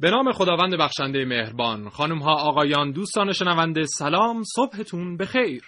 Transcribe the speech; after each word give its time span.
به 0.00 0.10
نام 0.10 0.32
خداوند 0.32 0.74
بخشنده 0.74 1.24
مهربان 1.24 1.88
خانم 1.88 2.18
ها 2.18 2.34
آقایان 2.34 2.92
دوستان 2.92 3.32
شنونده 3.32 3.84
سلام 3.86 4.42
صبحتون 4.56 5.16
بخیر. 5.16 5.62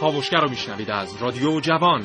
کاوشگر 0.00 0.40
رو 0.40 0.50
میشنوید 0.50 0.90
از 0.90 1.22
رادیو 1.22 1.60
جوان. 1.60 2.04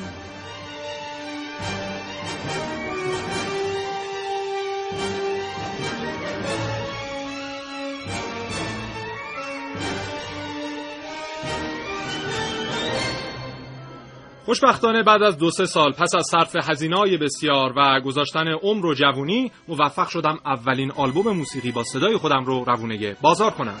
خوشبختانه 14.50 15.02
بعد 15.02 15.22
از 15.22 15.38
دو 15.38 15.50
سه 15.50 15.64
سال 15.64 15.92
پس 15.92 16.14
از 16.14 16.24
صرف 16.30 16.56
هزینه‌های 16.70 17.16
بسیار 17.16 17.72
و 17.76 18.00
گذاشتن 18.00 18.48
عمر 18.48 18.86
و 18.86 18.94
جوونی 18.94 19.52
موفق 19.68 20.08
شدم 20.08 20.38
اولین 20.46 20.92
آلبوم 20.92 21.36
موسیقی 21.36 21.72
با 21.72 21.84
صدای 21.84 22.16
خودم 22.16 22.44
رو 22.44 22.64
روونه 22.64 23.16
بازار 23.22 23.50
کنم. 23.50 23.76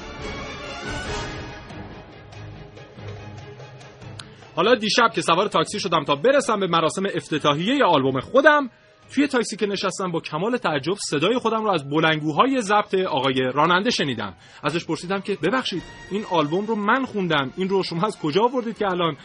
حالا 4.56 4.74
دیشب 4.74 5.10
که 5.14 5.20
سوار 5.20 5.48
تاکسی 5.48 5.80
شدم 5.80 6.04
تا 6.04 6.14
برسم 6.14 6.60
به 6.60 6.66
مراسم 6.66 7.02
افتتاحیه 7.14 7.84
آلبوم 7.84 8.20
خودم 8.20 8.70
توی 9.14 9.26
تاکسی 9.26 9.56
که 9.56 9.66
نشستم 9.66 10.12
با 10.12 10.20
کمال 10.20 10.56
تعجب 10.56 10.94
صدای 10.94 11.38
خودم 11.38 11.64
رو 11.64 11.70
از 11.70 11.90
بلنگوهای 11.90 12.62
ضبط 12.62 12.94
آقای 12.94 13.34
راننده 13.54 13.90
شنیدم. 13.90 14.34
ازش 14.62 14.84
پرسیدم 14.84 15.20
که 15.20 15.38
ببخشید 15.42 15.82
این 16.10 16.24
آلبوم 16.30 16.66
رو 16.66 16.74
من 16.74 17.04
خوندم 17.04 17.52
این 17.56 17.68
رو 17.68 17.82
شما 17.82 18.06
از 18.06 18.18
کجا 18.18 18.42
آوردید 18.42 18.78
که 18.78 18.86
الان 18.86 19.16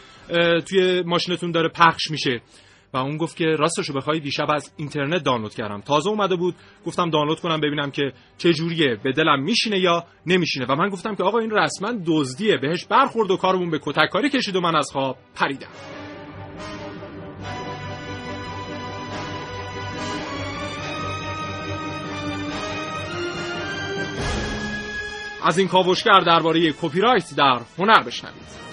توی 0.60 1.02
ماشینتون 1.02 1.50
داره 1.50 1.68
پخش 1.68 2.10
میشه؟ 2.10 2.40
و 2.92 2.96
اون 2.98 3.16
گفت 3.16 3.36
که 3.36 3.44
راستشو 3.44 3.92
بخوای 3.92 4.20
دیشب 4.20 4.46
از 4.50 4.72
اینترنت 4.76 5.22
دانلود 5.22 5.54
کردم. 5.54 5.80
تازه 5.80 6.10
اومده 6.10 6.36
بود 6.36 6.54
گفتم 6.86 7.10
دانلود 7.10 7.40
کنم 7.40 7.60
ببینم 7.60 7.90
که 7.90 8.12
چه 8.38 8.52
جوریه 8.52 8.96
به 9.04 9.12
دلم 9.12 9.42
میشینه 9.42 9.78
یا 9.78 10.04
نمیشینه. 10.26 10.66
و 10.66 10.74
من 10.74 10.88
گفتم 10.88 11.14
که 11.14 11.22
آقا 11.22 11.38
این 11.38 11.50
رسما 11.50 11.92
دزدیه 12.06 12.56
بهش 12.56 12.84
برخورد 12.84 13.30
و 13.30 13.36
کارمون 13.36 13.70
به 13.70 13.80
کتک 13.82 14.08
کاری 14.12 14.30
کشید 14.30 14.56
و 14.56 14.60
من 14.60 14.76
از 14.76 14.88
خواب 14.92 15.16
پریدم. 15.34 16.05
از 25.46 25.58
این 25.58 25.68
کاوشگر 25.68 26.20
درباره 26.20 26.72
کپی 26.72 27.00
رایت 27.00 27.34
در 27.36 27.60
هنر 27.78 28.02
بشنوید. 28.02 28.66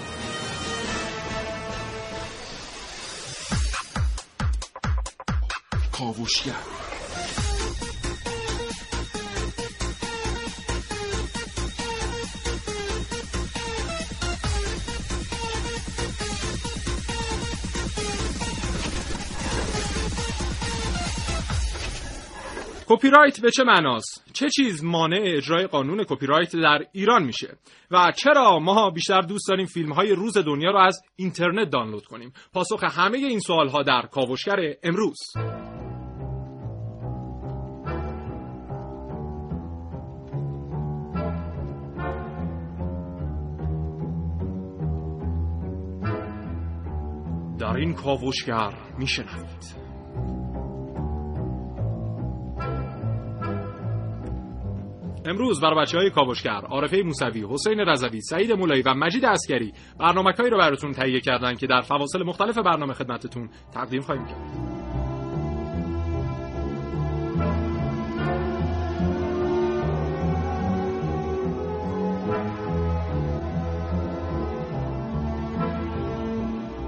کاوشگر. 5.91 6.72
کپی 22.93 23.09
رایت 23.09 23.41
به 23.41 23.51
چه 23.51 23.63
معناست؟ 23.63 24.25
چه 24.33 24.49
چیز 24.49 24.83
مانع 24.83 25.19
اجرای 25.23 25.67
قانون 25.67 26.03
کپی 26.03 26.25
رایت 26.25 26.55
در 26.55 26.79
ایران 26.91 27.23
میشه؟ 27.23 27.57
و 27.91 28.11
چرا 28.15 28.59
ما 28.59 28.89
بیشتر 28.89 29.21
دوست 29.21 29.49
داریم 29.49 29.65
فیلم 29.65 29.93
های 29.93 30.11
روز 30.11 30.37
دنیا 30.37 30.71
رو 30.71 30.77
از 30.77 31.01
اینترنت 31.15 31.69
دانلود 31.69 32.05
کنیم؟ 32.05 32.33
پاسخ 32.53 32.83
همه 32.83 33.17
این 33.17 33.39
سوال 33.39 33.69
ها 33.69 33.83
در 33.83 34.01
کاوشگر 34.11 34.57
امروز. 34.83 35.17
در 47.59 47.75
این 47.75 47.93
کاوشگر 47.93 48.73
میشنوید 48.97 49.82
امروز 55.25 55.61
برای 55.61 55.81
بچه 55.81 55.97
های 55.97 56.09
کاوشگر 56.09 56.61
عارفه 56.69 56.97
موسوی، 56.97 57.45
حسین 57.49 57.79
رضوی، 57.79 58.21
سعید 58.21 58.51
مولایی 58.51 58.81
و 58.81 58.93
مجید 58.93 59.25
اسکری 59.25 59.73
برنامه‌هایی 59.99 60.49
رو 60.49 60.57
براتون 60.57 60.91
تهیه 60.91 61.19
کردن 61.19 61.55
که 61.55 61.67
در 61.67 61.81
فواصل 61.81 62.23
مختلف 62.23 62.57
برنامه 62.57 62.93
خدمتتون 62.93 63.49
تقدیم 63.73 64.01
خواهیم 64.01 64.25
کرد. 64.25 64.83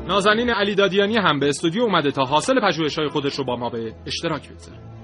نازنین 0.08 0.50
علی 0.50 0.76
دادیانی 0.76 1.18
هم 1.18 1.40
به 1.40 1.50
استودیو 1.50 1.82
اومده 1.84 2.12
تا 2.12 2.24
حاصل 2.24 2.60
پژوهش‌های 2.62 3.08
خودش 3.08 3.36
رو 3.36 3.46
با 3.46 3.56
ما 3.56 3.70
به 3.70 3.94
اشتراک 4.06 4.50
بگذاره. 4.50 4.95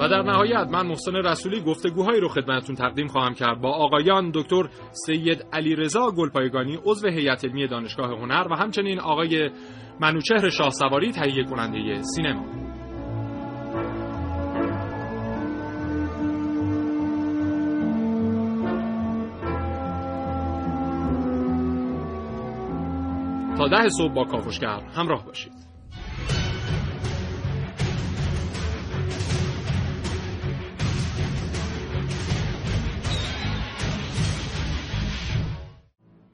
و 0.00 0.08
در 0.08 0.22
نهایت 0.22 0.68
من 0.70 0.86
محسن 0.86 1.16
رسولی 1.16 1.60
گفتگوهایی 1.60 2.20
رو 2.20 2.28
خدمتتون 2.28 2.76
تقدیم 2.76 3.06
خواهم 3.06 3.34
کرد 3.34 3.60
با 3.60 3.72
آقایان 3.72 4.30
دکتر 4.34 4.68
سید 4.92 5.46
علی 5.52 5.74
رضا 5.76 6.10
گلپایگانی 6.10 6.78
عضو 6.84 7.08
هیئت 7.08 7.44
علمی 7.44 7.66
دانشگاه 7.66 8.10
هنر 8.10 8.46
و 8.50 8.54
همچنین 8.56 9.00
آقای 9.00 9.50
منوچهر 10.00 10.48
شاه 10.48 10.70
سواری 10.70 11.12
تهیه 11.12 11.44
کننده 11.44 12.02
سینما. 12.02 12.44
تا 23.58 23.68
ده 23.68 23.88
صبح 23.88 24.14
با 24.14 24.24
کاوشگر 24.24 24.80
همراه 24.96 25.26
باشید. 25.26 25.73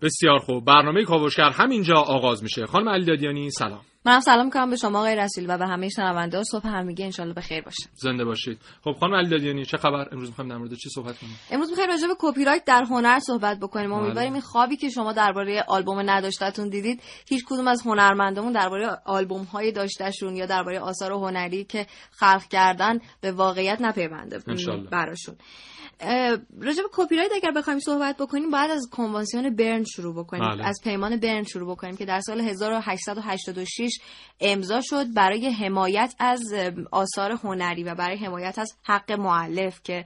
بسیار 0.02 0.38
خوب. 0.38 0.64
برنامه 0.64 1.05
کاوشگر 1.05 1.50
همینجا 1.50 1.94
آغاز 1.94 2.43
میشه. 2.43 2.67
خانم 2.67 2.88
علی 2.88 3.05
دادیانی 3.05 3.50
سلام. 3.50 3.81
منم 4.05 4.20
سلام 4.20 4.44
می‌کنم 4.44 4.70
به 4.70 4.76
شما 4.76 4.99
آقای 4.99 5.17
رسول 5.17 5.44
و 5.49 5.58
به 5.58 5.67
همه 5.67 5.88
شنونده. 5.88 6.43
صبح 6.43 6.67
همگی 6.67 7.05
انشالله 7.05 7.35
به 7.35 7.41
خیر 7.41 7.62
باشه. 7.62 7.82
زنده 7.94 8.25
باشید. 8.25 8.58
خب 8.85 8.93
خانم 9.00 9.14
علی 9.14 9.29
دادیانی 9.29 9.64
چه 9.64 9.76
خبر؟ 9.76 10.08
امروز 10.12 10.29
می‌خوایم 10.29 10.50
در 10.50 10.56
مورد 10.56 10.75
چی 10.75 10.88
صحبت 10.88 11.19
کنیم؟ 11.19 11.38
امروز 11.50 11.69
می‌خوایم 11.69 11.91
راجع 11.91 12.06
به 12.06 12.14
کپی 12.19 12.44
رایت 12.44 12.64
در 12.64 12.85
هنر 12.91 13.19
صحبت 13.19 13.58
بکنیم. 13.58 13.93
امیدواریم 13.93 14.32
این 14.32 14.43
خوابی 14.43 14.76
که 14.76 14.88
شما 14.88 15.12
درباره 15.12 15.64
آلبوم 15.69 16.11
نداشتتون 16.11 16.69
دیدید 16.69 17.03
هیچ 17.29 17.44
کدوم 17.49 17.69
از 17.69 17.82
هنرمندمون 17.87 18.53
درباره 18.53 18.99
آلبوم 19.06 19.43
های 19.43 19.73
داشتهشون 19.73 20.37
یا 20.37 20.46
درباره 20.46 20.81
آثار 20.81 21.12
هنری 21.12 21.64
که 21.64 21.87
خلق 22.11 22.43
کردن 22.50 22.99
به 23.20 23.32
واقعیت 23.32 23.81
نپیونده 23.81 24.38
براشون. 24.91 25.37
راجع 26.61 26.82
به 26.82 26.88
کپی 26.93 27.17
رایت 27.17 27.31
اگر 27.35 27.50
بخوایم 27.50 27.79
صحبت 27.79 28.17
بکنیم 28.17 28.50
باید 28.50 28.70
از 28.70 28.88
کنوانسیون 28.93 29.56
برن 29.56 29.85
شروع 29.85 30.14
بکنیم 30.14 30.50
بله. 30.50 30.67
از 30.67 30.81
پیمان 30.85 31.17
برن 31.17 31.43
شروع 31.43 31.70
بکنیم 31.70 31.97
که 31.97 32.05
در 32.05 32.20
سال 32.20 32.41
1886 32.41 33.99
امضا 34.41 34.81
شد 34.81 35.14
برای 35.14 35.50
حمایت 35.50 36.14
از 36.19 36.43
آثار 36.91 37.32
هنری 37.32 37.85
و 37.85 37.94
برای 37.94 38.17
حمایت 38.17 38.58
از 38.58 38.73
حق 38.82 39.12
معلف 39.12 39.81
که 39.82 40.05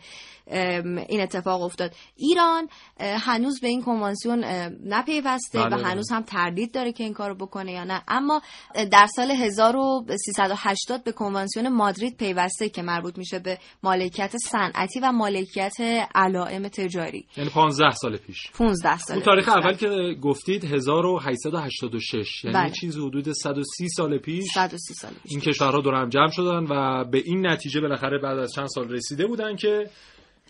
این 1.08 1.20
اتفاق 1.20 1.62
افتاد 1.62 1.94
ایران 2.17 2.69
هنوز 3.00 3.61
به 3.61 3.69
این 3.69 3.82
کنوانسیون 3.82 4.44
نپیوسته 4.85 5.58
بله 5.58 5.67
و 5.67 5.70
بله. 5.70 5.87
هنوز 5.87 6.11
هم 6.11 6.23
تردید 6.23 6.73
داره 6.73 6.93
که 6.93 7.05
این 7.05 7.12
کارو 7.12 7.35
بکنه 7.35 7.73
یا 7.73 7.85
نه 7.85 8.02
اما 8.08 8.43
در 8.90 9.06
سال 9.17 9.31
1380 9.31 11.05
به 11.05 11.12
کنوانسیون 11.12 11.69
مادرید 11.69 12.17
پیوسته 12.17 12.69
که 12.69 12.82
مربوط 12.82 13.19
میشه 13.19 13.38
به 13.38 13.58
مالکیت 13.82 14.37
صنعتی 14.37 15.00
و 15.00 15.12
مالکیت 15.12 15.84
علائم 16.15 16.69
تجاری. 16.69 17.27
یعنی 17.37 17.51
15 17.51 17.91
سال 17.91 18.17
پیش. 18.17 18.51
15 18.51 18.99
سال 18.99 19.17
اون 19.17 19.25
تاریخ 19.25 19.49
اول 19.49 19.75
که 19.75 20.17
گفتید 20.23 20.65
1886 20.65 22.45
یعنی 22.45 22.57
بله. 22.57 22.71
چیز 22.71 22.99
حدود 22.99 23.33
130 23.33 23.89
سال 23.89 24.19
پیش 24.19 24.45
130 24.55 24.95
سال 24.95 25.11
پیش. 25.23 25.33
این 25.33 25.41
کشورها 25.41 25.81
دور 25.81 25.95
هم 25.95 26.09
جمع 26.09 26.31
شدن 26.31 26.67
و 26.71 27.05
به 27.05 27.19
این 27.25 27.47
نتیجه 27.47 27.81
بالاخره 27.81 28.19
بعد 28.19 28.39
از 28.39 28.53
چند 28.53 28.67
سال 28.67 28.89
رسیده 28.89 29.27
بودن 29.27 29.57
که 29.57 29.91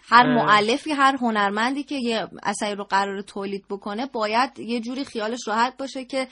هر 0.08 0.34
معلفی 0.34 0.90
هر 0.90 1.16
هنرمندی 1.20 1.82
که 1.82 1.94
یه 1.94 2.28
اثری 2.42 2.74
رو 2.74 2.84
قرار 2.84 3.22
تولید 3.22 3.64
بکنه 3.70 4.06
باید 4.06 4.58
یه 4.58 4.80
جوری 4.80 5.04
خیالش 5.04 5.48
راحت 5.48 5.76
باشه 5.76 6.04
که 6.04 6.26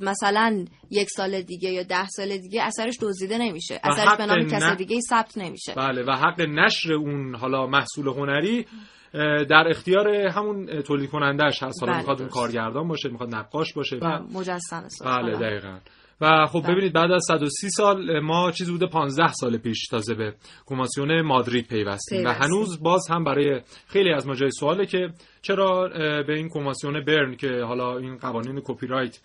مثلا 0.00 0.64
یک 0.90 1.08
سال 1.10 1.42
دیگه 1.42 1.70
یا 1.70 1.82
ده 1.82 2.06
سال 2.08 2.36
دیگه 2.36 2.62
اثرش 2.62 2.94
دزدیده 3.02 3.38
نمیشه. 3.38 3.80
اثرش 3.84 4.16
به 4.18 4.26
نام 4.26 4.46
کس 4.46 4.76
دیگه 4.76 5.00
ثبت 5.00 5.38
نمیشه. 5.38 5.74
بله 5.74 6.02
و 6.02 6.10
حق 6.10 6.40
نشر 6.40 6.92
اون 6.92 7.34
حالا 7.34 7.66
محصول 7.66 8.08
هنری 8.08 8.66
در 9.48 9.64
اختیار 9.70 10.08
همون 10.08 10.82
تولید 10.82 11.10
کنندش 11.10 11.62
هست. 11.62 11.82
حالا 11.82 11.92
بله 11.92 12.00
می‌خواد 12.00 12.20
اون 12.20 12.30
کارگردان 12.30 12.88
باشه 12.88 13.08
می‌خواد 13.08 13.34
نقاش 13.34 13.72
باشه. 13.72 13.96
و 13.96 14.18
مجسم 14.34 14.88
بله 15.04 15.36
دقیقاً. 15.36 15.78
و 16.20 16.46
خب 16.46 16.62
بله. 16.62 16.72
ببینید 16.72 16.92
بعد 16.92 17.10
از 17.10 17.24
130 17.28 17.70
سال 17.70 18.20
ما 18.20 18.50
چیزی 18.50 18.72
بوده 18.72 18.86
15 18.86 19.32
سال 19.32 19.58
پیش 19.58 19.86
تازه 19.86 20.14
به 20.14 20.34
کنوانسیون 20.66 21.20
مادرید 21.20 21.66
پیوستیم. 21.66 22.26
و 22.26 22.28
هنوز 22.28 22.82
باز 22.82 23.08
هم 23.10 23.24
برای 23.24 23.60
خیلی 23.86 24.12
از 24.12 24.26
ما 24.26 24.34
جای 24.34 24.50
سواله 24.50 24.86
که 24.86 25.08
چرا 25.42 25.88
به 26.26 26.34
این 26.34 26.48
کنوانسیون 26.48 27.04
برن 27.04 27.36
که 27.36 27.48
حالا 27.64 27.98
این 27.98 28.16
قوانین 28.16 28.60
کپی 28.64 28.86
رایت 28.86 29.18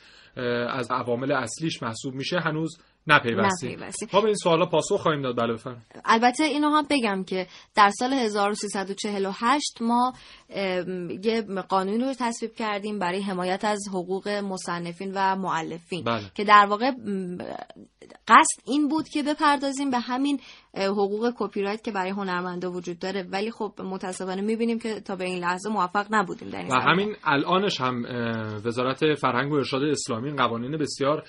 از 0.69 0.92
عوامل 0.92 1.31
اصلیش 1.31 1.84
محسوب 1.84 2.13
میشه 2.13 2.40
هنوز 2.40 2.78
نپیوستیم. 3.07 3.80
ما 4.13 4.22
به 4.22 4.25
این 4.25 4.36
سوالا 4.36 4.66
پاسخ 4.66 5.01
خواهیم 5.01 5.22
داد 5.22 5.38
بله 5.38 5.57
البته 6.06 6.44
اینو 6.44 6.69
هم 6.69 6.86
بگم 6.90 7.24
که 7.24 7.48
در 7.75 7.90
سال 7.90 8.13
1348 8.13 9.78
ما 9.81 10.13
یه 11.23 11.41
قانون 11.69 12.01
رو 12.01 12.13
تصویب 12.19 12.53
کردیم 12.53 13.00
برای 13.00 13.21
حمایت 13.21 13.65
از 13.65 13.79
حقوق 13.89 14.27
مصنفین 14.27 15.11
و 15.15 15.35
معلفین 15.35 16.03
بله. 16.03 16.23
که 16.35 16.44
در 16.44 16.65
واقع 16.69 16.91
قصد 18.27 18.61
این 18.65 18.88
بود 18.88 19.07
که 19.07 19.23
بپردازیم 19.23 19.89
به 19.89 20.00
همین 20.00 20.39
حقوق 20.77 21.33
کپی 21.38 21.61
رایت 21.61 21.83
که 21.83 21.91
برای 21.91 22.09
هنرمندا 22.09 22.71
وجود 22.71 23.00
داره 23.00 23.23
ولی 23.31 23.51
خب 23.51 23.73
متاسفانه 23.83 24.41
می‌بینیم 24.41 24.79
که 24.79 25.00
تا 25.00 25.15
به 25.15 25.23
این 25.23 25.39
لحظه 25.39 25.69
موفق 25.69 26.05
نبودیم 26.11 26.50
در 26.50 26.59
این 26.59 26.71
و 26.71 26.79
همین 26.79 27.15
الانش 27.23 27.81
هم 27.81 28.06
وزارت 28.65 29.13
فرهنگ 29.13 29.51
و 29.51 29.56
ارشاد 29.56 29.83
اسلامی 29.83 30.31
قوانین 30.31 30.77
بسیار 30.77 31.23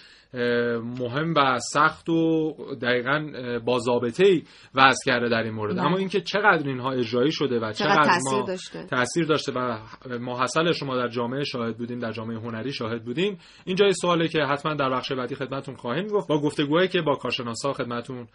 مهم 0.83 1.35
و 1.37 1.59
سخت 1.59 2.09
و 2.09 2.55
دقیقا 2.83 3.27
با 3.65 3.79
ضابطه 3.79 4.27
ای 4.27 4.43
وضع 4.75 5.05
کرده 5.07 5.29
در 5.29 5.43
این 5.43 5.55
مورد 5.55 5.77
بله. 5.77 5.85
اما 5.85 5.97
اینکه 5.97 6.21
چقدر 6.21 6.69
اینها 6.69 6.93
اجرایی 6.93 7.33
شده 7.33 7.61
و 7.61 7.73
چقدر, 7.73 7.95
چقدر 7.95 8.05
تاثیر 8.05 8.39
ما 8.39 8.47
داشته. 8.47 8.87
تاثیر 9.15 9.27
داشته 9.27 9.53
و 9.53 9.79
محصل 10.19 10.73
شما 10.73 10.97
در 10.97 11.09
جامعه 11.09 11.45
شاهد 11.45 11.77
بودیم 11.79 11.99
در 11.99 12.13
جامعه 12.13 12.39
هنری 12.39 12.73
شاهد 12.73 13.05
بودیم. 13.05 13.39
این 13.65 13.77
جای 13.77 13.93
سوالی 13.93 14.29
که 14.29 14.39
حتما 14.39 14.75
در 14.75 14.91
بخش 14.91 15.13
بعدی 15.13 15.35
خدمتتون 15.35 15.77
خواهیم 15.77 16.07
گفت 16.07 16.29
با 16.29 16.41
گفتگوهایی 16.41 16.89
که 16.89 17.03
با 17.03 17.17
کارشناسا 17.17 17.73
خدمتتون 17.73 18.29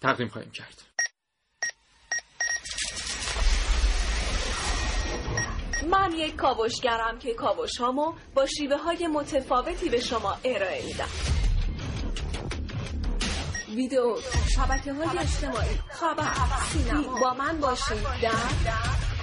تقدیم 0.00 0.28
خواهیم 0.28 0.50
کرد. 0.50 0.82
من 5.90 6.12
یک 6.12 6.36
کاوشگرم 6.36 7.18
که 7.18 7.34
کاوش 7.34 7.76
هامو 7.80 8.12
با 8.34 8.46
شیوه 8.46 8.76
های 8.76 9.06
متفاوتی 9.06 9.88
به 9.88 10.00
شما 10.00 10.36
ارائه 10.44 10.86
میدم. 10.86 11.08
ویدیو 13.76 14.16
شبکه 14.56 14.92
های 14.92 15.18
اجتماعی 15.18 15.78
خبر 15.90 16.32
سینما. 16.72 17.20
با 17.20 17.34
من 17.34 17.60
باشید. 17.60 18.02
در 18.22 19.13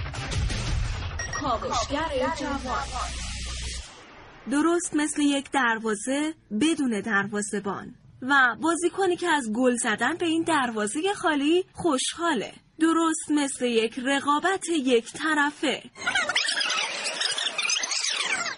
کاوشگر 1.42 2.34
جوان. 2.38 2.84
درست 4.50 4.94
مثل 4.94 5.22
یک 5.22 5.50
دروازه 5.50 6.34
بدون 6.60 7.00
دروازه 7.00 7.60
بان 7.60 7.94
و 8.22 8.56
بازیکنی 8.60 9.16
که 9.16 9.28
از 9.28 9.52
گل 9.52 9.76
زدن 9.76 10.16
به 10.16 10.26
این 10.26 10.42
دروازه 10.42 11.00
خالی 11.14 11.64
خوشحاله. 11.72 12.52
درست 12.80 13.30
مثل 13.30 13.64
یک 13.64 13.98
رقابت 13.98 14.68
یک 14.68 15.12
طرفه. 15.12 15.82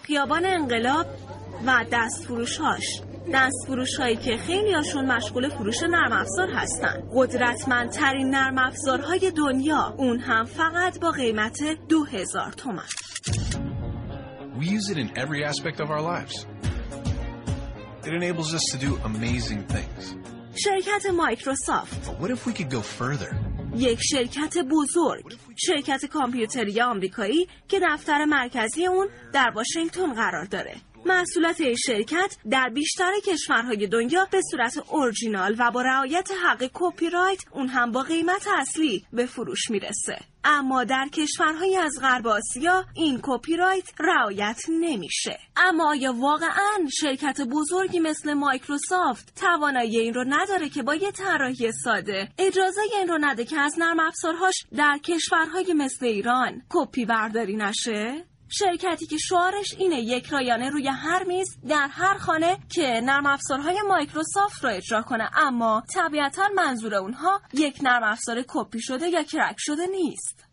خیابان 0.03 0.45
انقلاب 0.45 1.05
و 1.65 1.85
دست 1.91 2.25
فروشهاش 2.25 3.01
دست 3.33 3.65
فروش 3.67 3.95
هایی 3.95 4.15
که 4.15 4.37
خیلی 4.37 4.73
هاشون 4.73 5.05
مشغول 5.05 5.49
فروش 5.49 5.83
نرم 5.83 6.11
افزار 6.11 6.49
هستن 6.49 7.03
قدرتمندترین 7.13 8.29
نرم 8.29 8.57
افزارهای 8.57 9.31
دنیا 9.31 9.95
اون 9.97 10.19
هم 10.19 10.45
فقط 10.45 10.99
با 10.99 11.11
قیمت 11.11 11.57
دو 11.89 12.03
هزار 12.03 12.51
تومن 12.51 12.83
We 14.59 14.65
use 14.67 14.89
it 14.89 14.97
in 14.97 15.09
every 15.17 15.43
aspect 15.43 15.77
of 15.83 15.89
our 15.89 16.03
lives. 16.13 16.35
It 18.07 18.13
enables 18.13 18.53
us 18.53 18.65
to 18.71 18.77
do 18.77 18.91
amazing 19.03 19.61
things. 19.63 20.15
شرکت 20.55 21.05
مایکروسافت. 21.05 22.05
But 22.05 22.19
what 22.21 22.31
if 22.31 22.45
we 22.47 22.53
could 22.53 22.69
go 22.69 22.81
further? 22.81 23.35
یک 23.75 23.99
شرکت 24.01 24.57
بزرگ 24.57 25.37
شرکت 25.55 26.05
کامپیوتری 26.05 26.81
آمریکایی 26.81 27.47
که 27.67 27.79
دفتر 27.83 28.25
مرکزی 28.25 28.85
اون 28.85 29.07
در 29.33 29.49
واشنگتن 29.55 30.13
قرار 30.13 30.45
داره 30.45 30.75
محصولات 31.05 31.61
این 31.61 31.75
شرکت 31.75 32.37
در 32.49 32.69
بیشتر 32.69 33.11
کشورهای 33.27 33.87
دنیا 33.87 34.27
به 34.31 34.41
صورت 34.51 34.77
اورجینال 34.89 35.55
و 35.59 35.71
با 35.71 35.81
رعایت 35.81 36.29
حق 36.43 36.69
کپی 36.73 37.09
رایت 37.09 37.39
اون 37.51 37.67
هم 37.67 37.91
با 37.91 38.01
قیمت 38.01 38.47
اصلی 38.57 39.05
به 39.13 39.25
فروش 39.25 39.69
می‌رسه. 39.69 40.19
اما 40.43 40.83
در 40.83 41.07
کشورهای 41.13 41.77
از 41.77 41.99
غرب 42.01 42.27
آسیا 42.27 42.85
این 42.95 43.19
کپی 43.23 43.57
رایت 43.57 43.89
رعایت 43.99 44.59
نمیشه. 44.69 45.39
اما 45.57 45.89
آیا 45.89 46.13
واقعا 46.13 46.89
شرکت 47.01 47.41
بزرگی 47.41 47.99
مثل 47.99 48.33
مایکروسافت 48.33 49.35
توانایی 49.35 49.99
این 49.99 50.13
رو 50.13 50.23
نداره 50.27 50.69
که 50.69 50.83
با 50.83 50.95
یه 50.95 51.11
طراحی 51.11 51.71
ساده 51.71 52.29
اجازه 52.37 52.81
این 52.97 53.07
رو 53.07 53.17
نده 53.21 53.45
که 53.45 53.59
از 53.59 53.79
نرم 53.79 53.99
افزارهاش 53.99 54.65
در 54.77 54.99
کشورهای 55.03 55.73
مثل 55.73 56.05
ایران 56.05 56.61
کپی 56.69 57.05
برداری 57.05 57.55
نشه؟ 57.55 58.25
شرکتی 58.49 59.05
که 59.05 59.17
شعارش 59.17 59.75
اینه 59.77 59.99
یک 59.99 60.27
رایانه 60.27 60.69
روی 60.69 60.87
هر 60.87 61.23
میز 61.23 61.57
در 61.69 61.87
هر 61.91 62.17
خانه 62.17 62.57
که 62.69 63.01
نرم 63.03 63.25
افزارهای 63.25 63.81
مایکروسافت 63.87 64.63
رو 64.63 64.69
اجرا 64.69 65.01
کنه. 65.01 65.29
اما 65.37 65.83
طبیعتا 65.93 66.49
منظور 66.55 66.95
اونها 66.95 67.41
یک 67.53 67.79
نرم 67.81 68.03
افزار 68.03 68.43
کپی 68.47 68.81
شده 68.81 69.07
یا 69.07 69.23
crack 69.23 69.55
شده 69.59 69.87
نیست. 69.87 70.45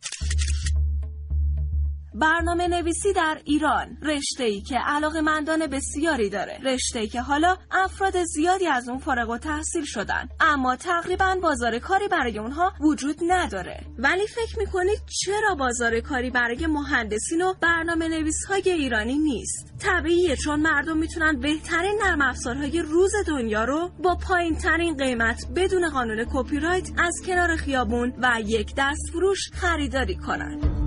برنامه 2.15 2.69
نویسی 2.69 3.13
در 3.13 3.41
ایران. 3.45 3.97
رشته 4.03 4.45
ای 4.45 4.61
که 4.61 4.79
علاقه 4.79 5.21
مندان 5.21 5.67
بسیاری 5.67 6.31
داره. 6.31 6.59
رشته 6.65 6.99
ای 6.99 7.09
که 7.09 7.21
حالا 7.21 7.57
افراد 7.71 8.25
زیادی 8.25 8.67
از 8.67 8.89
اون 8.89 8.99
فارغ 8.99 9.31
التحصیل 9.31 9.85
شدن. 9.85 10.29
اما 10.41 10.77
تقریبا 10.77 11.37
بازار 11.43 11.79
کاری 11.79 12.09
برای 12.09 12.39
اونها 12.39 12.73
وجود 12.81 13.17
نداره. 13.29 13.81
ولی 13.99 14.27
فکر 14.27 14.59
می‌کنید 14.59 14.99
چرا 15.21 15.55
بازار 15.55 16.01
کاری 16.01 16.31
برای 16.31 16.67
مهندسین 16.67 17.43
و 17.43 17.55
برنامه 17.61 18.09
نویس 18.09 18.45
های 18.49 18.71
ایرانی 18.71 19.19
نیست؟ 19.19 19.73
طبیعیه 19.79 20.37
چون 20.37 20.61
مردم 20.61 20.97
می‌تونن 20.97 21.41
بهترین 21.41 21.99
نرم 22.03 22.23
افزارهای 22.23 22.83
روز 22.83 23.13
دنیا 23.27 23.65
رو 23.65 23.91
با 24.03 24.15
پایین 24.15 24.55
ترین 24.55 24.97
قیمت 24.97 25.47
بدون 25.57 25.91
قانون 25.91 26.25
کپی 26.33 26.61
رایت 26.61 26.89
از 26.99 27.15
کنار 27.27 27.57
خیابون 27.57 28.13
و 28.23 28.41
یک 28.47 28.75
دست 28.77 29.11
فروش 29.13 29.51
خریداری 29.53 30.17
کنند. 30.17 30.82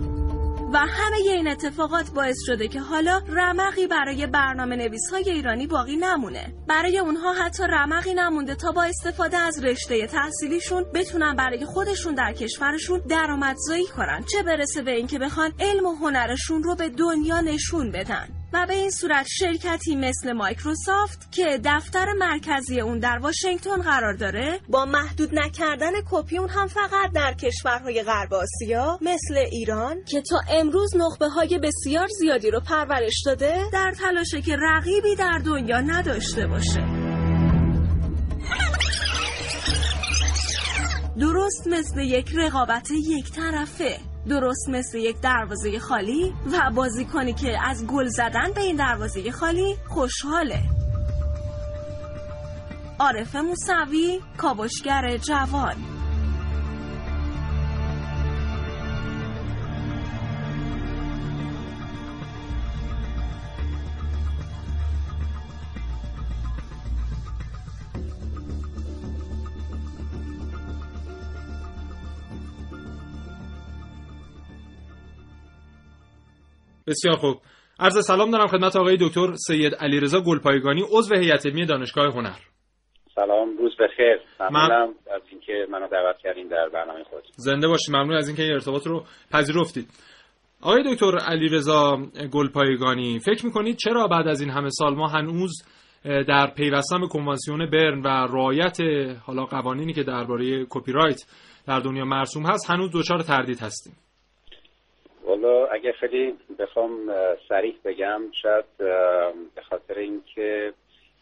و 0.75 0.77
همه 0.77 1.15
این 1.15 1.48
اتفاقات 1.48 2.12
باعث 2.12 2.38
شده 2.46 2.67
که 2.67 2.79
حالا 2.79 3.22
رمقی 3.27 3.88
برای 3.88 4.27
برنامه 4.27 4.75
نویس 4.75 5.10
های 5.12 5.29
ایرانی 5.29 5.67
باقی 5.67 5.96
نمونه. 5.96 6.53
برای 6.67 7.00
اونها 7.00 7.34
حتی 7.34 7.63
رمقی 7.63 8.13
نمونده 8.13 8.55
تا 8.55 8.72
با 8.72 8.84
استفاده 8.84 9.38
از 9.38 9.63
رشته 9.63 10.08
تحصیلیشون 10.08 10.86
بتونن 10.94 11.36
برای 11.36 11.65
خودشون 11.65 12.15
در 12.15 12.34
کشورشون 12.34 13.01
درآمدزایی 13.10 13.86
کنن. 13.86 14.24
چه 14.32 14.44
برسه 14.44 14.82
به 14.82 14.91
اینکه 14.91 15.20
بخوان 15.20 15.51
علم 15.60 15.86
و 15.86 15.96
هنرشون 15.96 16.63
رو 16.63 16.75
به 16.75 16.89
دنیا 16.89 17.41
نشون 17.41 17.91
بدن. 17.91 18.27
و 18.53 18.65
به 18.67 18.73
این 18.73 18.91
صورت 18.91 19.27
شرکتی 19.29 19.95
مثل 19.95 20.31
مایکروسافت 20.33 21.31
که 21.31 21.59
دفتر 21.65 22.05
مرکزی 22.19 22.79
اون 22.79 22.99
در 22.99 23.17
واشنگتن 23.17 23.81
قرار 23.81 24.13
داره 24.13 24.59
با 24.69 24.85
محدود 24.85 25.29
نکردن 25.33 25.91
کپی 26.11 26.37
اون 26.37 26.49
هم 26.49 26.67
فقط 26.67 27.11
در 27.13 27.33
کشورهای 27.33 28.03
غرب 28.03 28.33
آسیا 28.33 28.99
مثل 29.01 29.37
ایران 29.51 30.03
که 30.03 30.21
تا 30.21 30.41
امروز 30.49 30.95
نخبه 30.95 31.29
های 31.29 31.59
بسیار 31.59 32.07
زیادی 32.19 32.51
رو 32.51 32.59
پرورش 32.59 33.23
داده 33.25 33.57
در 33.73 33.91
تلاشه 33.91 34.41
که 34.41 34.55
رقیبی 34.61 35.15
در 35.15 35.41
دنیا 35.45 35.81
نداشته 35.81 36.47
باشه. 36.47 37.05
درست 41.19 41.67
مثل 41.67 41.99
یک 41.99 42.31
رقابت 42.35 42.91
یک 42.91 43.31
طرفه. 43.31 44.14
درست 44.29 44.70
مثل 44.70 44.98
یک 44.98 45.22
دروازه 45.22 45.79
خالی 45.79 46.34
و 46.51 46.72
بازیکنی 46.75 47.34
که 47.34 47.58
از 47.63 47.88
گل 47.88 48.08
زدن 48.08 48.53
به 48.55 48.62
این 48.62 48.75
دروازه 48.75 49.32
خالی 49.32 49.75
خوشحاله. 49.88 50.60
عارف 53.00 53.36
موسوی 53.36 54.20
کاوشگر 54.38 55.17
جوان. 55.17 55.94
بسیار 76.87 77.15
خوب. 77.15 77.37
عرض 77.79 78.05
سلام 78.05 78.31
دارم 78.31 78.47
خدمت 78.47 78.75
آقای 78.75 78.97
دکتر 79.01 79.33
سید 79.47 79.75
علیرضا 79.75 80.21
گلپایگانی 80.21 80.83
عضو 80.91 81.15
هیئت 81.15 81.45
علمی 81.45 81.65
دانشگاه 81.65 82.13
هنر. 82.13 82.37
سلام 83.15 83.57
روز 83.57 83.71
بخیر. 83.79 84.19
ممنونم 84.39 84.93
از 85.15 85.21
اینکه 85.31 85.67
منو 85.71 85.87
دعوت 85.87 86.17
کردین 86.17 86.47
در 86.47 86.69
برنامه 86.69 87.03
خود 87.03 87.23
زنده 87.35 87.67
باشید 87.67 87.95
ممنون 87.95 88.15
از 88.15 88.27
اینکه 88.27 88.43
این 88.43 88.53
ارتباط 88.53 88.87
رو 88.87 89.03
پذیرفتید. 89.31 89.87
آقای 90.61 90.93
دکتر 90.93 91.17
علیرضا 91.17 91.97
گلپایگانی 92.33 93.19
فکر 93.19 93.45
می‌کنید 93.45 93.75
چرا 93.75 94.07
بعد 94.07 94.27
از 94.27 94.41
این 94.41 94.49
همه 94.49 94.69
سال 94.69 94.95
ما 94.95 95.07
هنوز 95.07 95.63
در 96.03 96.47
پیوستن 96.57 97.01
به 97.01 97.07
کنوانسیون 97.07 97.69
برن 97.69 98.01
و 98.01 98.07
رعایت 98.07 98.77
حالا 99.25 99.45
قوانینی 99.45 99.93
که 99.93 100.03
درباره 100.03 100.65
کپی 100.69 100.91
رایت 100.91 101.21
در 101.67 101.79
دنیا 101.79 102.05
مرسوم 102.05 102.45
هست 102.45 102.69
هنوز 102.69 102.91
دچار 102.93 103.19
تردید 103.19 103.59
هستیم؟ 103.59 103.93
والا 105.25 105.67
اگه 105.67 105.91
خیلی 105.91 106.36
بخوام 106.60 107.13
سریح 107.50 107.75
بگم 107.86 108.22
شاید 108.41 108.65
به 109.55 109.62
خاطر 109.70 109.98
اینکه 109.98 110.74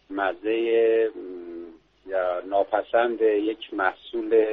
مزه 0.10 1.12
یا 2.08 2.42
ناپسند 2.50 3.22
یک 3.22 3.74
محصول 3.74 4.46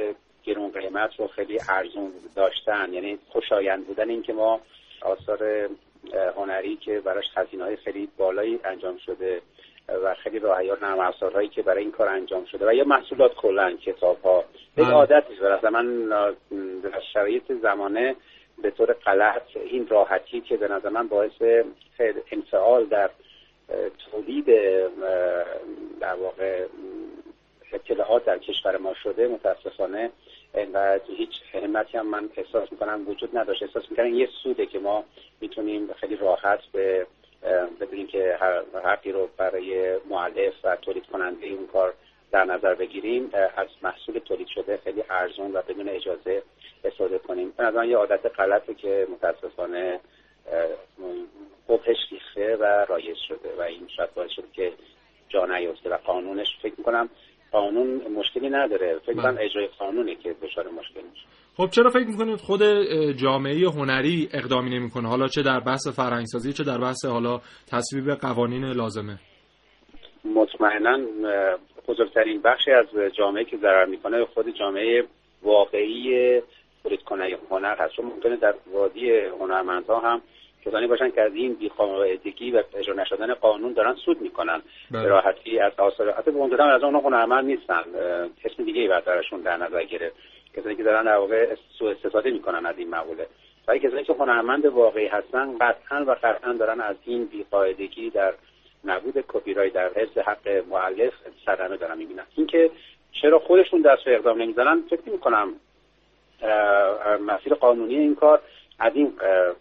گرون 0.43 0.71
قیمت 0.71 1.19
رو 1.19 1.27
خیلی 1.27 1.59
ارزون 1.69 2.11
داشتن 2.35 2.93
یعنی 2.93 3.19
خوشایند 3.29 3.87
بودن 3.87 4.09
اینکه 4.09 4.33
ما 4.33 4.61
آثار 5.01 5.69
هنری 6.37 6.75
که 6.75 6.99
براش 6.99 7.25
هزینه 7.35 7.63
های 7.63 7.75
خیلی 7.75 8.07
بالایی 8.17 8.59
انجام 8.63 8.97
شده 8.97 9.41
و 10.03 10.15
خیلی 10.23 10.39
راه 10.39 10.65
یا 10.65 10.77
نرم 10.81 10.99
افزارهایی 10.99 11.49
که 11.49 11.61
برای 11.61 11.83
این 11.83 11.91
کار 11.91 12.07
انجام 12.07 12.45
شده 12.45 12.67
و 12.67 12.73
یا 12.73 12.83
محصولات 12.83 13.35
کلا 13.35 13.71
کتاب 13.71 14.21
ها 14.23 14.43
به 14.75 14.83
بله. 14.83 14.93
عادتی 14.93 15.33
من 15.71 16.07
در 16.83 17.01
شرایط 17.13 17.51
زمانه 17.61 18.15
به 18.61 18.71
طور 18.71 18.93
غلط 18.93 19.41
این 19.55 19.87
راحتی 19.87 20.41
که 20.41 20.57
به 20.57 20.67
نظر 20.67 20.89
من 20.89 21.07
باعث 21.07 21.65
انفعال 22.31 22.85
در 22.85 23.09
تولید 24.11 24.45
در 25.99 26.15
واقع 26.15 26.65
اطلاعات 27.73 28.25
در 28.25 28.37
کشور 28.37 28.77
ما 28.77 28.93
شده 28.93 29.27
متاسفانه 29.27 30.11
اینقدر 30.55 31.01
هیچ 31.17 31.29
همتی 31.53 31.97
هم 31.97 32.07
من 32.07 32.29
احساس 32.35 32.71
می‌کنم 32.71 33.09
وجود 33.09 33.37
نداشت. 33.37 33.63
احساس 33.63 33.83
می‌کنم 33.89 34.13
یه 34.13 34.29
سوده 34.43 34.65
که 34.65 34.79
ما 34.79 35.03
می‌تونیم 35.41 35.93
خیلی 35.93 36.15
راحت 36.15 36.59
به 36.73 37.07
بدونیم 37.81 38.07
که 38.07 38.37
حقی 38.83 39.11
رو 39.11 39.29
برای 39.37 39.97
معلف 40.09 40.53
و 40.63 40.75
تولید 40.75 41.05
کننده 41.05 41.45
این 41.45 41.67
کار 41.67 41.93
در 42.31 42.45
نظر 42.45 42.75
بگیریم 42.75 43.29
از 43.57 43.67
محصول 43.83 44.19
تولید 44.19 44.47
شده 44.47 44.79
خیلی 44.83 45.03
ارزون 45.09 45.51
و 45.51 45.61
بدون 45.61 45.89
اجازه 45.89 46.43
استفاده 46.85 47.17
کنیم. 47.17 47.53
نظر 47.59 47.85
یه 47.85 47.97
عادت 47.97 48.39
غلطه 48.39 48.73
که 48.73 49.07
متاسفانه 49.11 49.99
قبهش 51.69 51.97
ریخته 52.11 52.55
و 52.55 52.85
رایج 52.89 53.17
شده 53.27 53.49
و 53.57 53.61
این 53.61 53.87
شاید 53.97 54.13
باعث 54.13 54.31
شده 54.31 54.47
که 54.53 54.71
جا 55.29 55.45
نیفته 55.45 55.89
و 55.89 55.97
قانونش 55.97 56.47
فکر 56.61 56.73
می‌کنم 56.77 57.09
قانون 57.51 58.01
مشکلی 58.15 58.49
نداره. 58.49 58.99
فکر 58.99 59.13
کنم 59.13 59.35
بله. 59.35 59.45
اجرای 59.45 59.67
قانونی 59.67 60.15
که 60.15 60.35
دچار 60.41 60.67
مشکل 60.67 61.01
میشه. 61.09 61.25
خب 61.57 61.69
چرا 61.69 61.89
فکر 61.89 62.07
می‌کنید 62.07 62.39
خود 62.39 62.61
جامعه 63.21 63.69
هنری 63.69 64.29
اقدامی 64.33 64.69
نمی‌کنه؟ 64.69 65.09
حالا 65.09 65.27
چه 65.27 65.41
در 65.41 65.59
بحث 65.59 65.87
فرهنگسازی 65.87 66.53
چه 66.53 66.63
در 66.63 66.77
بحث 66.77 67.05
حالا 67.05 67.37
تصویب 67.71 68.11
قوانین 68.11 68.65
لازمه؟ 68.65 69.19
مطمئنا 70.25 70.99
بزرگترین 71.87 72.41
بخشی 72.41 72.71
از 72.71 72.85
جامعه 73.17 73.45
که 73.45 73.57
ضرر 73.57 73.85
می‌کنه 73.85 74.25
خود 74.25 74.45
جامعه 74.59 75.03
واقعی 75.43 76.41
تولید 76.83 77.03
کنه 77.03 77.37
هنر 77.51 77.75
هست. 77.75 77.93
چون 77.93 78.05
ممکنه 78.05 78.35
در 78.35 78.53
وادی 78.73 79.11
هنرمندها 79.19 79.99
هم 79.99 80.21
کسانی 80.65 80.87
باشن 80.87 81.11
که 81.11 81.21
از 81.21 81.33
این 81.33 81.53
بیقاعدگی 81.53 82.51
و 82.51 82.63
اجرا 82.77 82.95
نشدن 82.95 83.33
قانون 83.33 83.73
دارن 83.73 83.95
سود 83.95 84.21
می‌کنن. 84.21 84.61
به 84.91 85.03
راحتی 85.03 85.59
از 85.59 85.71
آثار 85.77 86.11
حتی 86.11 86.31
به 86.31 86.37
اون 86.37 86.61
از 86.61 86.83
اون 86.83 86.95
هنرمند 86.95 87.45
نیستن. 87.45 87.83
اسم 88.45 88.63
دیگه 88.63 88.81
ای 88.81 88.87
براشون 88.87 89.41
در 89.41 89.57
نظر 89.57 89.83
گرفت 89.83 90.15
کسانی 90.57 90.75
که 90.75 90.83
دارن 90.83 91.03
در 91.03 91.15
واقع 91.15 91.55
سوء 91.79 91.91
استفاده 91.91 92.31
می‌کنن 92.31 92.65
از 92.65 92.77
این 92.77 92.89
مقوله. 92.89 93.27
ولی 93.67 93.79
کسانی 93.79 94.03
که 94.03 94.13
هنرمند 94.13 94.65
واقعی 94.65 95.07
هستن 95.07 95.57
قطعا 95.57 96.05
و 96.07 96.15
قطعا 96.23 96.53
دارن 96.53 96.81
از 96.81 96.95
این 97.05 97.25
بیقاعدگی 97.25 98.09
در 98.09 98.33
نبود 98.85 99.25
کپی 99.27 99.53
رای 99.53 99.69
در 99.69 99.89
حفظ 99.93 100.17
حق 100.17 100.47
مؤلف 100.69 101.13
صدمه 101.45 101.77
دارن 101.77 101.97
می‌بینن. 101.97 102.23
اینکه 102.35 102.71
چرا 103.21 103.39
خودشون 103.39 103.81
دست 103.81 104.03
به 104.03 104.15
اقدام 104.15 104.41
نمی‌زنن 104.41 104.83
فکر 104.89 105.09
می‌کنم 105.09 105.53
مسیر 107.27 107.53
قانونی 107.53 107.95
این 107.95 108.15
کار. 108.15 108.41
از 108.79 108.91
این 108.95 109.13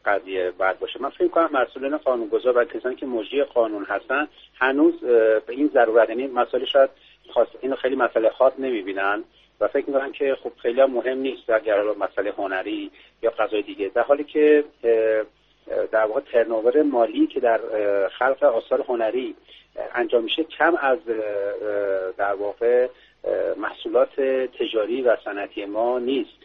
قضیه 0.05 0.51
باید 0.51 0.79
باشه. 0.79 1.03
من 1.03 1.09
فکر 1.09 1.29
کنم 1.29 1.51
مسئولین 1.53 1.97
قانونگذار 1.97 2.59
و 2.59 2.65
کسانی 2.65 2.95
که 2.95 3.07
مجری 3.07 3.45
قانون 3.45 3.85
هستن 3.85 4.29
هنوز 4.55 5.01
به 5.01 5.43
این 5.49 5.71
ضرورت 5.75 6.09
یعنی 6.09 6.27
مسئله 6.27 6.67
شاید 6.67 6.91
خواست 7.31 7.51
اینو 7.61 7.77
خیلی 7.77 7.97
مسئله 7.97 8.31
خاص 8.31 8.53
نمی‌بینن 8.59 9.25
و 9.61 9.69
فکر 9.69 9.87
می‌کنن 9.87 10.13
که 10.13 10.37
خب 10.43 10.53
خیلی 10.63 10.85
مهم 10.85 11.19
نیست 11.19 11.51
اگر 11.51 11.83
مسئله 11.83 12.31
هنری 12.31 12.91
یا 13.23 13.31
قضای 13.31 13.63
دیگه. 13.63 13.91
در 13.95 14.03
حالی 14.03 14.25
که 14.25 14.65
در 15.93 16.05
واقع 16.05 16.21
ترنوور 16.21 16.83
مالی 16.83 17.27
که 17.27 17.41
در 17.41 17.61
خلق 18.09 18.43
آثار 18.43 18.85
هنری 18.89 19.35
انجام 19.95 20.23
میشه 20.23 20.45
کم 20.45 20.75
از 20.81 20.99
در 22.17 22.35
واقع 22.35 22.89
محصولات 23.57 24.21
تجاری 24.61 25.03
و 25.03 25.17
صنعتی 25.25 25.65
ما 25.65 25.99
نیست. 25.99 26.40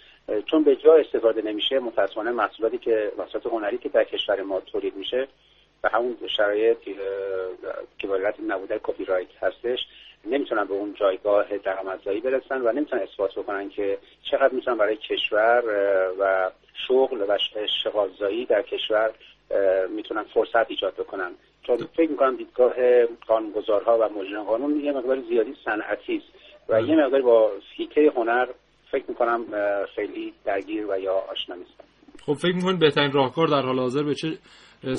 چون 0.46 0.64
به 0.64 0.76
جا 0.76 0.96
استفاده 0.96 1.42
نمیشه 1.42 1.80
متاسفانه 1.80 2.32
محصولاتی 2.32 2.78
که 2.78 3.12
محصولات 3.18 3.46
هنری 3.48 3.78
که 3.78 3.90
در 3.90 4.04
کشور 4.04 4.42
ما 4.42 4.60
تولید 4.60 4.96
میشه 4.96 5.28
به 5.82 5.90
همون 5.90 6.18
شرایط 6.28 6.78
که 7.98 8.08
باید 8.08 8.36
نبوده 8.48 8.80
کپی 8.84 9.06
رایت 9.06 9.28
هستش 9.42 9.80
نمی‌تونن 10.26 10.64
به 10.64 10.74
اون 10.74 10.94
جایگاه 10.94 11.58
درآمدزایی 11.58 12.22
برسن 12.22 12.62
و 12.62 12.72
نمی‌تونن 12.72 13.02
اثبات 13.02 13.36
بکنن 13.36 13.70
که 13.70 13.98
چقدر 14.32 14.54
می‌تونن 14.54 14.78
برای 14.78 14.96
کشور 14.96 15.64
و 16.20 16.52
شغل 16.88 17.22
و 17.22 17.38
اشتغالزایی 17.56 18.46
در 18.46 18.62
کشور 18.62 19.12
می‌تونن 19.90 20.24
فرصت 20.24 20.72
ایجاد 20.72 20.94
بکنن. 20.94 21.32
چون 21.64 21.78
فکر 21.78 22.10
می‌کنم 22.10 22.36
دیدگاه 22.36 23.06
قانونگذارها 23.28 23.98
و 23.98 24.20
مجرم 24.20 24.44
قانون 24.44 24.80
یه 24.80 24.92
مقدار 24.92 25.22
زیادی 25.30 25.56
صنعتی 25.66 26.18
است 26.18 26.28
و 26.70 26.82
یه 26.82 26.96
مقدار 26.96 27.22
با 27.22 27.52
فیکه 27.78 28.12
هنر 28.16 28.48
فکر 28.96 29.06
می‌کنم 29.08 29.46
خیلی 29.96 30.34
درگیر 30.46 30.86
و 30.86 31.00
یا 31.00 31.14
آشنا 31.14 31.56
نیستم. 31.56 31.84
خب 32.26 32.34
فکر 32.34 32.56
می‌کنید 32.56 32.80
بهترین 32.80 33.12
راهکار 33.12 33.48
در 33.48 33.62
حال 33.62 33.80
حاضر 33.80 34.04
به 34.04 34.14
چه 34.14 34.28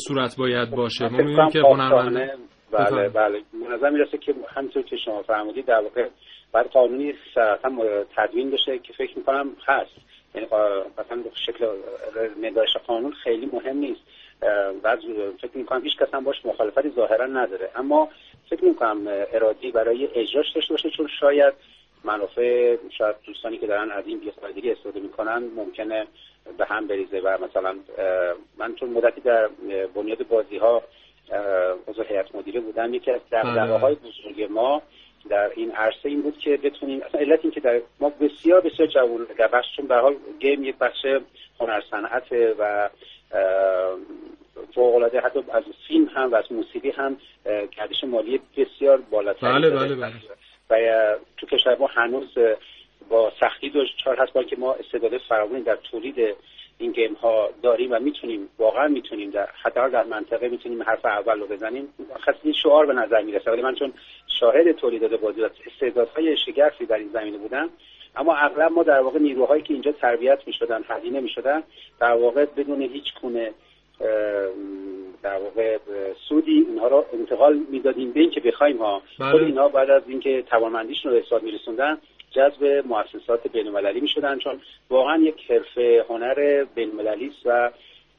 صورت 0.08 0.36
باید 0.38 0.70
باشه؟ 0.70 1.08
ما 1.08 1.18
می‌بینیم 1.18 1.50
که 1.50 1.60
هنرمند 1.60 2.30
بله 2.72 3.08
بله. 3.08 3.42
نظر 3.70 3.90
می‌رسه 3.90 4.18
که 4.18 4.34
همینطور 4.48 4.82
که 4.82 4.96
شما 5.04 5.22
فرمودید 5.22 5.66
در 5.66 5.80
واقع 5.80 6.08
باید 6.52 6.66
قانونی 6.66 7.14
تدوین 8.16 8.50
بشه 8.50 8.78
که 8.78 8.92
فکر 8.92 9.18
می‌کنم 9.18 9.56
هست. 9.66 9.96
یعنی 10.34 10.46
مثلا 10.98 11.22
شکل 11.46 11.66
نگاهش 12.40 12.76
قانون 12.86 13.12
خیلی 13.12 13.46
مهم 13.52 13.76
نیست. 13.76 14.00
بعض 14.82 14.98
فکر 15.40 15.58
می‌کنم 15.58 15.82
هیچ 15.82 15.96
کس 15.96 16.14
هم 16.14 16.24
باش 16.24 16.36
مخالفتی 16.44 16.90
ظاهرا 16.90 17.26
نداره. 17.26 17.70
اما 17.76 18.08
فکر 18.50 18.64
می‌کنم 18.64 19.26
ارادی 19.32 19.70
برای 19.70 20.08
اجراش 20.14 20.52
داشته 20.54 20.74
باشه 20.74 20.90
چون 20.90 21.08
شاید 21.20 21.54
منافع 22.04 22.76
شاید 22.98 23.16
دوستانی 23.26 23.58
که 23.58 23.66
دارن 23.66 23.90
از 23.90 24.04
این 24.06 24.20
بیخوادگی 24.20 24.70
استفاده 24.70 25.00
می‌کنن 25.00 25.42
ممکنه 25.56 26.06
به 26.58 26.64
هم 26.64 26.86
بریزه 26.86 27.20
و 27.20 27.38
مثلا 27.44 27.74
من 28.58 28.74
چون 28.74 28.90
مدتی 28.90 29.20
در 29.20 29.48
بنیاد 29.94 30.28
بازی 30.28 30.56
ها 30.56 30.82
عضو 31.88 32.02
هیئت 32.02 32.34
مدیره 32.34 32.60
بودم 32.60 32.94
یکی 32.94 33.10
از 33.10 33.20
دغدغه 33.32 33.78
های 33.78 33.94
بزرگ 33.94 34.42
ما 34.50 34.82
در 35.28 35.50
این 35.56 35.70
عرصه 35.70 36.08
این 36.08 36.22
بود 36.22 36.38
که 36.38 36.56
بتونیم 36.56 37.02
اصلا 37.02 37.20
علت 37.20 37.40
این 37.42 37.50
که 37.50 37.60
در 37.60 37.80
ما 38.00 38.12
بسیار 38.20 38.60
بسیار 38.60 38.88
جوان 38.88 39.26
در 39.38 39.48
بخش 39.48 39.66
چون 39.76 39.86
به 39.86 39.96
حال 39.96 40.16
گیم 40.40 40.64
یک 40.64 40.76
بخش 40.78 41.06
هنر 41.60 41.82
صنعت 41.90 42.32
و 42.58 42.90
فوق 44.74 44.94
العاده 44.94 45.20
حتی 45.20 45.38
از 45.52 45.62
فیلم 45.88 46.08
هم 46.14 46.32
و 46.32 46.34
از 46.34 46.52
موسیقی 46.52 46.90
هم 46.90 47.16
گردش 47.76 48.04
مالی 48.04 48.40
بسیار 48.56 48.96
بالاتر 49.10 49.52
بله 49.52 49.70
بله 49.70 49.94
بله. 49.94 50.12
و 50.70 51.16
تو 51.46 51.56
کشور 51.56 51.76
ما 51.78 51.86
هنوز 51.86 52.38
با 53.08 53.32
سختی 53.40 53.70
دچار 53.70 54.16
هست 54.18 54.32
با 54.32 54.42
که 54.42 54.56
ما 54.56 54.74
استعداد 54.74 55.18
فراوانی 55.18 55.62
در 55.62 55.76
تولید 55.76 56.36
این 56.78 56.92
گیم 56.92 57.14
ها 57.14 57.50
داریم 57.62 57.92
و 57.92 57.98
می‌تونیم 57.98 58.48
واقعا 58.58 58.88
می‌تونیم 58.88 59.30
در 59.30 59.48
حداقل 59.62 59.90
در 59.90 60.04
منطقه 60.04 60.48
می‌تونیم 60.48 60.82
حرف 60.82 61.04
اول 61.04 61.40
رو 61.40 61.46
بزنیم 61.46 61.88
خاصی 62.24 62.54
شعار 62.62 62.86
به 62.86 62.92
نظر 62.92 63.22
می‌رسه. 63.22 63.50
ولی 63.50 63.62
من 63.62 63.74
چون 63.74 63.92
شاهد 64.40 64.72
تولیدات 64.72 65.20
بازی 65.20 65.40
و 65.40 65.48
استعدادهای 65.66 66.36
شگرفی 66.36 66.86
در 66.86 66.96
این 66.96 67.10
زمینه 67.12 67.38
بودم 67.38 67.68
اما 68.16 68.36
اغلب 68.36 68.72
ما 68.72 68.82
در 68.82 69.00
واقع 69.00 69.18
نیروهایی 69.18 69.62
که 69.62 69.74
اینجا 69.74 69.92
تربیت 69.92 70.38
می‌شدن 70.46 70.84
هزینه 70.88 71.20
می‌شدن 71.20 71.62
در 72.00 72.12
واقع 72.12 72.44
بدون 72.44 72.82
هیچ 72.82 73.14
گونه 73.22 73.52
در 75.22 75.38
واقع 75.38 75.78
سودی 76.28 76.66
اینها 76.68 76.88
رو 76.88 77.04
انتقال 77.12 77.60
می‌دادیم 77.70 78.12
به 78.12 78.20
اینکه 78.20 78.40
بخوایم 78.40 78.78
ها 78.78 79.02
بله. 79.18 79.30
خود 79.30 79.42
اینها 79.42 79.68
بعد 79.68 79.90
از 79.90 80.02
اینکه 80.06 80.42
توانمندیشون 80.42 81.12
رو 81.12 81.18
حساب 81.18 81.42
میرسوندن 81.42 81.98
جذب 82.30 82.64
مؤسسات 82.86 83.48
بینالمللی 83.52 84.00
می‌شدن 84.00 84.38
چون 84.38 84.60
واقعا 84.90 85.16
یک 85.16 85.50
حرفه 85.50 86.04
هنر 86.08 86.64
بینالمللی 86.74 87.26
است 87.26 87.46
و 87.46 87.70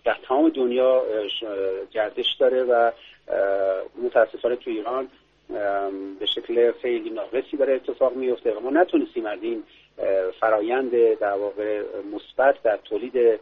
در 0.05 0.17
تمام 0.27 0.49
دنیا 0.49 1.03
گردش 1.91 2.35
داره 2.39 2.63
و 2.63 2.91
متاسفانه 4.03 4.55
تو 4.55 4.69
ایران 4.69 5.07
به 6.19 6.25
شکل 6.25 6.71
خیلی 6.81 7.09
ناقصی 7.09 7.57
برای 7.57 7.75
اتفاق 7.75 8.15
میفته 8.15 8.53
و 8.53 8.59
ما 8.59 8.69
نتونستیم 8.69 9.25
از 9.25 9.39
این 9.41 9.63
فرایند 10.39 10.91
در 11.19 11.33
واقع 11.33 11.83
مثبت 12.13 12.63
در 12.63 12.77
تولید 12.77 13.39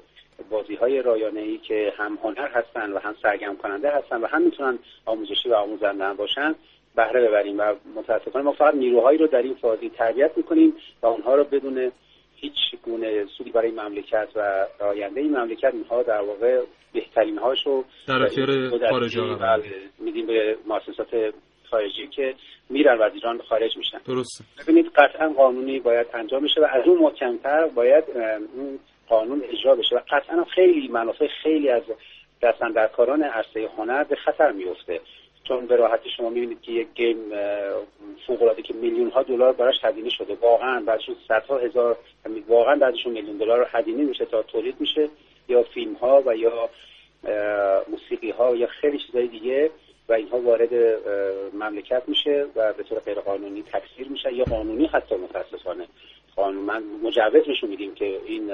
بازی 0.49 0.75
های 0.75 1.01
رایانه 1.01 1.39
ای 1.39 1.57
که 1.57 1.93
هم 1.97 2.17
هنر 2.23 2.47
هستن 2.47 2.91
و 2.91 2.99
هم 2.99 3.15
سرگرم 3.21 3.57
کننده 3.57 3.91
هستن 3.91 4.21
و 4.21 4.27
هم 4.27 4.41
می‌تونن 4.41 4.79
آموزشی 5.05 5.49
و 5.49 5.53
آموزنده 5.53 6.13
باشن 6.13 6.55
بهره 6.95 7.27
ببریم 7.27 7.59
و 7.59 7.75
متاسفانه 7.95 8.45
ما 8.45 8.51
فقط 8.51 8.73
نیروهایی 8.73 9.17
رو 9.17 9.27
در 9.27 9.41
این 9.41 9.53
فازی 9.53 9.89
تربیت 9.89 10.31
می‌کنیم 10.37 10.73
و 11.01 11.05
اونها 11.05 11.35
رو 11.35 11.43
بدون 11.43 11.91
هیچ 12.35 12.53
گونه 12.83 13.25
سودی 13.37 13.51
برای 13.51 13.71
مملکت 13.71 14.27
و 14.35 14.65
آینده 14.79 15.21
این 15.21 15.37
مملکت 15.37 15.73
اینها 15.73 16.03
در 16.03 16.21
واقع 16.21 16.61
بهترین 16.93 17.37
هاشو 17.37 17.83
در 18.07 18.23
اختیار 18.23 18.69
خارجی 18.89 19.19
میدیم. 19.99 20.27
به 20.27 20.57
مؤسسات 20.67 21.33
خارجی 21.69 22.07
که 22.07 22.35
میرن 22.69 22.97
و 22.97 23.01
از 23.01 23.11
ایران 23.13 23.41
خارج 23.41 23.77
میشن. 23.77 23.97
درسته. 23.97 24.43
ببینید 24.63 24.85
قطعا 24.95 25.29
قانونی 25.29 25.79
باید 25.79 26.07
انجام 26.13 26.43
بشه 26.43 26.61
و 26.61 26.67
از 26.71 26.87
اون 26.87 26.97
محکمتر 26.97 27.67
باید 27.67 28.03
اون 28.57 28.79
قانون 29.09 29.43
اجرا 29.49 29.75
بشه 29.75 29.95
و 29.95 29.99
قطعا 30.09 30.43
خیلی 30.43 30.87
منافع 30.87 31.27
خیلی 31.27 31.69
از 31.69 31.83
دستندرکاران 32.41 33.23
عرصه 33.23 33.69
هنر 33.77 34.03
به 34.03 34.15
خطر 34.15 34.51
میفته 34.51 35.01
چون 35.47 35.65
به 35.65 35.75
راحتی 35.75 36.09
شما 36.09 36.29
می‌بینید 36.29 36.61
که 36.61 36.71
یک 36.71 36.87
گیم 36.95 37.17
فوق 38.27 38.41
العاده 38.41 38.61
که 38.61 38.73
میلیون 38.73 39.09
ها 39.09 39.23
دلار 39.23 39.53
براش 39.53 39.75
هزینه 39.83 40.09
شده. 40.09 40.35
واقعا 40.41 40.83
بعدشون 40.85 41.15
صدها 41.27 41.57
هزار 41.57 41.97
واقعا 42.47 42.75
بعدشون 42.75 43.13
میلیون 43.13 43.37
دلار 43.37 43.69
هزینه 43.71 44.03
میشه 44.03 44.25
تا 44.25 44.43
تولید 44.43 44.75
میشه. 44.79 45.09
یا 45.47 45.63
فیلم 45.63 45.93
ها 45.93 46.23
و 46.25 46.35
یا 46.35 46.69
موسیقی 47.87 48.31
ها 48.31 48.55
یا 48.55 48.67
خیلی 48.67 48.99
چیزای 48.99 49.27
دیگه 49.27 49.71
و 50.09 50.13
اینها 50.13 50.39
وارد 50.41 50.73
مملکت 51.53 52.03
میشه 52.07 52.45
و 52.55 52.73
به 52.73 52.83
طور 52.83 52.99
غیر 52.99 53.19
قانونی 53.19 53.63
تکثیر 53.63 54.07
میشه 54.07 54.33
یا 54.33 54.43
قانونی 54.43 54.85
حتی 54.85 55.15
متاسفانه. 55.15 55.87
قانون 56.35 56.63
من 56.63 56.83
مجوز 57.03 57.63
میدیم 57.69 57.95
که 57.95 58.19
این 58.25 58.51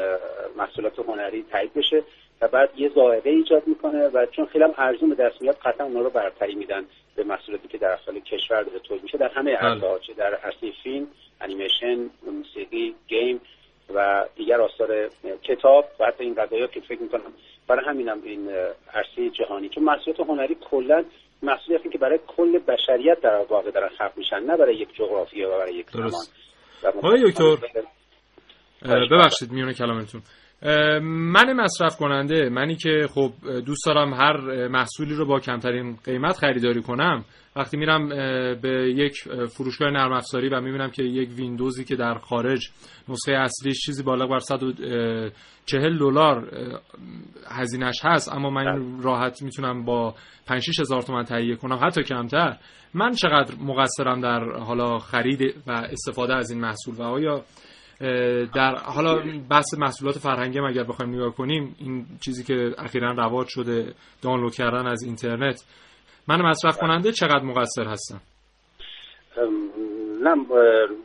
محصولات 0.57 0.99
هنری 0.99 1.45
تایید 1.51 1.73
بشه 1.73 2.03
و 2.41 2.47
بعد 2.47 2.69
یه 2.77 2.91
ظاهره 2.95 3.31
ایجاد 3.31 3.67
می‌کنه 3.67 4.07
و 4.07 4.25
چون 4.25 4.45
خیلی 4.45 4.63
هم 4.63 4.73
ارزون 4.77 5.09
به 5.09 5.15
دست 5.15 5.41
میاد 5.41 5.57
قطعا 5.65 5.87
اونا 5.87 5.99
رو 5.99 6.09
برتری 6.09 6.55
میدن 6.55 6.85
به 7.15 7.23
محصولاتی 7.23 7.67
که 7.67 7.77
در 7.77 7.91
اصل 7.91 8.19
کشور 8.19 8.63
داره 8.63 8.79
تولید 8.79 9.03
میشه. 9.03 9.17
در 9.17 9.29
همه 9.29 9.57
بله. 9.57 9.69
عرصه 9.69 9.99
چه 10.07 10.13
در 10.13 10.35
عرصه 10.35 10.71
فیلم 10.83 11.07
انیمیشن 11.41 12.09
موسیقی 12.25 12.95
گیم 13.07 13.41
و 13.95 14.25
دیگر 14.35 14.61
آثار 14.61 15.09
کتاب 15.43 15.85
و 15.99 16.05
حتی 16.05 16.23
این 16.23 16.33
قضايا 16.33 16.67
که 16.67 16.79
فکر 16.79 17.01
می‌کنم 17.01 17.33
برای 17.67 17.85
همینم 17.85 18.21
این 18.23 18.49
عرصه 18.93 19.29
جهانی. 19.29 19.69
چون 19.69 19.83
محصولات 19.83 20.19
هنری 20.19 20.57
کلا 20.71 21.03
محصولاتی 21.43 21.89
که 21.89 21.97
برای 21.97 22.19
کل 22.27 22.59
بشریت 22.59 23.21
در 23.21 23.45
واقع 23.49 23.71
دارن 23.71 23.89
خلق 23.89 24.11
میشن 24.15 24.39
نه 24.39 24.57
برای 24.57 24.75
یک 24.75 24.95
جغرافیا 24.95 25.49
و 25.49 25.51
برای 25.51 25.73
یک 25.73 25.89
زمان. 25.89 26.11
آقای 26.85 27.31
دکتر 27.31 27.57
ببخشید 29.11 29.51
میونه 29.51 29.73
کلامتون. 29.73 30.21
من 31.01 31.53
مصرف 31.53 31.97
کننده 31.97 32.49
منی 32.49 32.75
که 32.75 33.07
خب 33.13 33.31
دوست 33.65 33.85
دارم 33.85 34.13
هر 34.13 34.67
محصولی 34.67 35.13
رو 35.13 35.25
با 35.25 35.39
کمترین 35.39 35.97
قیمت 36.05 36.37
خریداری 36.37 36.81
کنم 36.81 37.25
وقتی 37.55 37.77
میرم 37.77 38.09
به 38.61 38.93
یک 38.95 39.13
فروشگاه 39.57 39.89
نرم 39.89 40.13
افزاری 40.13 40.49
و 40.49 40.61
می‌بینم 40.61 40.89
که 40.89 41.03
یک 41.03 41.29
ویندوزی 41.29 41.85
که 41.85 41.95
در 41.95 42.13
خارج 42.13 42.69
نسخه 43.09 43.31
اصلیش 43.31 43.79
چیزی 43.85 44.03
بالغ 44.03 44.29
بر 44.29 44.39
140 44.39 45.97
دلار 45.99 46.51
هزینهش 47.47 47.99
هست 48.03 48.33
اما 48.33 48.49
من 48.49 48.65
بله. 48.65 49.03
راحت 49.03 49.41
می‌تونم 49.41 49.85
با 49.85 50.15
5 50.47 50.79
هزار 50.79 51.01
تومن 51.01 51.23
تهیه 51.23 51.55
کنم 51.55 51.79
حتی 51.83 52.03
کمتر 52.03 52.57
من 52.93 53.11
چقدر 53.11 53.55
مقصرم 53.55 54.21
در 54.21 54.59
حالا 54.59 54.99
خرید 54.99 55.41
و 55.67 55.71
استفاده 55.71 56.35
از 56.35 56.51
این 56.51 56.61
محصول 56.61 56.95
و 56.95 57.01
آیا 57.01 57.43
در 58.55 58.75
حالا 58.75 59.21
بحث 59.49 59.73
محصولات 59.77 60.15
فرهنگی 60.17 60.57
هم 60.59 60.65
اگر 60.65 60.83
بخوایم 60.83 61.15
نگاه 61.15 61.35
کنیم 61.35 61.75
این 61.79 62.05
چیزی 62.25 62.43
که 62.43 62.71
اخیرا 62.77 63.11
رواج 63.11 63.47
شده 63.49 63.93
دانلود 64.23 64.53
کردن 64.53 64.87
از 64.87 65.03
اینترنت 65.03 65.63
من 66.27 66.41
مصرف 66.41 66.77
کننده 66.77 67.11
چقدر 67.11 67.43
مقصر 67.43 67.83
هستم؟ 67.83 68.21
نه 70.23 70.35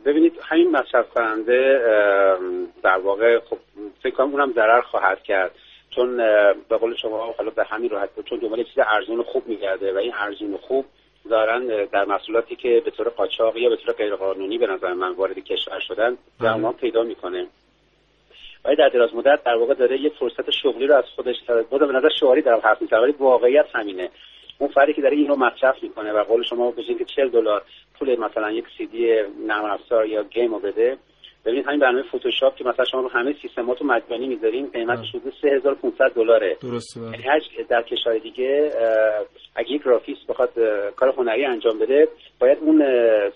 ببینید 0.05 0.33
همین 0.49 0.71
مصرف 0.71 1.09
کننده 1.09 1.79
در 2.83 2.97
واقع 2.97 3.39
خب 3.39 3.57
فکر 4.03 4.15
کنم 4.15 4.31
اونم 4.31 4.51
ضرر 4.53 4.81
خواهد 4.81 5.23
کرد. 5.23 5.51
چون 5.95 6.17
به 6.69 6.77
قول 6.77 6.95
شما 6.95 7.33
حالا 7.37 7.49
به 7.49 7.63
همین 7.69 7.89
راحت 7.89 8.09
چون 8.29 8.39
دنبال 8.39 8.63
چیز 8.63 8.79
ارزون 8.87 9.23
خوب 9.23 9.47
میگرده 9.47 9.93
و 9.93 9.97
این 9.97 10.13
ارزون 10.19 10.57
خوب 10.57 10.85
دارن 11.27 11.85
در 11.85 12.05
محصولاتی 12.05 12.55
که 12.55 12.81
به 12.85 12.91
طور 12.91 13.09
قاچاق 13.09 13.57
یا 13.57 13.69
به 13.69 13.75
طور 13.75 13.93
غیرقانونی 13.93 14.57
به 14.57 14.67
نظر 14.67 14.93
من 14.93 15.13
وارد 15.13 15.39
کشور 15.39 15.79
شدن 15.79 16.17
در 16.41 16.53
بله. 16.53 16.71
پیدا 16.71 17.03
می‌کنه 17.03 17.47
ولی 18.65 18.75
در 18.75 18.89
دراز 18.89 19.15
مدت 19.15 19.43
در 19.43 19.55
واقع 19.55 19.73
داره 19.73 20.01
یه 20.01 20.09
فرصت 20.19 20.49
شغلی 20.51 20.87
رو 20.87 20.95
از 20.95 21.03
خودش 21.15 21.35
بود 21.69 21.87
به 21.87 21.93
نظر 21.93 22.09
شعاری 22.19 22.41
دارم 22.41 22.59
حرف 22.63 22.81
می‌زنم 22.81 23.01
ولی 23.01 23.11
واقعیت 23.11 23.65
همینه 23.73 24.09
اون 24.59 24.69
فردی 24.69 24.93
که 24.93 25.01
داره 25.01 25.15
اینو 25.15 25.35
مصرف 25.35 25.83
می‌کنه 25.83 26.11
و 26.11 26.23
قول 26.23 26.43
شما 26.43 26.71
بگید 26.71 26.97
که 26.97 27.05
40 27.05 27.29
دلار 27.29 27.61
پول 27.99 28.19
مثلا 28.19 28.51
یک 28.51 28.65
سی 28.77 28.85
دی 28.85 29.21
نرم 29.47 29.65
افزار 29.65 30.05
یا 30.05 30.23
گیم 30.23 30.53
رو 30.53 30.59
بده 30.59 30.97
ببینید 31.47 31.67
همین 31.67 31.79
برنامه 31.79 32.03
فتوشاپ 32.03 32.55
که 32.55 32.63
مثلا 32.63 32.85
شما 32.85 33.01
رو 33.01 33.09
همه 33.09 33.35
سیستماتو 33.41 33.85
مجانی 33.85 34.27
می‌ذارین 34.27 34.69
قیمتش 34.73 35.09
حدود 35.09 35.33
3500 35.41 36.11
دلاره. 36.15 36.57
درسته 36.61 36.99
یعنی 36.99 37.23
در 37.69 37.81
کشور 37.81 38.17
دیگه 38.17 38.71
اگه 39.55 39.71
یک 39.71 39.83
گرافیست 39.83 40.27
بخواد 40.27 40.49
کار 40.95 41.13
هنری 41.17 41.45
انجام 41.45 41.79
بده 41.79 42.07
باید 42.39 42.57
اون 42.61 42.83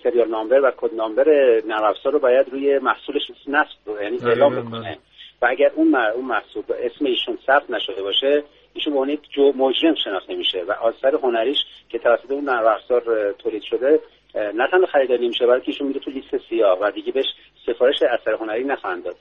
سریال 0.04 0.28
نامبر 0.30 0.60
و 0.60 0.71
کد 0.78 0.93
نامبر 0.93 1.26
نرم 1.65 1.84
افزار 1.84 2.13
رو 2.13 2.19
باید 2.19 2.50
روی 2.50 2.80
محصولش 2.80 3.21
نصب 3.47 4.02
یعنی 4.02 4.17
اعلام 4.26 4.62
بکنه. 4.62 4.97
و 5.41 5.47
اگر 5.50 5.71
اون 5.76 5.95
اون 5.95 6.26
محصول 6.26 6.63
اسم 6.69 7.06
ایشون 7.06 7.38
ثبت 7.47 7.71
نشده 7.71 8.04
باشه 8.04 8.43
ایشون 8.74 8.93
به 8.93 9.00
عنوان 9.00 9.17
جو 9.36 9.54
مجرم 9.56 9.95
شناخته 9.95 10.36
میشه 10.36 10.63
و 10.67 10.71
آثار 10.71 11.15
هنریش 11.15 11.58
که 11.89 12.00
توسط 12.00 12.32
اون 12.32 12.43
نرم 12.43 12.65
افزار 12.65 13.32
تولید 13.32 13.62
شده 13.62 14.00
نه 14.36 14.67
تنها 14.71 14.86
خریداری 14.86 15.26
نمیشه 15.26 15.47
بلکه 15.47 15.63
ایشون 15.67 15.88
میره 15.88 16.00
تو 16.00 16.12
لیست 16.12 16.50
سیاه 16.50 16.80
و 16.82 16.91
دیگه 16.91 17.12
بهش 17.12 17.26
سفارش 17.65 18.04
اثر 18.04 18.34
هنری 18.34 18.63
نخواهند 18.63 19.04
داد. 19.04 19.15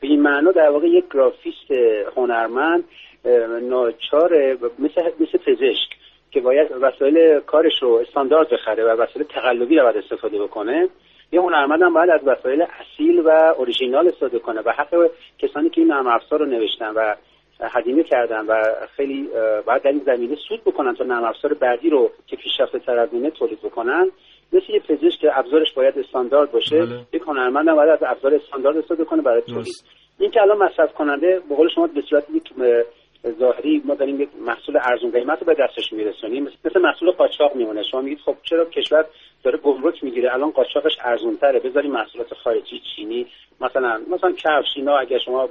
به 0.00 0.08
این 0.08 0.22
معنا 0.22 0.52
در 0.52 0.70
واقع 0.70 0.86
یک 0.86 1.04
گرافیست 1.14 1.70
هنرمند 2.16 2.84
ناچار 3.62 4.58
مثل 4.78 5.02
مثل 5.20 5.38
پزشک 5.38 5.88
که 6.30 6.40
باید 6.40 6.68
وسایل 6.80 7.40
کارش 7.40 7.82
رو 7.82 7.94
استاندارد 8.08 8.48
بخره 8.48 8.84
و 8.84 8.88
وسایل 8.88 9.26
تقلبی 9.26 9.76
رو 9.76 9.82
باید 9.82 9.96
استفاده 9.96 10.42
بکنه 10.42 10.88
یه 11.32 11.40
هنرمند 11.40 11.82
هم 11.82 11.94
باید 11.94 12.10
از 12.10 12.20
وسایل 12.24 12.62
اصیل 12.62 13.20
و 13.20 13.54
اوریژینال 13.58 14.08
استفاده 14.08 14.38
کنه 14.38 14.60
و 14.60 14.70
حق 14.70 15.10
کسانی 15.38 15.70
که 15.70 15.80
این 15.80 15.90
نرم 15.90 16.06
افزار 16.06 16.40
رو 16.40 16.46
نوشتن 16.46 16.90
و 16.94 17.14
هزینه 17.60 18.02
کردن 18.02 18.46
و 18.46 18.62
خیلی 18.96 19.28
باید 19.66 19.82
در 19.82 19.90
این 19.90 20.02
زمینه 20.06 20.36
سود 20.48 20.64
بکنن 20.64 20.94
تا 20.94 21.04
نرم 21.04 21.24
افزار 21.24 21.54
بعدی 21.54 21.90
رو 21.90 22.10
که 22.26 22.36
پیشرفته 22.36 22.78
تر 22.78 22.98
از 22.98 23.08
تولید 23.38 23.58
بکنن. 23.58 24.10
مثل 24.52 24.72
یه 24.72 24.80
پزشک 24.80 25.20
که 25.20 25.38
ابزارش 25.38 25.72
باید 25.72 25.98
استاندارد 25.98 26.52
باشه 26.52 26.86
بله. 26.86 27.00
یک 27.12 27.22
هنرمند 27.26 27.74
باید 27.74 27.90
از 27.90 27.98
ابزار 28.02 28.34
استاندارد 28.34 28.76
استفاده 28.76 29.04
کنه 29.04 29.22
برای 29.22 29.42
تولید. 29.42 29.84
این 30.18 30.30
که 30.30 30.42
الان 30.42 30.58
مصرف 30.58 30.92
کننده 30.94 31.42
به 31.48 31.54
قول 31.54 31.68
شما 31.74 31.86
به 31.86 32.02
صورت 32.10 32.24
یک 32.34 32.52
ظاهری 33.38 33.82
ما 33.84 33.94
داریم 33.94 34.20
یک 34.20 34.28
محصول 34.40 34.78
ارزون 34.82 35.10
قیمت 35.10 35.38
رو 35.40 35.46
به 35.46 35.54
دستش 35.54 35.92
میرسونیم. 35.92 36.48
مثل 36.64 36.80
محصول 36.80 37.10
قاچاق 37.10 37.56
میمونه. 37.56 37.82
شما 37.82 38.00
میگید 38.00 38.18
خب 38.24 38.36
چرا 38.42 38.64
کشور 38.64 39.04
داره 39.44 39.58
گمرک 39.58 40.04
می‌گیره؟ 40.04 40.34
الان 40.34 40.50
قاچاقش 40.50 40.92
ارزون 41.04 41.36
تره 41.36 41.60
بذاریم 41.60 41.92
محصولات 41.92 42.34
خارجی 42.34 42.82
چینی 42.96 43.26
مثلا 43.60 44.00
مثلا 44.10 44.32
کفش 44.32 44.68
اینا 44.76 44.98
اگر 44.98 45.18
شما 45.18 45.48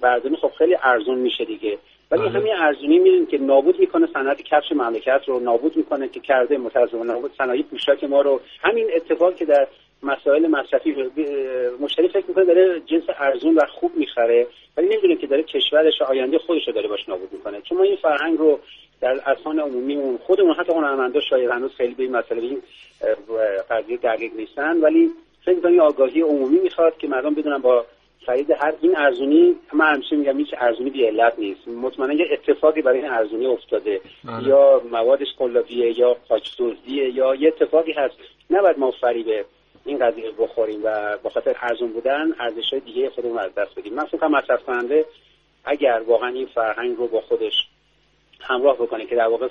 برداری 0.00 0.36
خب 0.36 0.50
خیلی 0.58 0.76
ارزون 0.82 1.18
میشه 1.18 1.44
دیگه. 1.44 1.78
ولی 2.10 2.22
بله. 2.22 2.30
همین 2.30 2.52
ارزونی 2.54 2.98
می‌دونیم 2.98 3.26
که 3.26 3.38
نابود 3.38 3.80
می‌کنه 3.80 4.06
صنعت 4.12 4.42
کفش 4.42 4.72
مملکت 4.72 5.20
رو 5.26 5.40
نابود 5.40 5.76
می‌کنه 5.76 6.08
که 6.08 6.20
کرده 6.20 6.58
متاسفانه 6.58 7.12
نابود 7.12 7.32
صنایع 7.38 7.62
پوشاک 7.62 8.04
ما 8.04 8.20
رو. 8.20 8.40
همین 8.62 8.86
اتفاق 8.94 9.36
که 9.36 9.44
در 9.44 9.66
مسائل 10.02 10.46
مصرفی 10.46 10.96
مشتری 11.80 12.08
فکر 12.08 12.24
می‌کنه 12.28 12.44
داره 12.44 12.80
جنس 12.86 13.02
ارزون 13.18 13.54
و 13.54 13.60
خوب 13.66 13.92
می‌خره 13.96 14.46
ولی 14.76 14.86
نمی‌دونه 14.88 15.16
که 15.16 15.26
داره 15.26 15.42
کشورش 15.42 16.02
آینده 16.02 16.38
خودش 16.38 16.66
رو 16.66 16.72
داره 16.72 16.88
باش 16.88 17.08
نابود 17.08 17.32
می‌کنه. 17.32 17.60
چون 17.60 17.78
ما 17.78 17.84
این 17.84 17.96
فرهنگ 17.96 18.38
رو 18.38 18.58
در 19.00 19.20
اصحان 19.26 19.58
عمومی 19.58 20.18
خودمون 20.26 20.54
حتی 20.54 20.72
هنرمندا 20.72 21.20
شاید 21.20 21.50
هنوز 21.50 21.74
خیلی 21.74 21.94
به 21.94 22.02
این 22.02 22.12
مسئله 22.12 22.42
این 22.42 22.62
قضیه 23.70 23.96
دقیق 23.96 24.32
نیستن 24.36 24.80
ولی 24.80 25.10
فکر 25.44 25.54
می‌کنم 25.54 25.80
آگاهی 25.80 26.20
عمومی 26.20 26.58
می‌خواد 26.58 26.96
که 26.98 27.08
مردم 27.08 27.34
بدونن 27.34 27.58
با 27.58 27.86
خرید 28.26 28.50
هر 28.50 28.74
این 28.80 28.96
ارزونی 28.96 29.56
من 29.72 29.94
همیشه 29.94 30.16
میگم 30.16 30.38
هیچ 30.38 30.54
ارزونی 30.58 30.90
بی 30.90 31.06
علت 31.06 31.38
نیست. 31.38 31.68
مطمئنا 31.68 32.12
یه 32.12 32.26
اتفاقی 32.32 32.82
برای 32.82 32.98
این 32.98 33.10
ارزونی 33.10 33.46
افتاده. 33.46 34.00
آره. 34.28 34.48
یا 34.48 34.82
موادش 34.90 35.28
قلابیه 35.38 35.98
یا 35.98 36.16
قاچدزدیه 36.28 37.10
یا 37.10 37.34
یه 37.34 37.48
اتفاقی 37.48 37.92
هست. 37.92 38.14
نباید 38.50 38.78
ما 38.78 38.90
فریب 38.90 39.46
این 39.84 39.98
قضیه 39.98 40.30
بخوریم 40.38 40.80
و 40.84 41.18
با 41.22 41.30
خاطر 41.30 41.56
ارزون 41.60 41.92
بودن 41.92 42.34
ارزش 42.38 42.70
های 42.70 42.80
دیگه 42.80 43.10
خودمون 43.10 43.38
از 43.38 43.54
دست 43.54 43.78
بدیم. 43.78 43.94
من 43.94 44.04
فکر 44.04 44.26
مصرف 44.26 44.64
کننده 44.64 45.04
اگر 45.64 46.02
واقعا 46.06 46.28
این 46.28 46.46
فرهنگ 46.46 46.96
رو 46.96 47.06
با 47.06 47.20
خودش 47.20 47.52
همراه 48.42 48.76
بکنه 48.76 49.06
که 49.06 49.16
در 49.16 49.28
واقع 49.28 49.48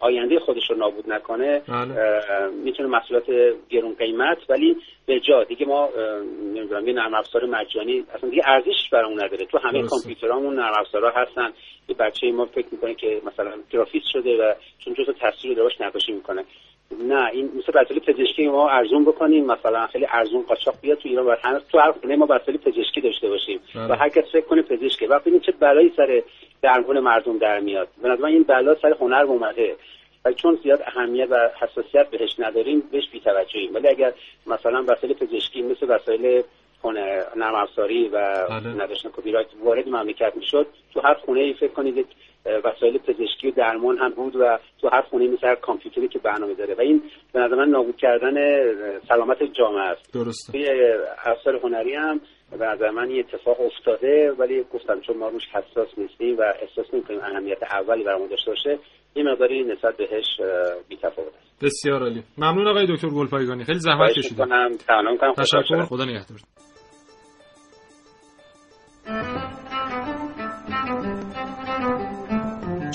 آینده 0.00 0.38
خودش 0.38 0.70
رو 0.70 0.76
نابود 0.76 1.12
نکنه 1.12 1.62
بله. 1.68 2.50
می‌تونه 2.64 2.88
محصولات 2.88 3.24
گرون 3.70 3.94
قیمت 3.94 4.38
ولی 4.48 4.76
به 5.06 5.20
جا. 5.20 5.44
دیگه 5.44 5.66
ما 5.66 5.88
نمی‌دونم 6.54 6.88
یه 6.88 6.94
نرم 6.94 7.14
افزار 7.14 7.46
مجانی 7.46 8.04
اصلا 8.14 8.30
دیگه 8.30 8.42
ارزشش 8.46 8.90
برامون 8.92 9.24
نداره. 9.24 9.46
تو 9.46 9.58
همه 9.58 9.82
کامپیوترامون 9.82 10.54
نرم 10.54 10.74
افزارها 10.78 11.22
هستن. 11.22 11.52
یه 11.88 11.96
بچه 11.96 12.32
ما 12.32 12.46
فکر 12.46 12.66
می‌کنه 12.72 12.94
که 12.94 13.20
مثلا 13.26 13.52
گرافیست 13.70 14.06
شده 14.12 14.36
و 14.36 14.54
چون 14.78 14.94
جزء 14.94 15.12
تصویر 15.20 15.56
داشت 15.56 15.82
نقاشی 15.82 16.12
می‌کنه. 16.12 16.44
نه 16.98 17.30
این 17.32 17.50
مثل 17.58 17.72
وسایل 17.74 18.00
پزشکی 18.00 18.48
ما 18.48 18.70
ارزون 18.70 19.04
بکنیم. 19.04 19.44
مثلا 19.44 19.86
خیلی 19.86 20.06
ارزون 20.10 20.42
قاچاق 20.42 20.74
بیاد 20.80 20.98
تو 20.98 21.08
ایران 21.08 21.26
و 21.26 21.36
تو 21.72 21.78
هر 21.78 21.92
خونه 21.92 22.16
ما 22.16 22.26
وسایل 22.30 22.58
پزشکی 22.58 23.00
داشته 23.00 23.28
باشیم. 23.28 23.60
و 23.74 23.88
بله. 23.88 23.96
هر 23.96 24.08
کس 24.08 24.24
فکر 24.32 24.46
کنه 24.46 24.62
پزشکی 24.62 25.06
و 25.06 25.18
ببینید 25.18 25.42
چه 25.42 25.52
بلایی 25.52 25.92
سر 25.96 26.22
درمون 26.62 27.00
مردم 27.00 27.38
در 27.38 27.60
میاد. 27.60 27.88
به 28.02 28.08
نظر 28.08 28.24
این 28.24 28.42
بلا 28.42 28.74
سر 28.74 28.96
هنر 29.00 29.22
اومده. 29.22 29.76
و 30.24 30.32
چون 30.32 30.58
زیاد 30.62 30.82
اهمیت 30.86 31.28
و 31.30 31.50
حساسیت 31.60 32.10
بهش 32.10 32.34
نداریم 32.38 32.82
بهش 32.92 33.08
بی‌توجهیم. 33.12 33.74
ولی 33.74 33.88
اگر 33.88 34.12
مثلا 34.46 34.84
وسایل 34.86 35.14
پزشکی 35.14 35.62
مثل 35.62 35.86
وسایل 35.88 36.42
نرم 37.36 37.54
افزاری 37.54 38.08
و 38.08 38.46
بله. 38.48 38.84
نداشتن 38.84 39.08
کپی 39.08 39.32
رایت 39.32 39.46
وارد 39.64 39.88
مملکت 39.88 40.32
می‌شد 40.36 40.66
تو 40.94 41.00
هر 41.00 41.14
خونه 41.14 41.40
ای 41.40 41.52
فکر 41.52 41.72
کنید 41.72 42.06
وسایل 42.46 42.98
پزشکی 42.98 43.48
و 43.48 43.50
درمان 43.50 43.98
هم 43.98 44.10
بود 44.10 44.36
و 44.36 44.58
تو 44.80 44.88
هر 44.92 45.02
خونه 45.02 45.28
مثل 45.28 45.46
هر 45.46 45.54
کامپیوتری 45.54 46.08
که 46.08 46.18
برنامه 46.18 46.54
داره. 46.54 46.74
و 46.74 46.80
این 46.80 47.02
به 47.32 47.40
نظر 47.40 47.54
من 47.54 47.68
نابود 47.68 47.96
کردن 47.96 48.34
سلامت 49.08 49.42
جامعه 49.42 49.82
است. 49.82 50.14
درسته. 50.14 50.52
توی 50.52 50.68
افسار 51.26 51.56
هنری 51.56 51.94
هم 51.94 52.20
به 52.58 52.66
نظر 52.66 52.90
من 52.90 53.08
این 53.08 53.18
اتفاق 53.18 53.60
افتاده 53.60 54.32
ولی 54.38 54.64
گفتم 54.74 55.00
چون 55.00 55.16
ما 55.16 55.28
روش 55.28 55.42
حساس 55.52 55.88
نیستیم 55.98 56.38
و 56.38 56.42
احساس 56.42 56.94
نمی‌کنیم 56.94 57.20
اهمیت 57.20 57.62
اولی 57.62 58.04
برامون 58.04 58.28
داشته 58.28 58.50
باشه 58.50 58.78
این 59.14 59.28
مقداری 59.28 59.64
نسبت 59.64 59.96
بهش 59.96 60.40
بی‌تفاوت 60.88 61.34
است. 61.34 61.64
بسیار 61.64 62.02
عالی. 62.02 62.22
ممنون 62.38 62.68
آقای 62.68 62.86
دکتر 62.86 63.08
گلپایگانی. 63.08 63.64
خیلی 63.64 63.78
زحمت 63.78 64.12
کشیدید. 64.12 64.46
تشکر. 65.36 65.82
خدا 65.82 66.04
نگهدار. 66.04 66.38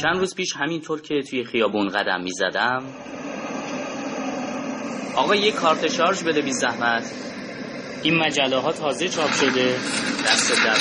چند 0.06 0.18
روز 0.20 0.36
پیش 0.36 0.56
همینطور 0.56 1.02
که 1.02 1.22
توی 1.22 1.44
خیابون 1.44 1.88
قدم 1.90 2.22
می 2.24 2.32
زدم 2.32 2.84
آقا 5.16 5.36
یه 5.36 5.52
کارت 5.52 5.92
شارژ 5.92 6.24
بده 6.24 6.42
بی 6.42 6.52
زحمت. 6.52 7.12
این 8.04 8.16
مجله 8.16 8.58
ها 8.58 8.72
تازه 8.72 9.10
چاپ 9.10 9.32
شده. 9.32 9.76
دست 10.26 10.66
در 10.66 10.78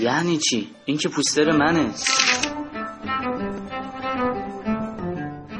یعنی 0.00 0.38
چی؟ 0.38 0.70
این 0.84 0.96
که 0.96 1.08
پوستر 1.08 1.50
منه. 1.50 1.90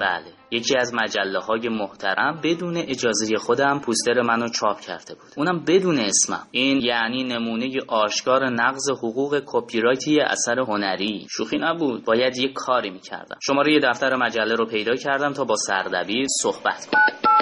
بله. 0.01 0.30
یکی 0.53 0.77
از 0.77 0.95
مجله 0.95 1.39
های 1.39 1.69
محترم 1.69 2.41
بدون 2.45 2.77
اجازه 2.77 3.37
خودم 3.37 3.81
پوستر 3.81 4.23
منو 4.23 4.49
چاپ 4.49 4.81
کرده 4.81 5.15
بود. 5.15 5.33
اونم 5.37 5.65
بدون 5.69 5.99
اسمم. 5.99 6.47
این 6.51 6.81
یعنی 6.83 7.25
نمونه 7.25 7.79
آشکار 7.89 8.49
نقض 8.51 8.91
حقوق 8.91 9.43
کپی 9.47 9.81
رایتی 9.81 10.21
اثر 10.21 10.61
هنری. 10.61 11.27
شوخی 11.31 11.59
نبود. 11.59 12.05
باید 12.05 12.37
یه 12.39 12.53
کاری 12.55 12.91
می‌کردم. 12.91 13.39
شماره 13.43 13.81
دفتر 13.83 14.17
مجله 14.17 14.55
رو 14.55 14.67
پیدا 14.67 14.95
کردم 14.95 15.33
تا 15.33 15.45
با 15.45 15.57
سردبیر 15.57 16.27
صحبت 16.43 16.87
کنم. 16.87 17.40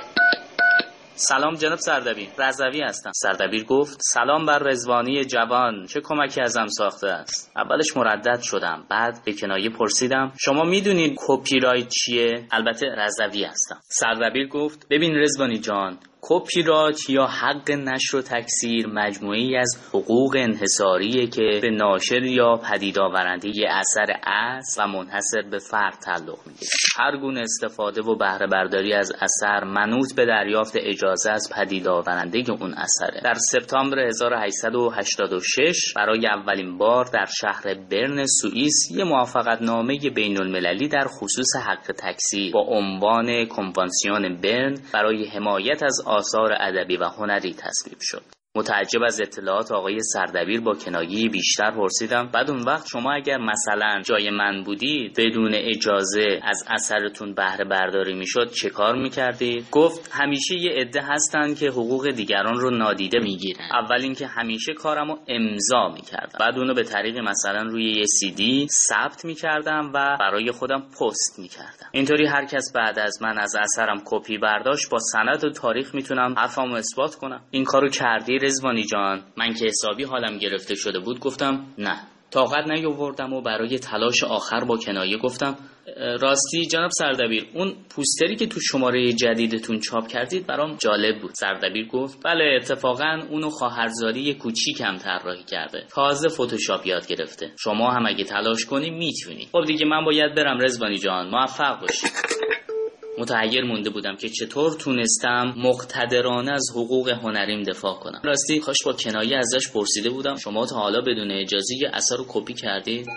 سلام 1.20 1.54
جناب 1.54 1.78
سردبیر. 1.78 2.28
رضوی 2.38 2.82
هستم. 2.82 3.10
سردبیر 3.14 3.64
گفت 3.64 3.98
سلام 4.00 4.46
بر 4.46 4.58
رزوانی 4.58 5.24
جوان. 5.24 5.86
چه 5.86 6.00
کمکی 6.00 6.40
ازم 6.40 6.66
ساخته 6.66 7.06
است. 7.06 7.52
اولش 7.56 7.96
مردد 7.96 8.40
شدم 8.40 8.84
بعد 8.90 9.24
به 9.24 9.32
کنایه 9.32 9.70
پرسیدم 9.70 10.32
شما 10.40 10.64
می‌دونید 10.64 11.16
کپی 11.26 11.60
رایت 11.60 11.88
چیه؟ 11.88 12.46
البته 12.50 12.86
رضوی 12.86 13.44
هستم. 13.44 13.80
سردبیر 13.88 14.48
گفت 14.48 14.86
ببین 14.90 15.14
رزوانی 15.14 15.58
جان 15.58 15.98
کپی 16.20 16.62
رایت 16.62 17.10
یا 17.10 17.26
حق 17.26 17.70
نشر 17.70 18.16
و 18.16 18.22
تکثیر 18.22 18.86
مجموعی 18.86 19.56
از 19.56 19.78
حقوق 19.88 20.36
انحصاریه 20.36 21.26
که 21.26 21.58
به 21.62 21.70
ناشر 21.70 22.22
یا 22.22 22.56
پدید 22.56 22.98
آورنده 22.98 23.50
اثر 23.68 24.06
اصل 24.22 24.82
و 24.82 24.86
منحصر 24.86 25.42
به 25.50 25.58
فرد 25.58 25.98
تعلق 26.04 26.38
می‌گیره 26.46 26.70
هر 26.96 27.16
گونه 27.16 27.40
استفاده 27.40 28.02
و 28.02 28.16
بهره 28.16 28.46
برداری 28.46 28.92
از 28.92 29.12
اثر 29.20 29.64
منوط 29.64 30.14
به 30.14 30.26
دریافت 30.26 30.72
اجازه 30.76 31.30
از 31.30 31.52
پدید 31.56 31.88
آورنده 31.88 32.50
اون 32.60 32.74
اثره. 32.74 33.20
در 33.24 33.34
سپتامبر 33.34 33.98
1886 33.98 35.92
برای 35.96 36.26
اولین 36.26 36.78
بار 36.78 37.04
در 37.04 37.26
شهر 37.40 37.74
برن 37.90 38.24
سوئیس 38.26 38.90
یه 38.90 39.04
موافقت 39.04 39.62
نامه 39.62 39.98
بین 40.14 40.40
المللی 40.40 40.88
در 40.88 41.04
خصوص 41.04 41.56
حق 41.66 41.92
تکثیر 41.98 42.52
با 42.52 42.60
عنوان 42.60 43.46
کنوانسیون 43.46 44.40
برن 44.42 44.74
برای 44.94 45.28
حمایت 45.28 45.82
از 45.82 46.07
آثار 46.08 46.52
ادبی 46.60 46.96
و 46.96 47.04
هنری 47.04 47.54
تصویب 47.54 47.98
شد. 48.00 48.22
متعجب 48.58 49.02
از 49.02 49.20
اطلاعات 49.20 49.72
آقای 49.72 50.00
سردبیر 50.00 50.60
با 50.60 50.74
کنایه 50.74 51.28
بیشتر 51.28 51.70
پرسیدم. 51.70 52.30
بعد 52.32 52.50
اون 52.50 52.62
وقت 52.62 52.86
شما 52.92 53.12
اگر 53.12 53.38
مثلا 53.38 54.02
جای 54.04 54.30
من 54.30 54.62
بودید 54.62 55.14
بدون 55.18 55.54
اجازه 55.54 56.40
از 56.42 56.64
اثرتون 56.68 57.34
بهره 57.34 57.64
برداری 57.64 58.14
می‌شد 58.14 58.50
چه 58.50 58.70
کار 58.70 58.96
می‌کردید 58.96 59.66
گفت 59.70 60.10
همیشه 60.12 60.54
یه 60.54 60.70
عده 60.70 61.02
هستن 61.02 61.54
که 61.54 61.68
حقوق 61.68 62.10
دیگران 62.10 62.60
رو 62.60 62.70
نادیده 62.70 63.18
می‌گیرن. 63.18 63.68
اول 63.72 64.02
اینکه 64.02 64.26
همیشه 64.26 64.72
کارمو 64.72 65.16
امضا 65.28 65.88
می‌کردم. 65.88 66.38
بعد 66.40 66.58
اونو 66.58 66.74
به 66.74 66.82
طریق 66.82 67.18
مثلا 67.18 67.62
روی 67.62 67.92
یه 67.92 68.04
سی 68.04 68.30
دی 68.30 68.66
ثبت 68.88 69.24
می‌کردم 69.24 69.90
و 69.94 70.16
برای 70.20 70.50
خودم 70.50 70.80
پست 70.80 71.38
می‌کردم. 71.38 71.88
اینطوری 71.92 72.26
هر 72.26 72.44
کس 72.44 72.72
بعد 72.74 72.98
از 72.98 73.22
من 73.22 73.38
از 73.38 73.56
اثرم 73.56 74.02
کپی 74.04 74.38
برداشت 74.38 74.90
با 74.90 74.98
سند 74.98 75.44
و 75.44 75.50
تاریخ 75.50 75.94
می‌تونم 75.94 76.34
حرفمو 76.38 76.74
اثبات 76.74 77.14
کنم. 77.14 77.40
این 77.50 77.64
کارو 77.64 77.88
کردی 77.88 78.38
رزوانی 78.48 78.84
جان 78.84 79.22
من 79.36 79.54
که 79.54 79.66
حسابی 79.66 80.04
حالم 80.04 80.38
گرفته 80.38 80.74
شده 80.74 80.98
بود 80.98 81.20
گفتم 81.20 81.66
نه. 81.78 82.00
طاقت 82.30 82.70
نیاوردم 82.70 83.32
و 83.32 83.40
برای 83.40 83.78
تلاش 83.78 84.24
آخر 84.24 84.64
با 84.64 84.76
کنایه 84.76 85.16
گفتم 85.16 85.56
راستی 86.20 86.66
جناب 86.66 86.90
سردبیر 86.90 87.46
اون 87.54 87.74
پوستری 87.90 88.36
که 88.36 88.46
تو 88.46 88.60
شماره 88.60 89.12
جدیدتون 89.12 89.78
چاپ 89.78 90.08
کردید 90.08 90.46
برام 90.46 90.76
جالب 90.76 91.20
بود. 91.20 91.30
سردبیر 91.34 91.86
گفت 91.86 92.18
بله 92.24 92.44
اتفاقا 92.56 93.20
اونو 93.30 93.50
خواهرزاری 93.50 94.34
کوچیکم 94.34 94.96
طراحی 94.96 95.44
کرده. 95.44 95.84
تازه 95.94 96.28
فتوشاپ 96.28 96.86
یاد 96.86 97.06
گرفته. 97.06 97.52
شما 97.58 97.90
هم 97.90 98.06
اگه 98.06 98.24
تلاش 98.24 98.64
کنی 98.64 98.90
می‌تونی. 98.90 99.48
خب 99.52 99.64
دیگه 99.66 99.86
من 99.86 100.04
باید 100.04 100.34
برم 100.34 100.60
رزوانی 100.60 100.98
جان. 100.98 101.28
موفق 101.30 101.80
باشی. 101.80 102.06
متحیر 103.18 103.64
مونده 103.64 103.90
بودم 103.90 104.16
که 104.16 104.28
چطور 104.28 104.72
تونستم 104.72 105.54
مقتدرانه 105.56 106.52
از 106.52 106.70
حقوق 106.74 107.08
هنریم 107.08 107.62
دفاع 107.62 107.94
کنم. 107.94 108.20
راستی 108.24 108.58
کاش 108.58 108.76
با 108.84 108.92
کنایه 108.92 109.38
ازش 109.38 109.68
پرسیده 109.68 110.10
بودم. 110.10 110.36
شما 110.36 110.66
تا 110.66 110.76
حالا 110.76 111.00
بدون 111.00 111.30
اجازه 111.30 111.74
یه 111.80 111.90
اثر 111.92 112.16
رو 112.16 112.24
کپی 112.28 112.54
کردید؟ 112.54 113.08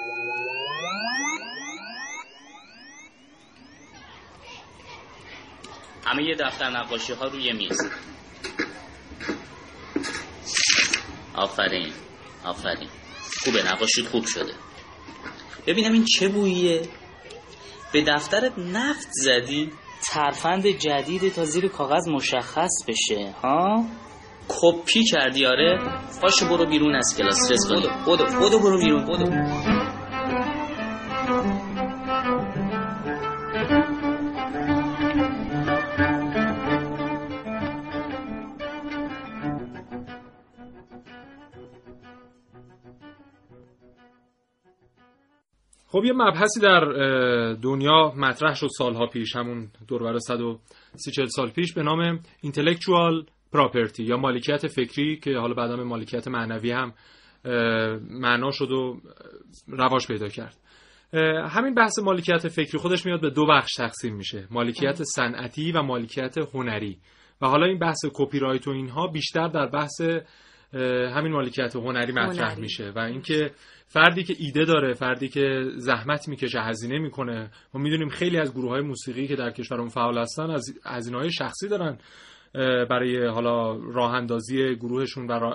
همه 6.06 6.24
یه 6.24 6.36
دفتر 6.36 6.70
نقاشی 6.70 7.14
ها 7.14 7.26
روی 7.26 7.54
میز. 7.54 7.78
آفرین. 11.36 11.94
آفرین. 12.44 12.90
خوبه. 13.44 13.74
نقاشی 13.74 14.04
خوب 14.04 14.26
شده. 14.26 14.54
ببینم 15.68 15.94
این 15.94 16.06
چه 16.06 16.28
بوییه. 16.28 16.90
به 17.94 18.02
دفترت 18.02 18.54
نفت 18.58 19.08
زدی؟ 19.12 19.72
ترفند 20.10 20.68
جدید 20.68 21.34
تا 21.34 21.46
زیر 21.46 21.68
کاغذ 21.68 22.08
مشخص 22.08 22.72
بشه 22.88 23.36
ها؟ 23.44 23.86
کپی 24.48 25.04
کردی 25.04 25.46
آره. 25.46 25.80
پاشو 26.22 26.50
برو 26.50 26.66
بیرون 26.66 26.96
از 26.96 27.16
کلاس 27.18 27.52
رس 27.52 27.72
بدو 27.72 27.90
بدو 28.42 28.60
برو 28.60 28.78
بیرون 28.78 29.06
بدو 29.06 29.26
خب 46.02 46.06
یه 46.06 46.14
مبحثی 46.14 46.60
در 46.60 46.80
دنیا 47.54 48.14
مطرح 48.18 48.54
شد 48.54 48.68
سالها 48.78 49.06
پیش 49.06 49.36
همون 49.36 49.72
دوربر 49.88 50.20
130 50.20 51.26
سال 51.26 51.50
پیش 51.50 51.74
به 51.74 51.84
نام 51.84 52.20
اینتלקچوال 52.42 53.26
پراپرتی 53.54 54.04
یا 54.04 54.18
مالکیت 54.18 54.68
فکری 54.68 55.20
که 55.20 55.38
حالا 55.38 55.54
بعدا 55.54 55.78
به 55.78 55.84
مالکیت 55.84 56.28
معنوی 56.28 56.72
هم 56.72 56.94
معنا 58.10 58.52
شد 58.52 58.72
و 58.72 59.02
رواج 59.68 60.08
پیدا 60.08 60.28
کرد. 60.28 60.58
همین 61.50 61.74
بحث 61.74 62.00
مالکیت 62.00 62.48
فکری 62.48 62.78
خودش 62.78 63.06
میاد 63.06 63.22
به 63.22 63.30
دو 63.30 63.46
بخش 63.46 63.74
تقسیم 63.74 64.16
میشه 64.16 64.48
مالکیت 64.52 65.04
صنعتی 65.04 65.72
و 65.72 65.82
مالکیت 65.82 66.38
هنری. 66.38 66.98
و 67.42 67.48
حالا 67.48 67.66
این 67.66 67.80
بحث 67.80 68.00
کپی 68.14 68.40
رایت 68.40 68.68
و 68.68 68.72
اینها 68.72 69.08
بیشتر 69.08 69.48
در 69.48 69.68
بحث 69.68 70.02
همین 71.14 71.32
مالکیت 71.32 71.76
هنری 71.76 72.12
مطرح 72.12 72.60
میشه 72.60 72.92
و 72.96 73.00
اینکه 73.00 73.52
فردی 73.88 74.24
که 74.24 74.36
ایده 74.40 74.66
داره 74.66 74.94
فردی 74.94 75.30
که 75.30 75.64
زحمت 75.76 76.28
می‌کشه 76.28 76.60
هزینه 76.62 77.00
می‌کنه 77.00 77.52
ما 77.74 77.82
می‌دونیم 77.82 78.10
خیلی 78.10 78.38
از 78.38 78.54
گروه 78.54 78.70
های 78.70 78.82
موسیقی 78.82 79.28
که 79.28 79.36
در 79.36 79.52
کشورمون 79.52 79.90
فعال 79.90 80.18
هستن 80.18 80.50
از 80.50 80.74
هزینه 80.86 81.18
های 81.18 81.32
شخصی 81.32 81.68
دارن 81.68 81.98
برای 82.90 83.28
حالا 83.28 83.76
راه 83.76 84.14
اندازی 84.14 84.76
گروهشون 84.76 85.28
و 85.28 85.54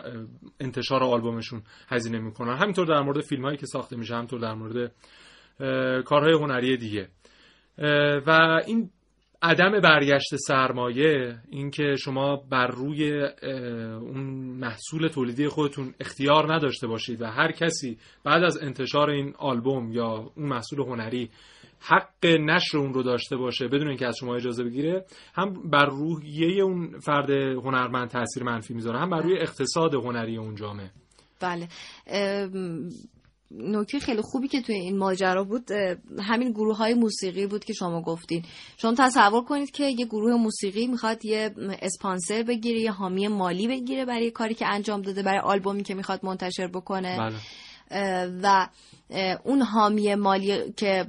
انتشار 0.61 1.03
آلبومشون 1.03 1.63
هزینه 1.89 2.19
می‌کنن. 2.19 2.57
همینطور 2.57 2.87
در 2.87 3.01
مورد 3.01 3.21
فیلم 3.21 3.45
هایی 3.45 3.57
که 3.57 3.67
ساخته 3.67 3.97
میشه 3.97 4.15
همینطور 4.15 4.41
در 4.41 4.55
مورد 4.55 4.93
کارهای 6.05 6.33
هنری 6.33 6.77
دیگه. 6.77 7.09
و 8.27 8.61
این 8.67 8.91
عدم 9.43 9.81
برگشت 9.81 10.37
سرمایه 10.37 11.39
اینکه 11.51 11.97
شما 11.99 12.37
بر 12.37 12.67
روی 12.67 13.23
اون 14.01 14.21
محصول 14.61 15.09
تولیدی 15.09 15.49
خودتون 15.49 15.95
اختیار 16.01 16.55
نداشته 16.55 16.87
باشید 16.87 17.23
و 17.23 17.27
هر 17.27 17.53
کسی 17.53 17.99
بعد 18.25 18.43
از 18.43 18.59
انتشار 18.63 19.11
این 19.11 19.35
آلبوم 19.39 19.93
یا 19.93 20.33
اون 20.37 20.49
محصول 20.49 20.81
هنری 20.81 21.31
حق 21.81 22.27
نشر 22.27 22.79
اون 22.79 22.95
رو 22.95 23.03
داشته 23.03 23.37
باشه 23.37 23.69
بدون 23.69 23.89
اینکه 23.89 24.07
از 24.07 24.17
شما 24.21 24.37
اجازه 24.37 24.65
بگیره 24.65 25.05
هم 25.35 25.71
بر 25.71 25.87
روحیه 25.87 26.63
اون 26.63 26.99
فرد 26.99 27.31
هنرمند 27.31 28.09
تاثیر 28.09 28.43
منفی 28.43 28.75
می‌ذاره 28.75 28.99
هم 28.99 29.11
بر 29.11 29.21
روی 29.21 29.39
اقتصاد 29.39 29.95
هنری 29.95 30.37
اون 30.37 30.55
جامعه. 30.55 30.91
بله. 31.41 31.69
نکته 33.51 33.99
خیلی 33.99 34.21
خوبی 34.23 34.49
که 34.49 34.61
توی 34.61 34.75
این 34.75 34.99
ماجرا 34.99 35.45
بود 35.45 35.71
همین 36.19 36.51
گروه 36.51 36.77
های 36.77 36.95
موسیقی 36.95 37.47
بود 37.47 37.65
که 37.65 37.73
شما 37.73 38.03
گفتین. 38.03 38.45
شما 38.77 38.95
تصور 38.99 39.45
کنید 39.45 39.71
که 39.71 39.85
یه 39.85 40.07
گروه 40.07 40.35
موسیقی 40.35 40.87
می‌خواد 40.87 41.25
یه 41.25 41.55
اسپانسر 41.83 42.43
بگیره 42.43 42.81
یه 42.81 42.93
حامی 42.93 43.29
مالی 43.29 43.69
بگیره 43.69 44.05
برای 44.05 44.31
کاری 44.31 44.55
که 44.55 44.67
انجام 44.67 45.03
داده 45.03 45.23
برای 45.23 45.41
آلبومی 45.41 45.83
که 45.83 45.95
می‌خواد 45.95 46.21
منتشر 46.25 46.67
بکنه. 46.67 47.19
بله. 47.19 47.35
و 48.43 48.69
اون 49.45 49.63
حامی 49.63 50.15
مالی 50.15 50.73
که 50.77 51.07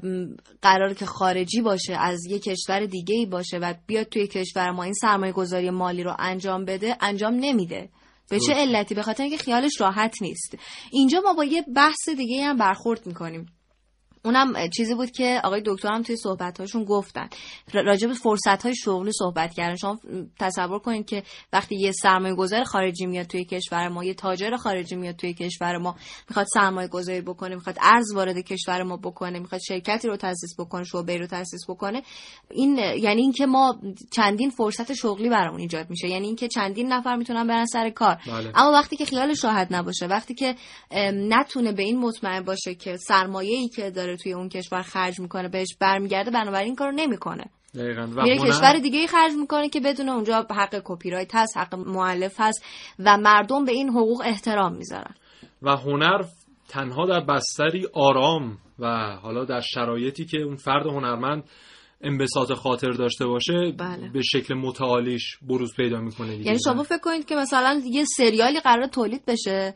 قرار 0.62 0.94
که 0.94 1.06
خارجی 1.06 1.62
باشه 1.62 1.94
از 1.94 2.26
یه 2.26 2.40
کشور 2.40 2.86
دیگه 2.86 3.16
ای 3.16 3.26
باشه 3.26 3.58
و 3.58 3.74
بیاد 3.88 4.06
توی 4.06 4.28
کشور 4.28 4.72
ما 4.72 4.84
این 4.84 4.94
سرمایه 4.94 5.32
گذاری 5.34 5.70
مالی 5.70 6.04
رو 6.04 6.16
انجام 6.20 6.66
بده 6.66 6.98
انجام 7.02 7.34
نمیده. 7.34 7.90
به 8.30 8.40
چه 8.40 8.54
علتی؟ 8.54 8.96
به 8.96 9.02
خاطر 9.02 9.24
اینکه 9.24 9.38
خیالش 9.38 9.82
راحت 9.82 10.22
نیست. 10.22 10.58
اینجا 10.92 11.22
ما 11.26 11.34
با 11.34 11.44
یه 11.44 11.66
بحث 11.76 12.10
دیگه 12.18 12.44
هم 12.44 12.58
برخورد 12.58 13.08
می‌کنیم. 13.08 13.46
اونم 14.26 14.70
چیزی 14.70 14.96
بود 14.96 15.12
که 15.12 15.42
آقای 15.44 15.62
دکتر 15.66 15.94
هم 15.94 16.04
توی 16.04 16.16
صحبت‌هاشون 16.16 16.84
گفتن. 16.84 17.30
راجع 17.74 18.08
به 18.08 18.14
فرصت‌های 18.14 18.76
شغلی 18.76 19.12
صحبت 19.12 19.54
کردن. 19.54 19.76
شما 19.76 20.00
تصور 20.40 20.80
کنید 20.80 21.06
که 21.06 21.24
وقتی 21.54 21.76
یه 21.76 21.92
سرمایه 21.92 22.36
گذار 22.36 22.64
خارجی 22.64 23.06
میاد 23.06 23.26
توی 23.26 23.46
کشور 23.46 23.88
ما 23.88 24.04
یه 24.04 24.14
تاجر 24.14 24.56
خارجی 24.56 24.96
میاد 24.96 25.16
توی 25.16 25.34
کشور 25.34 25.78
ما 25.78 25.96
می‌خواد 26.30 26.46
سرمایه 26.54 26.88
گذاری 26.88 27.22
بکنه 27.22 27.56
می‌خواد 27.56 27.78
ارز 27.82 28.14
وارد 28.14 28.38
کشور 28.38 28.84
ما 28.84 28.98
بکنه 28.98 29.40
می‌خواد 29.40 29.62
شرکتی 29.62 30.08
رو 30.08 30.18
تأسیس 30.18 30.60
بکنه 30.60 30.84
شعبه 30.84 31.18
رو 31.18 31.28
تأسیس 31.28 31.62
بکنه. 31.70 32.04
این 32.52 32.78
یعنی 32.78 33.22
اینکه 33.22 33.46
ما 33.46 33.80
چندین 34.12 34.50
فرصت 34.50 34.94
شغلی 34.94 35.30
برامون 35.30 35.60
ایجاد 35.60 35.90
میشه. 35.90 36.08
یعنی 36.08 36.28
اینکه 36.28 36.48
چندین 36.48 36.94
نفر 36.94 37.16
می‌تونن 37.16 37.48
برن 37.48 37.66
سر 37.66 37.90
کار. 37.90 38.18
بله. 38.28 38.52
اما 38.56 38.72
وقتی 38.72 38.96
که 38.96 39.06
خیالش 39.06 39.44
راحت 39.44 39.68
نباشه 39.72 40.06
وقتی 40.06 40.34
که 40.34 40.56
نتونه 41.14 41.72
به 41.72 41.84
این 41.84 42.00
مطمئن 42.00 42.42
باشه 42.42 42.76
که 42.76 42.98
سرمایه‌ای 42.98 43.68
که 43.68 43.92
داره 43.92 44.17
توی 44.18 44.34
اون 44.34 44.50
کشور 44.50 44.82
خرج 44.82 45.20
می‌کنه 45.20 45.50
بهش 45.50 45.78
برمیگرده 45.80 46.32
بنابراین 46.32 46.76
کارو 46.76 46.92
نمی‌کنه. 46.92 47.46
میره 47.74 48.38
کشور 48.38 48.80
دیگه 48.80 49.00
ای 49.00 49.08
خرج 49.08 49.34
می‌کنه 49.34 49.70
که 49.70 49.80
بدون 49.80 50.10
اونجا 50.10 50.48
حق 50.50 50.82
کپی 50.86 51.10
رایت 51.10 51.36
هست 51.36 51.58
حق 51.58 51.76
مؤلف 51.76 52.36
هست 52.40 52.66
و 53.00 53.18
مردم 53.18 53.66
به 53.66 53.72
این 53.72 53.90
حقوق 53.90 54.22
احترام 54.26 54.76
می‌ذارن. 54.76 55.16
و 55.62 55.70
هنر 55.70 56.24
تنها 56.70 57.06
در 57.06 57.20
بستری 57.20 57.88
آرام 57.94 58.58
و 58.80 59.16
حالا 59.22 59.46
در 59.46 59.62
شرایطی 59.62 60.26
که 60.26 60.42
اون 60.42 60.56
فرد 60.56 60.86
هنرمند 60.86 61.44
انبساط 62.02 62.54
خاطر 62.54 62.92
داشته 62.92 63.26
باشه 63.26 63.74
بله. 63.78 64.10
به 64.14 64.22
شکل 64.22 64.54
متعالیش 64.54 65.38
بروز 65.42 65.76
پیدا 65.76 66.00
می‌کنه 66.00 66.36
یعنی 66.36 66.60
شما 66.66 66.84
فکر 66.84 66.98
کنید 66.98 67.26
که 67.26 67.36
مثلا 67.36 67.82
یه 67.86 68.06
سریالی 68.18 68.60
قرار 68.60 68.88
تولید 68.88 69.26
بشه 69.26 69.74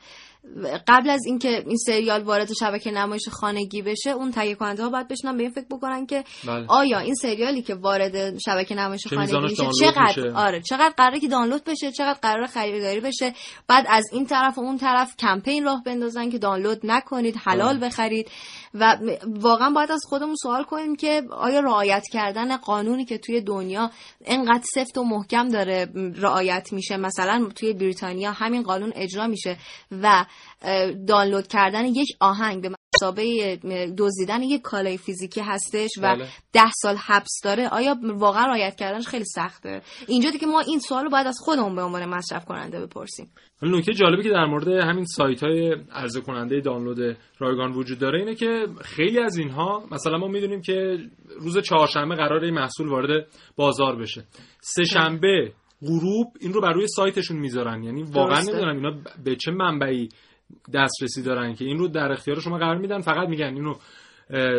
قبل 0.88 1.10
از 1.10 1.26
اینکه 1.26 1.64
این 1.68 1.78
سریال 1.78 2.24
وارد 2.24 2.54
شبکه 2.60 2.92
نمایش 2.92 3.30
خانگی 3.30 3.82
بشه 3.82 4.10
اون 4.10 4.32
تهیه 4.32 4.56
کننده 4.56 4.84
ها 4.84 4.90
باید 4.90 5.08
بشنن 5.08 5.38
به 5.38 5.44
این 5.44 5.52
فکر 5.52 5.66
بکنن 5.72 6.06
که 6.06 6.24
بله. 6.48 6.66
آیا 6.68 7.00
این 7.00 7.16
سریالی 7.16 7.62
که 7.62 7.76
وارد 7.76 8.40
شبکه 8.40 8.76
نمایش 8.76 9.08
خانگی 9.08 9.40
میشه 9.40 9.70
چقدر 9.80 10.24
میشه؟ 10.24 10.34
آره 10.36 10.62
چقدر 10.62 10.94
قراره 10.98 11.20
که 11.20 11.28
دانلود 11.28 11.64
بشه 11.64 11.92
چقدر 11.92 12.20
قراره 12.22 12.48
خریداری 12.48 13.00
بشه 13.00 13.34
بعد 13.68 13.86
از 13.90 14.06
این 14.12 14.26
طرف 14.26 14.58
و 14.58 14.62
اون 14.62 14.78
طرف 14.78 15.16
کمپین 15.18 15.64
راه 15.64 15.84
بندازن 15.84 16.30
که 16.30 16.38
دانلود 16.38 16.80
نکنید 16.84 17.36
حلال 17.38 17.78
بله. 17.78 17.88
بخرید 17.88 18.32
و 18.74 18.98
واقعا 19.26 19.70
باید 19.70 19.92
از 19.92 20.02
خودمون 20.10 20.36
سوال 20.36 20.64
کنیم 20.64 20.96
که 20.96 21.24
آیا 21.32 21.60
رعایت 21.60 22.04
کردن 22.12 22.58
قانونی 22.58 23.06
که 23.06 23.18
توی 23.18 23.42
دنیا 23.42 23.92
انقدر 24.26 24.64
سفت 24.76 24.98
و 24.98 25.04
محکم 25.04 25.50
داره 25.50 25.88
رعایت 26.16 26.74
میشه 26.74 26.98
مثلا 26.98 27.50
توی 27.56 27.74
بریتانیا 27.74 28.32
همین 28.32 28.64
قانون 28.64 28.92
اجرا 28.96 29.28
میشه 29.28 29.58
و 29.92 30.26
دانلود 31.08 31.48
کردن 31.48 31.86
یک 31.86 32.08
آهنگ 32.20 32.62
به 32.62 32.70
مسابقه 32.96 33.60
دزدیدن 33.98 34.42
یک 34.42 34.62
کالای 34.62 34.98
فیزیکی 34.98 35.42
هستش 35.42 35.90
و 35.98 36.02
بله. 36.02 36.28
ده 36.54 36.72
سال 36.76 36.96
حبس 36.96 37.40
داره. 37.44 37.68
آیا 37.68 37.96
واقعا 38.04 38.46
رعایت 38.46 38.76
کردنش 38.76 39.08
خیلی 39.08 39.26
سخته؟ 39.26 39.82
اینجا 40.08 40.30
دیگه 40.30 40.48
ما 40.48 40.60
این 40.60 40.80
سوال 40.80 41.04
رو 41.04 41.10
باید 41.10 41.28
از 41.28 41.38
خودمون 41.40 41.76
به 41.76 41.82
عنوان 41.82 42.06
مصرف 42.06 42.46
کننده 42.46 42.86
بپرسیم. 42.86 43.32
نکته 43.62 43.94
جالبی 43.94 44.24
که 44.24 44.30
در 44.30 44.46
مورد 44.46 44.68
همین 44.68 45.06
سایت 45.06 45.44
های 45.44 45.76
عرضه 45.92 46.22
کننده 46.22 46.60
دانلود 46.60 47.18
رایگان 47.40 47.72
وجود 47.72 48.00
داره 48.00 48.20
اینه 48.20 48.36
که 48.36 48.68
خیلی 48.82 49.20
از 49.20 49.38
اینها 49.38 49.84
مثلا 49.92 50.18
ما 50.18 50.28
می‌دونیم 50.28 50.62
که 50.62 50.98
روز 51.40 51.58
چهارشنبه 51.58 52.16
قرار 52.16 52.44
این 52.44 52.54
محصول 52.54 52.88
وارد 52.88 53.28
بازار 53.56 53.96
بشه. 53.96 54.24
سه 54.62 54.84
شنبه 54.84 55.52
غروب 55.82 56.28
این 56.40 56.54
رو 56.54 56.62
بر 56.62 56.74
روی 56.74 56.88
سایتشون 56.88 57.38
می‌ذارن 57.38 57.84
یعنی 57.84 58.04
واقعا. 58.04 58.42
نمی‌دونم 58.42 58.76
اینا 58.76 58.92
به 59.24 59.36
چه 59.36 59.52
منبعی 59.52 60.10
دسترسی 60.74 61.24
دارن 61.24 61.56
که 61.56 61.66
این 61.66 61.78
رو 61.78 61.88
در 61.88 62.12
اختیار 62.12 62.40
شما 62.40 62.58
قرار 62.58 62.78
میدن 62.78 63.00
فقط 63.00 63.30
میگن 63.30 63.54
اینو 63.54 63.74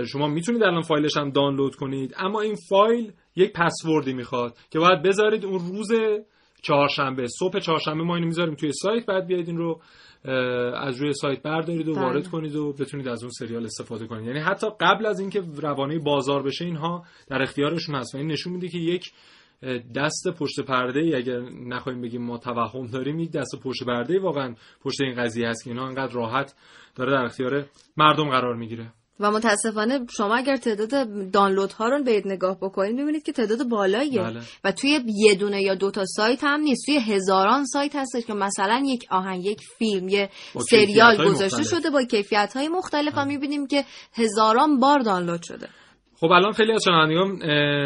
شما 0.05 0.29
می‌تونید 0.29 0.63
الان 0.63 0.83
فایلش 0.83 1.17
هم 1.17 1.31
دانلود 1.31 1.75
کنید 1.75 2.15
اما 2.19 2.41
این 2.41 2.57
فایل 2.69 3.13
یک 3.37 3.53
پسوردی 3.53 4.13
می‌خواد 4.13 4.57
که 4.71 4.79
باید 4.79 5.03
بذارید 5.03 5.45
اون 5.45 5.59
روز 5.59 5.89
چهارشنبه 6.63 7.27
صبح 7.39 7.59
چهارشنبه 7.59 8.03
ما 8.03 8.15
اینو 8.15 8.27
می‌ذاریم 8.27 8.55
توی 8.55 8.73
سایت 8.73 9.07
بعد 9.07 9.27
بیاید 9.27 9.49
این 9.49 9.57
رو 9.57 9.81
از 10.75 11.01
روی 11.01 11.13
سایت 11.13 11.43
بردارید 11.43 11.89
و 11.89 11.95
بله. 11.95 12.03
وارد 12.03 12.29
کنید 12.29 12.57
و 12.57 12.73
بتونید 12.73 13.09
از 13.09 13.23
اون 13.23 13.31
سریال 13.31 13.65
استفاده 13.65 14.07
کنید 14.07 14.27
یعنی 14.27 14.39
حتی 14.39 14.67
قبل 14.81 15.07
از 15.07 15.21
اینکه 15.21 15.43
روانه 15.57 15.99
بازار 15.99 16.43
بشه 16.43 16.65
اینها 16.65 17.05
در 17.29 17.43
اختیارشون 17.43 17.95
هست 17.95 18.15
و 18.15 18.19
این 18.19 18.27
نشون 18.27 18.53
میده 18.53 18.69
که 18.69 18.79
یک 18.79 19.13
دست 19.94 20.29
پشت 20.38 20.61
پرده 20.61 21.01
ای 21.01 21.14
اگر 21.14 21.40
نخواهیم 21.66 22.03
بگیم 22.03 22.22
ما 22.22 22.38
توهم 22.38 22.87
داریم 22.87 23.18
یک 23.20 23.33
دست 23.33 23.55
پشت 23.64 23.85
پرده 23.85 24.12
ای 24.12 24.18
واقعا 24.18 24.55
پشت 24.85 25.01
این 25.01 25.14
قضیه 25.14 25.48
هست 25.48 25.64
که 25.64 25.70
اینا 25.70 25.87
انقدر 25.87 26.12
راحت 26.12 26.55
داره 26.94 27.12
در 27.12 27.25
اختیار 27.25 27.66
مردم 27.96 28.31
قرار 28.31 28.57
می‌گیره. 28.57 28.92
و 29.20 29.31
متاسفانه 29.31 30.01
شما 30.16 30.37
اگر 30.37 30.57
تعداد 30.57 30.90
دانلود 31.31 31.72
ها 31.72 31.88
رو 31.88 32.05
به 32.05 32.22
نگاه 32.25 32.57
بکنید 32.57 32.96
می‌بینید 32.96 33.22
که 33.22 33.33
تعداد 33.33 33.68
بالاییه. 33.68 34.22
بله. 34.22 34.40
و 34.64 34.72
توی 34.72 35.01
یه 35.07 35.35
دونه 35.35 35.62
یا 35.62 35.75
دو 35.75 35.90
تا 35.90 36.05
سایت 36.05 36.44
هم 36.44 36.61
نیست. 36.61 36.87
توی 36.87 36.98
هزاران 36.98 37.64
سایت 37.64 37.96
هستش 37.96 38.27
که 38.27 38.35
مثلا 38.35 38.83
یک 38.87 39.07
آهنگ 39.11 39.44
یک 39.44 39.61
فیلم 39.79 40.09
یه 40.09 40.31
سریال 40.70 41.29
گذاشته 41.29 41.62
شده 41.62 41.90
با 41.90 42.03
کیفیت 42.03 42.53
های 42.57 42.68
مختلف 42.68 43.12
و 43.16 43.25
می‌بینیم 43.25 43.66
که 43.66 43.85
هزاران 44.14 44.81
بار 44.81 44.98
دانلود 44.98 45.42
شده. 45.42 45.68
خب 46.23 46.31
الان 46.31 46.53
خیلی 46.53 46.73
از 46.73 46.83
شنوندگان 46.85 47.39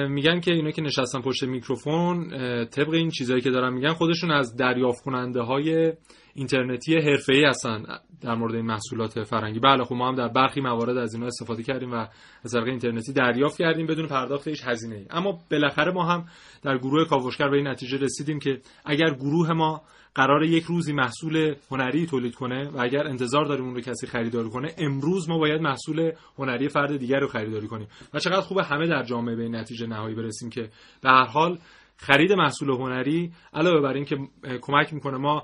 میگن 0.07 0.41
که 0.41 0.53
اینا 0.53 0.71
که 0.71 0.83
نشستن 0.83 1.21
پشت 1.21 1.43
میکروفون 1.43 2.29
طبق 2.65 2.93
این 2.93 3.11
چیزهایی 3.11 3.43
که 3.43 3.51
دارن 3.51 3.73
میگن 3.73 3.93
خودشون 3.93 4.31
از 4.31 4.57
دریافت 4.57 5.05
کننده 5.05 5.41
های 5.41 5.93
اینترنتی 6.35 6.97
حرفه‌ای 6.97 7.45
هستن 7.45 7.85
در 8.21 8.35
مورد 8.35 8.55
این 8.55 8.67
محصولات 8.67 9.23
فرنگی 9.23 9.61
بله 9.61 9.85
خب 9.85 9.95
ما 9.95 10.09
هم 10.09 10.15
در 10.15 10.29
برخی 10.29 10.61
موارد 10.61 10.97
از 10.97 11.15
اینا 11.15 11.27
استفاده 11.27 11.63
کردیم 11.63 11.93
و 11.93 12.07
از 12.45 12.53
طریق 12.53 12.69
اینترنتی 12.69 13.13
دریافت 13.13 13.59
کردیم 13.59 13.87
بدون 13.87 14.07
پرداخت 14.07 14.49
هیچ 14.49 14.63
هزینه‌ای. 14.65 15.07
اما 15.11 15.39
بالاخره 15.51 15.93
ما 15.93 16.05
هم 16.05 16.27
در 16.63 16.79
گروه 16.79 17.05
کاوشگر 17.05 17.49
به 17.49 17.57
این 17.57 17.67
نتیجه 17.67 17.99
رسیدیم 17.99 18.39
که 18.39 18.61
اگر 18.85 19.15
گروه 19.15 19.53
ما 19.53 19.83
قرار 20.17 20.43
یک 20.43 20.65
روزی 20.65 20.93
محصول 20.93 21.55
هنری 21.71 22.07
تولید 22.07 22.35
کنه 22.35 22.69
و 22.69 22.81
اگر 22.81 23.07
انتظار 23.07 23.45
داریم 23.45 23.65
اون 23.65 23.75
رو 23.75 23.81
کسی 23.81 24.07
خریداری 24.07 24.49
کنه 24.49 24.75
امروز 24.79 25.29
ما 25.29 25.39
باید 25.39 25.61
محصول 25.61 26.13
هنری 26.39 26.69
فرد 26.69 26.97
دیگر 26.97 27.21
رو 27.21 27.27
خریداری 27.27 27.67
کنیم. 27.67 27.89
و 28.15 28.19
چقدر 28.19 28.41
خوبه 28.41 28.65
همه 28.65 28.87
در 28.87 29.03
جامعه 29.03 29.37
به 29.37 29.43
این 29.43 29.57
نتیجه 29.57 29.87
نهایی 29.87 30.15
برسیم 30.15 30.51
که 30.51 30.71
به 31.03 31.09
هر 31.09 31.25
حال 31.25 31.59
خرید 31.97 32.33
محصول 32.33 32.71
هنری 32.71 33.33
علاوه 33.55 33.81
بر 33.81 33.93
اینکه 33.93 34.17
کمک 34.61 34.95
می‌کنه 34.95 35.19
ما 35.19 35.43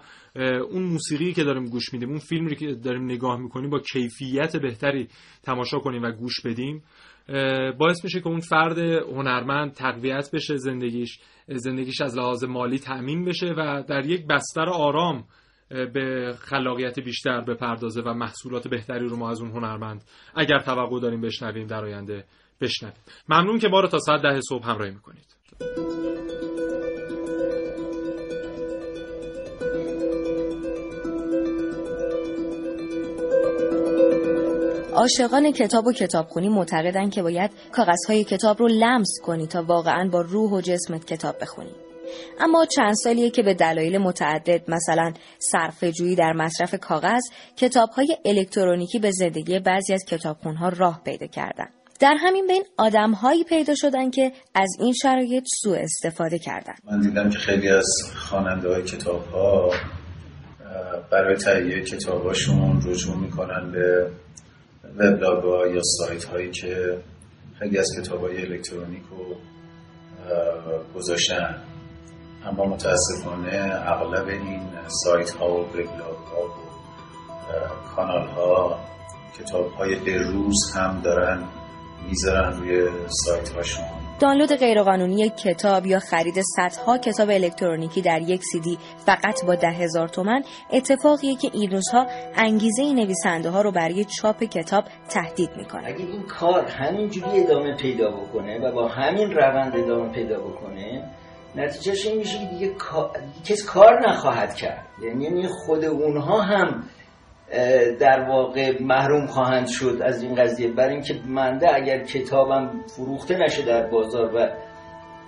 اون 0.71 0.83
موسیقی 0.83 1.33
که 1.33 1.45
داریم 1.45 1.65
گوش 1.65 1.93
میدیم 1.93 2.09
اون 2.09 2.19
فیلمی 2.19 2.57
که 2.57 2.75
داریم 2.75 3.05
نگاه 3.05 3.41
می‌کنیم 3.41 3.71
با 3.71 3.79
کیفیت 3.79 4.57
بهتری 4.57 5.09
تماشا 5.43 5.79
کنیم 5.79 6.03
و 6.03 6.11
گوش 6.11 6.41
بدیم. 6.45 6.83
باعث 7.79 8.05
میشه 8.05 8.21
که 8.21 8.29
اون 8.29 8.41
فرد 8.41 8.79
هنرمند 8.79 9.73
تقویت 9.73 10.31
بشه 10.33 10.57
زندگیش 10.57 11.19
زندگیش 11.49 12.01
از 12.01 12.19
لحاظ 12.19 12.45
مالی 12.45 12.79
تأمین 12.79 13.25
بشه 13.25 13.47
و 13.47 13.83
در 13.89 14.07
یک 14.07 14.27
بستر 14.27 14.69
آرام 14.69 15.25
به 15.69 16.35
خلاقیت 16.39 17.01
بیشتر 17.01 17.41
بپردازه 17.41 18.03
و 18.03 18.15
محصولات 18.15 18.69
بهتری 18.69 19.09
رو 19.09 19.17
ما 19.17 19.31
از 19.31 19.41
اون 19.41 19.51
هنرمند 19.51 20.05
اگر 20.35 20.59
توقع 20.59 21.01
داریم 21.01 21.21
بشنویم 21.21 21.67
در 21.67 21.85
آینده 21.85 22.25
بشنویم. 22.61 22.97
ممنون 23.29 23.59
که 23.59 23.69
ما 23.69 23.81
رو 23.81 23.89
تا 23.89 23.99
ساعت 23.99 24.23
ده 24.23 24.41
صبح 24.41 24.71
همراهی 24.71 24.91
می‌کنید. 24.91 25.92
عاشقان 35.03 35.53
کتاب 35.53 35.87
و 35.87 35.93
کتابخونی 35.93 36.49
معتقدن 36.49 37.11
که 37.11 37.23
باید 37.23 37.51
کاغذهای 37.73 38.25
کتاب 38.25 38.59
رو 38.59 38.69
لمس 38.69 39.09
کنی 39.25 39.47
تا 39.47 39.63
واقعا 39.63 40.09
با 40.13 40.21
روح 40.21 40.51
و 40.51 40.61
جسمت 40.61 41.05
کتاب 41.05 41.37
بخونی. 41.41 41.75
اما 42.41 42.67
چند 42.67 42.95
سالیه 42.95 43.31
که 43.31 43.43
به 43.43 43.55
دلایل 43.55 43.99
متعدد 43.99 44.71
مثلا 44.71 45.13
صرفه‌جویی 45.39 46.17
در 46.17 46.33
مصرف 46.33 46.75
کاغذ 46.75 47.23
کتابهای 47.57 48.17
الکترونیکی 48.25 48.99
به 48.99 49.11
زندگی 49.11 49.59
بعضی 49.59 49.95
از 49.95 50.05
کتابخونها 50.09 50.69
راه 50.69 51.01
پیدا 51.05 51.27
کردن. 51.27 51.67
در 52.01 52.17
همین 52.21 52.47
بین 52.47 52.65
آدمهایی 52.77 53.45
پیدا 53.45 53.75
شدن 53.75 54.11
که 54.11 54.33
از 54.55 54.69
این 54.81 54.93
شرایط 54.93 55.45
سوء 55.63 55.79
استفاده 55.79 56.39
کردن. 56.39 56.75
من 56.85 57.01
دیدم 57.01 57.31
که 57.31 57.39
خیلی 57.39 57.69
از 57.69 57.87
خواننده 58.17 58.69
های 58.69 58.83
کتاب 58.83 59.27
ها 59.27 59.71
برای 61.13 61.37
تهیه 61.37 61.83
کتاباشون 61.83 62.83
رجوع 62.87 63.17
می‌کنن 63.17 63.73
به 63.73 64.11
وبلاگ 64.97 65.45
ها 65.45 65.67
یا 65.67 65.81
سایت 65.83 66.25
هایی 66.25 66.51
که 66.51 66.99
خیلی 67.59 67.79
از 67.79 67.89
کتاب 68.01 68.21
های 68.21 68.43
الکترونیک 68.43 69.03
رو 69.11 69.37
گذاشتن. 70.95 71.63
اما 72.45 72.65
متاسفانه 72.65 73.83
اغلب 73.87 74.29
این 74.29 74.61
سایت 75.05 75.31
ها 75.31 75.55
و 75.55 75.61
وبلاگ 75.61 75.87
ها 76.33 76.45
و 76.45 76.63
کانال 77.97 78.29
ها 78.29 78.81
کتاب 79.39 79.71
های 79.71 79.95
به 79.95 80.19
روز 80.19 80.73
هم 80.75 81.01
دارن 81.01 81.49
می‌ذارن 82.09 82.59
روی 82.59 82.89
سایت 83.09 83.49
هاشون 83.49 84.02
دانلود 84.23 84.53
غیرقانونی 84.53 85.29
کتاب 85.31 85.87
یا 85.87 85.99
خرید 85.99 86.35
صدها 86.57 86.99
کتاب 86.99 87.31
الکترونیکی 87.31 88.03
در 88.03 88.21
یک 88.21 88.43
سیدی 88.53 88.79
فقط 89.07 89.45
با 89.47 89.55
ده 89.55 89.71
هزار 89.71 90.09
تومن 90.09 90.43
اتفاقیه 90.73 91.37
که 91.37 91.51
این 91.53 91.71
روزها 91.71 92.07
انگیزه 92.37 92.93
نویسنده 92.93 93.51
ها 93.51 93.63
رو 93.63 93.73
برای 93.73 94.05
چاپ 94.05 94.45
کتاب 94.45 94.85
تهدید 95.09 95.51
می‌کنه. 95.57 95.87
اگه 95.87 95.99
این 95.99 96.23
کار 96.23 96.67
همینجوری 96.67 97.41
ادامه 97.41 97.77
پیدا 97.77 98.11
بکنه 98.11 98.59
و 98.59 98.73
با 98.73 98.89
همین 98.89 99.31
روند 99.31 99.77
ادامه 99.77 100.13
پیدا 100.13 100.41
بکنه 100.41 101.11
نتیجهش 101.57 102.07
این 102.07 102.19
میشه 102.19 102.39
که 102.39 102.47
دیگه 102.47 102.75
کس 103.45 103.65
کار 103.67 104.09
نخواهد 104.09 104.55
کرد. 104.55 104.87
یعنی 105.03 105.49
خود 105.49 105.85
اونها 105.85 106.41
هم 106.41 106.85
در 108.01 108.27
واقع 108.29 108.83
محروم 108.83 109.27
خواهند 109.27 109.67
شد 109.67 109.99
از 110.05 110.23
این 110.23 110.35
قضیه. 110.35 110.69
برای 110.69 110.93
اینکه 110.93 111.15
منده 111.27 111.75
اگر 111.75 112.03
کتابم 112.05 112.71
فروخته 112.87 113.39
نشه 113.39 113.63
در 113.63 113.87
بازار 113.87 114.35
و 114.35 114.49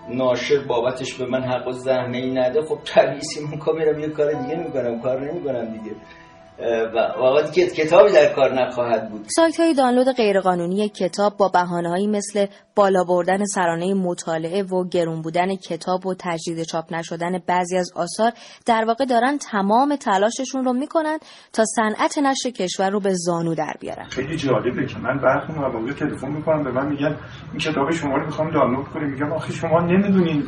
ناشر 0.08 0.58
بابتش 0.68 1.14
به 1.14 1.26
من 1.26 1.42
حق 1.42 1.68
و 1.68 1.72
زحمه 1.72 2.16
ای 2.18 2.30
نده 2.30 2.62
خب 2.62 2.78
طبیعی 2.84 3.20
من 3.50 3.58
کار 3.58 4.00
یه 4.00 4.08
کار 4.08 4.32
دیگه 4.32 4.56
می‌کنم 4.56 5.00
کار 5.00 5.32
نمی‌کنم 5.32 5.64
دیگه. 5.72 5.96
و 6.58 7.42
کتابی 7.52 8.12
در 8.12 8.32
کار 8.34 8.54
نخواهد 8.54 9.10
بود. 9.10 9.26
سایت 9.36 9.60
های 9.60 9.74
دانلود 9.74 10.08
غیرقانونی 10.16 10.88
کتاب 10.88 11.36
با 11.36 11.48
بهانه‌هایی 11.48 12.06
مثل 12.06 12.46
بالا 12.74 13.04
بردن 13.04 13.44
سرانه 13.44 13.94
مطالعه 13.94 14.62
و 14.62 14.88
گرون 14.88 15.22
بودن 15.22 15.56
کتاب 15.56 16.06
و 16.06 16.14
تجدید 16.18 16.62
چاپ 16.62 16.92
نشدن 16.92 17.38
بعضی 17.46 17.76
از 17.76 17.92
آثار 17.96 18.32
در 18.66 18.84
واقع 18.86 19.04
دارن 19.04 19.38
تمام 19.38 19.96
تلاششون 19.96 20.64
رو 20.64 20.72
می‌کنن 20.72 21.18
تا 21.52 21.64
صنعت 21.64 22.18
نشر 22.18 22.50
کشور 22.50 22.90
رو 22.90 23.00
به 23.00 23.10
زانو 23.14 23.54
در 23.54 23.74
بیارن. 23.80 24.04
خیلی 24.04 24.36
جالبه 24.36 24.86
که 24.86 24.98
من 24.98 25.18
برخی 25.18 25.52
مواقع 25.52 25.92
تلفن 25.92 26.30
می‌کنم 26.30 26.64
به 26.64 26.70
من 26.70 26.88
میگن 26.88 27.16
این 27.50 27.58
کتاب 27.58 27.90
شما 27.90 28.16
رو 28.16 28.26
می‌خوام 28.26 28.50
دانلود 28.50 28.88
کنیم. 28.88 29.10
میگم 29.10 29.32
آخه 29.32 29.52
شما 29.52 29.80
نمی‌دونین 29.80 30.44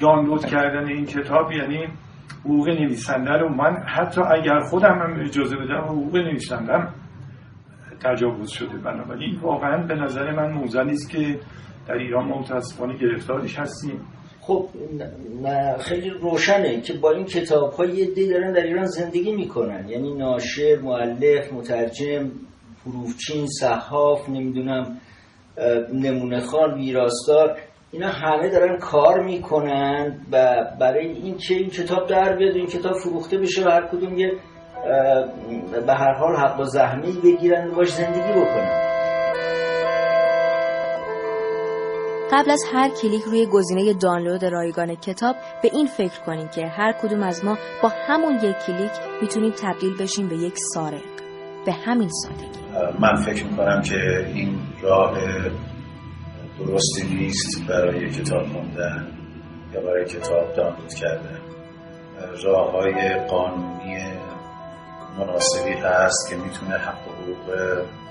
دانلود 0.00 0.46
کردن 0.46 0.86
این 0.88 1.06
کتاب 1.06 1.52
یعنی 1.52 1.88
حقوق 2.44 2.68
نویسنده 2.68 3.30
رو 3.30 3.48
من 3.48 3.76
حتی 3.86 4.20
اگر 4.20 4.60
خودم 4.60 4.98
هم 5.02 5.20
اجازه 5.24 5.56
بدم 5.56 5.84
حقوق 5.84 6.16
نویسندم 6.16 6.94
تجاوز 8.04 8.50
شده. 8.50 8.78
بنابراین 8.78 9.38
واقعا 9.42 9.86
به 9.86 9.94
نظر 9.94 10.32
من 10.32 10.52
موزه 10.52 10.84
نیست 10.84 11.10
که 11.10 11.40
در 11.88 11.94
ایران 11.94 12.24
متاسفانه 12.28 12.98
گرفتارش 12.98 13.58
هستیم. 13.58 14.00
خب 14.40 14.68
خیلی 15.80 16.10
روشنه 16.10 16.80
که 16.80 16.92
با 16.92 17.10
این 17.10 17.24
کتاب 17.24 17.72
های 17.72 18.28
دارن 18.30 18.52
در 18.52 18.62
ایران 18.62 18.84
زندگی 18.84 19.32
می‌کنن. 19.32 19.88
یعنی 19.88 20.14
ناشر، 20.14 20.78
معلف، 20.82 21.52
مترجم، 21.52 22.30
حروفچین، 22.86 23.46
صحاف، 23.46 24.28
نمی‌دونم 24.28 24.96
نمونه 25.92 26.40
خان، 26.40 26.74
ویراستار. 26.74 27.56
اینا 27.92 28.08
همه 28.08 28.50
دارن 28.50 28.78
کار 28.78 29.24
می‌کنن 29.24 30.20
و 30.32 30.64
برای 30.80 31.06
این 31.06 31.36
که 31.36 31.54
این 31.54 31.70
کتاب 31.70 32.08
در 32.08 32.36
بیاد 32.36 32.56
این 32.56 32.66
کتاب 32.66 32.92
فروخته 32.92 33.38
بشه 33.38 33.66
و 33.66 33.70
هر 33.70 33.86
کدوم 33.86 34.18
یه 34.18 34.32
به 35.86 35.94
هر 35.94 36.12
حال 36.12 36.36
حق 36.36 36.60
و 36.60 36.64
زحمی 36.64 37.12
بگیرن 37.24 37.70
و 37.70 37.74
باش 37.74 37.92
زندگی 37.92 38.32
بکنن. 38.32 38.86
قبل 42.32 42.50
از 42.50 42.62
هر 42.72 42.88
کلیک 43.02 43.22
روی 43.22 43.46
گزینه 43.46 43.92
دانلود 43.92 44.44
رایگان 44.44 44.94
کتاب 44.94 45.36
به 45.62 45.70
این 45.72 45.86
فکر 45.86 46.20
کنیم 46.26 46.48
که 46.48 46.66
هر 46.66 46.92
کدوم 46.92 47.22
از 47.22 47.44
ما 47.44 47.58
با 47.82 47.92
همون 48.08 48.34
یک 48.34 48.56
کلیک 48.66 48.90
می‌تونیم 49.22 49.52
تبدیل 49.62 49.96
بشیم 50.00 50.28
به 50.28 50.36
یک 50.36 50.54
سارق. 50.74 51.02
به 51.66 51.72
همین 51.72 52.08
سادگی. 52.08 52.60
من 53.00 53.14
فکر 53.14 53.44
می‌کنم 53.46 53.82
که 53.82 54.26
این 54.34 54.58
راه 54.82 55.14
درستی 56.58 57.14
نیست 57.14 57.68
برای 57.68 58.10
کتاب 58.10 58.42
خوندن 58.42 59.06
یا 59.74 59.80
برای 59.80 60.04
کتاب 60.04 60.54
دانلود 60.56 60.94
کردن. 60.94 61.40
راه 62.44 62.72
های 62.72 63.26
قانونی 63.28 63.96
مناسبی 65.18 65.72
هست 65.72 66.30
که 66.30 66.36
می‌تونه 66.36 66.76
حق 66.76 66.98
حقوق 66.98 67.56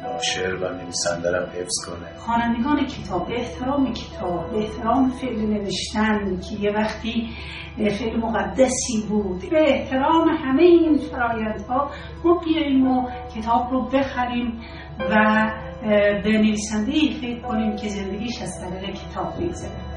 ناشر 0.03 0.55
و 0.55 0.73
نویسنده 0.73 1.31
رو 1.31 1.45
حفظ 1.45 1.85
کنه. 1.85 2.17
خوانندگان 2.17 2.85
کتاب 2.85 3.27
به 3.27 3.39
احترام 3.39 3.93
کتاب 3.93 4.51
به 4.51 4.57
احترام 4.57 5.09
فعل 5.09 5.39
نوشتن 5.39 6.39
که 6.39 6.55
یه 6.59 6.71
وقتی 6.71 7.29
فعل 7.77 8.17
مقدسی 8.17 9.05
بود. 9.09 9.49
به 9.49 9.69
احترام 9.69 10.29
همه 10.29 10.61
این 10.61 10.97
فرایندها 10.97 11.91
ما 12.23 12.41
بیاییم 12.45 12.87
و 12.87 13.09
کتاب 13.35 13.71
رو 13.71 13.89
بخریم 13.89 14.61
و 14.99 15.51
به 15.81 16.57
ای 16.87 17.13
فکر 17.21 17.39
کنیم 17.39 17.75
که 17.75 17.89
زندگیش 17.89 18.41
از 18.41 18.61
طریق 18.61 18.95
کتاب 18.95 19.43
بگذره 19.43 19.95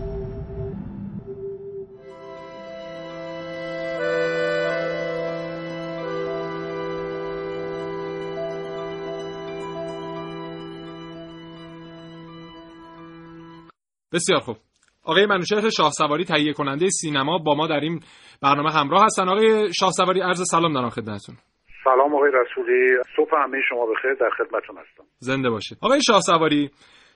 بسیار 14.15 14.39
خوب. 14.39 14.57
آقای 15.03 15.25
منوشهر 15.25 15.69
شاه 15.69 15.91
سواری 15.91 16.25
تهیه 16.25 16.53
کننده 16.53 16.87
سینما 16.89 17.37
با 17.37 17.55
ما 17.55 17.67
در 17.67 17.79
این 17.79 17.99
برنامه 18.43 18.71
همراه 18.71 19.03
هستن. 19.05 19.29
آقای 19.29 19.73
شاه 19.79 19.91
سواری 19.91 20.21
عرض 20.21 20.43
سلام 20.51 20.73
دارم 20.73 20.89
خدمتتون. 20.89 21.35
سلام 21.83 22.15
آقای 22.15 22.31
رسولی. 22.31 22.97
صبح 23.15 23.29
همه 23.43 23.57
شما 23.69 23.85
بخیر. 23.85 24.13
در 24.13 24.29
خدمتتون 24.29 24.77
هستم. 24.77 25.03
زنده 25.19 25.49
باشید. 25.49 25.77
آقای 25.81 26.01
شاه 26.01 26.21
سواری 26.21 26.69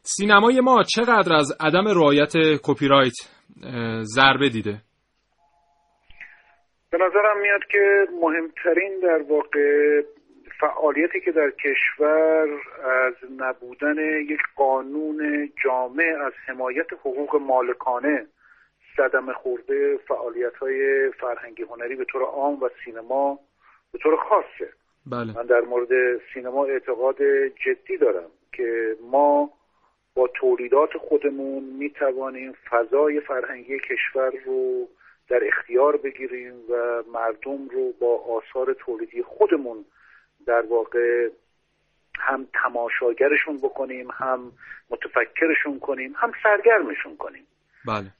سینمای 0.04 0.62
ما 0.62 0.84
چقدر 0.84 1.34
از 1.34 1.58
عدم 1.60 1.88
رعایت 1.88 2.34
کپی 2.64 2.88
رایت 2.88 3.14
ضربه 4.02 4.50
دیده؟ 4.50 4.82
به 6.91 6.97
نظرم 6.97 7.41
میاد 7.41 7.62
که 7.72 8.06
مهمترین 8.22 9.00
در 9.04 9.22
واقع 9.30 10.02
فعالیتی 10.60 11.22
که 11.22 11.32
در 11.32 11.51
کشور 11.51 12.47
از 12.84 13.14
نبودن 13.38 13.97
یک 14.22 14.41
قانون 14.55 15.49
جامع 15.64 16.18
از 16.26 16.34
حمایت 16.45 16.93
حقوق 16.93 17.36
مالکانه 17.36 18.26
صدمه 18.97 19.34
خورده 19.34 19.97
فعالیت 19.97 20.55
های 20.55 21.10
فرهنگی 21.12 21.64
هنری 21.64 21.95
به 21.95 22.05
طور 22.05 22.22
عام 22.22 22.64
و 22.64 22.70
سینما 22.86 23.39
به 23.93 23.99
طور 23.99 24.16
خاصه 24.16 24.74
بله. 25.12 25.34
من 25.36 25.45
در 25.45 25.62
مورد 25.62 26.22
سینما 26.34 26.66
اعتقاد 26.66 27.18
جدی 27.66 27.97
دارم 27.97 28.30
که 28.53 28.95
ما 29.12 29.49
با 30.16 30.28
تولیدات 30.28 30.97
خودمون 30.97 31.64
می 31.64 31.89
توانیم 31.89 32.53
فضای 32.70 33.20
فرهنگی 33.20 33.80
کشور 33.80 34.32
رو 34.45 34.88
در 35.30 35.47
اختیار 35.47 35.97
بگیریم 35.97 36.53
و 36.70 37.03
مردم 37.14 37.68
رو 37.68 37.93
با 37.99 38.18
آثار 38.18 38.74
تولیدی 38.74 39.24
خودمون 39.24 39.86
در 40.50 40.62
واقع 40.62 41.30
هم 42.20 42.47
تماشاگرشون 42.54 43.58
بکنیم 43.58 44.08
هم 44.14 44.52
متفکرشون 44.89 45.80
کنیم 45.80 46.14
هم 46.16 46.32
سرگرمشون 46.43 47.18
کنیم. 47.18 47.47
بله. 47.86 48.12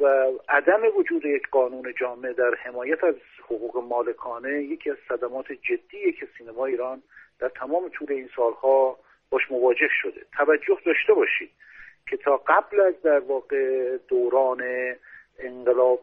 و 0.00 0.30
عدم 0.48 0.80
وجود 0.96 1.24
یک 1.24 1.48
قانون 1.50 1.94
جامع 2.00 2.32
در 2.32 2.54
حمایت 2.54 3.04
از 3.04 3.14
حقوق 3.44 3.84
مالکانه 3.88 4.62
یکی 4.62 4.90
از 4.90 4.96
صدمات 5.08 5.52
جدیه 5.52 6.12
که 6.12 6.28
سینما 6.38 6.66
ایران 6.66 7.02
در 7.38 7.48
تمام 7.48 7.88
طول 7.88 8.12
این 8.12 8.28
سالها 8.36 8.98
باش 9.30 9.42
مواجه 9.50 9.88
شده. 10.02 10.20
توجه 10.36 10.78
داشته 10.86 11.14
باشید 11.14 11.50
که 12.10 12.16
تا 12.16 12.36
قبل 12.36 12.80
از 12.80 13.02
در 13.02 13.18
واقع 13.18 13.96
دوران 14.08 14.62
انقلاب 15.38 16.00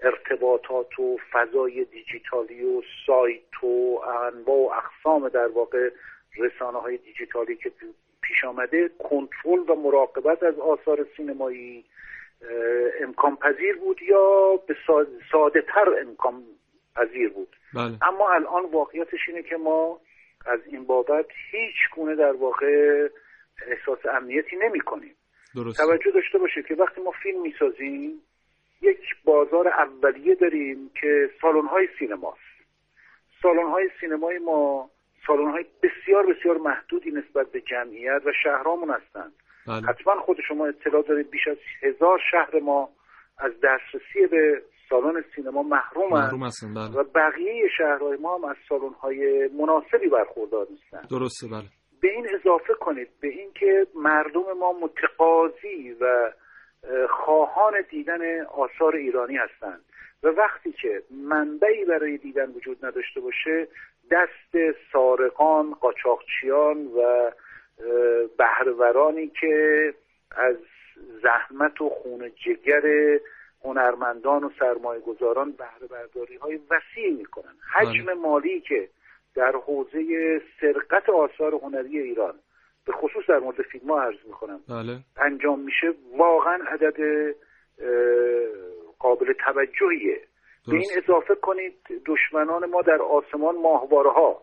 ارتباطات 0.00 0.98
و 1.00 1.18
فضای 1.32 1.84
دیجیتالی 1.84 2.64
و 2.64 2.82
سایت 3.06 3.64
و 3.64 4.00
انواع 4.08 4.58
و 4.58 4.70
اقسام 4.70 5.28
در 5.28 5.46
واقع 5.46 5.90
رسانه 6.38 6.78
های 6.78 6.96
دیجیتالی 6.96 7.56
که 7.56 7.72
پیش 8.22 8.44
آمده 8.44 8.90
کنترل 8.98 9.70
و 9.70 9.74
مراقبت 9.74 10.42
از 10.42 10.58
آثار 10.58 11.06
سینمایی 11.16 11.84
امکان 13.00 13.36
پذیر 13.36 13.76
بود 13.76 14.02
یا 14.02 14.56
به 14.68 14.76
ساده 15.32 15.62
تر 15.62 16.00
امکان 16.00 16.42
پذیر 16.96 17.28
بود؟ 17.28 17.56
بله. 17.74 17.98
اما 18.02 18.30
الان 18.30 18.64
واقعیتش 18.72 19.28
اینه 19.28 19.42
که 19.42 19.56
ما 19.56 20.00
از 20.46 20.60
این 20.66 20.84
بابت 20.84 21.26
هیچ 21.50 21.94
گونه 21.94 22.14
در 22.14 22.32
واقع 22.32 23.08
احساس 23.66 23.98
امنیتی 24.16 24.56
نمی 24.56 24.80
کنیم. 24.80 25.14
توجه 25.54 26.10
داشته 26.14 26.38
باشه 26.38 26.62
که 26.62 26.74
وقتی 26.74 27.00
ما 27.00 27.10
فیلم 27.22 27.42
می‌سازیم 27.42 28.22
یک 28.82 29.16
بازار 29.24 29.68
اولیه 29.68 30.34
داریم 30.34 30.90
که 31.00 31.30
سالن 31.40 31.66
های 31.66 31.88
سینماست 31.98 32.56
سالن 33.42 33.66
های 33.66 33.90
سینمای 34.00 34.38
ما 34.38 34.90
سالن 35.26 35.50
های 35.50 35.64
بسیار 35.82 36.26
بسیار 36.26 36.58
محدودی 36.58 37.10
نسبت 37.10 37.50
به 37.52 37.60
جمعیت 37.60 38.22
و 38.26 38.32
شهرامون 38.42 38.90
هستند 38.90 39.32
بله. 39.66 39.86
حتما 39.86 40.20
خود 40.20 40.36
شما 40.48 40.66
اطلاع 40.66 41.02
دارید 41.02 41.30
بیش 41.30 41.48
از 41.48 41.56
هزار 41.82 42.20
شهر 42.30 42.60
ما 42.60 42.88
از 43.38 43.52
دسترسی 43.62 44.26
به 44.30 44.62
سالن 44.88 45.24
سینما 45.36 45.62
محروم, 45.62 46.10
محروم 46.10 46.42
هستن 46.42 46.74
بله. 46.74 47.00
و 47.00 47.04
بقیه 47.14 47.68
شهرهای 47.78 48.16
ما 48.16 48.38
هم 48.38 48.44
از 48.44 48.56
سالن 48.68 48.92
های 48.92 49.48
مناسبی 49.48 50.08
برخوردار 50.08 50.66
نیستن 50.70 51.00
درسته 51.10 51.46
بله 51.48 51.68
به 52.02 52.10
این 52.10 52.26
اضافه 52.34 52.74
کنید 52.80 53.08
به 53.20 53.28
اینکه 53.28 53.86
مردم 53.94 54.52
ما 54.60 54.72
متقاضی 54.72 55.96
و 56.00 56.32
خواهان 57.10 57.74
دیدن 57.90 58.40
آثار 58.40 58.96
ایرانی 58.96 59.36
هستند. 59.36 59.80
و 60.22 60.28
وقتی 60.28 60.72
که 60.72 61.02
منبعی 61.10 61.84
برای 61.84 62.16
دیدن 62.16 62.50
وجود 62.50 62.86
نداشته 62.86 63.20
باشه 63.20 63.68
دست 64.10 64.76
سارقان 64.92 65.74
قاچاقچیان 65.74 66.86
و 66.86 67.30
بهرهورانی 68.38 69.28
که 69.40 69.94
از 70.30 70.56
زحمت 71.22 71.80
و 71.80 71.88
خون 71.88 72.32
جگر 72.44 73.18
هنرمندان 73.64 74.44
و 74.44 74.50
سرمایه 74.58 75.00
گذاران 75.00 75.52
بهره 75.52 75.86
برداری 75.90 76.36
های 76.36 76.60
وسیعی 76.70 77.10
می‌کنن. 77.10 77.54
حجم 77.72 78.12
مالی 78.12 78.60
که 78.60 78.88
در 79.34 79.52
حوزه 79.52 80.02
سرقت 80.60 81.08
آثار 81.10 81.54
هنری 81.54 81.98
ایران 81.98 82.34
به 82.86 82.92
خصوص 82.92 83.26
در 83.28 83.38
مورد 83.38 83.62
فیلم 83.62 83.90
ها 83.90 84.02
عرض 84.02 84.18
می‌کنم. 84.26 84.60
بله. 84.68 84.98
انجام 85.16 85.60
میشه 85.60 85.94
واقعا 86.16 86.58
عدد 86.68 86.96
قابل 88.98 89.32
توجهیه. 89.32 90.20
به 90.66 90.72
این 90.72 90.90
اضافه 90.96 91.34
کنید 91.34 91.74
دشمنان 92.06 92.66
ما 92.70 92.82
در 92.82 93.02
آسمان 93.02 93.56
ماهواره 93.56 94.10
ها 94.10 94.42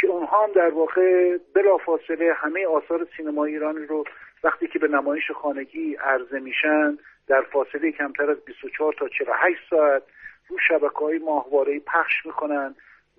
که 0.00 0.06
اونها 0.06 0.44
هم 0.44 0.52
در 0.52 0.68
واقع 0.68 1.38
بلافاصله 1.54 2.32
همه 2.36 2.66
آثار 2.66 3.06
سینمایی 3.16 3.54
ایرانی 3.54 3.86
رو 3.86 4.04
وقتی 4.44 4.68
که 4.68 4.78
به 4.78 4.88
نمایش 4.88 5.30
خانگی 5.30 5.94
عرضه 5.94 6.38
میشن 6.38 6.98
در 7.28 7.42
فاصله 7.52 7.92
کمتر 7.92 8.30
از 8.30 8.44
24 8.44 8.92
تا 8.92 9.08
48 9.08 9.60
ساعت 9.70 10.02
رو 10.48 10.56
شبکه 10.68 10.98
های 10.98 11.18
ماهواره 11.18 11.80
پخش 11.80 12.26
می‌کنن 12.26 12.74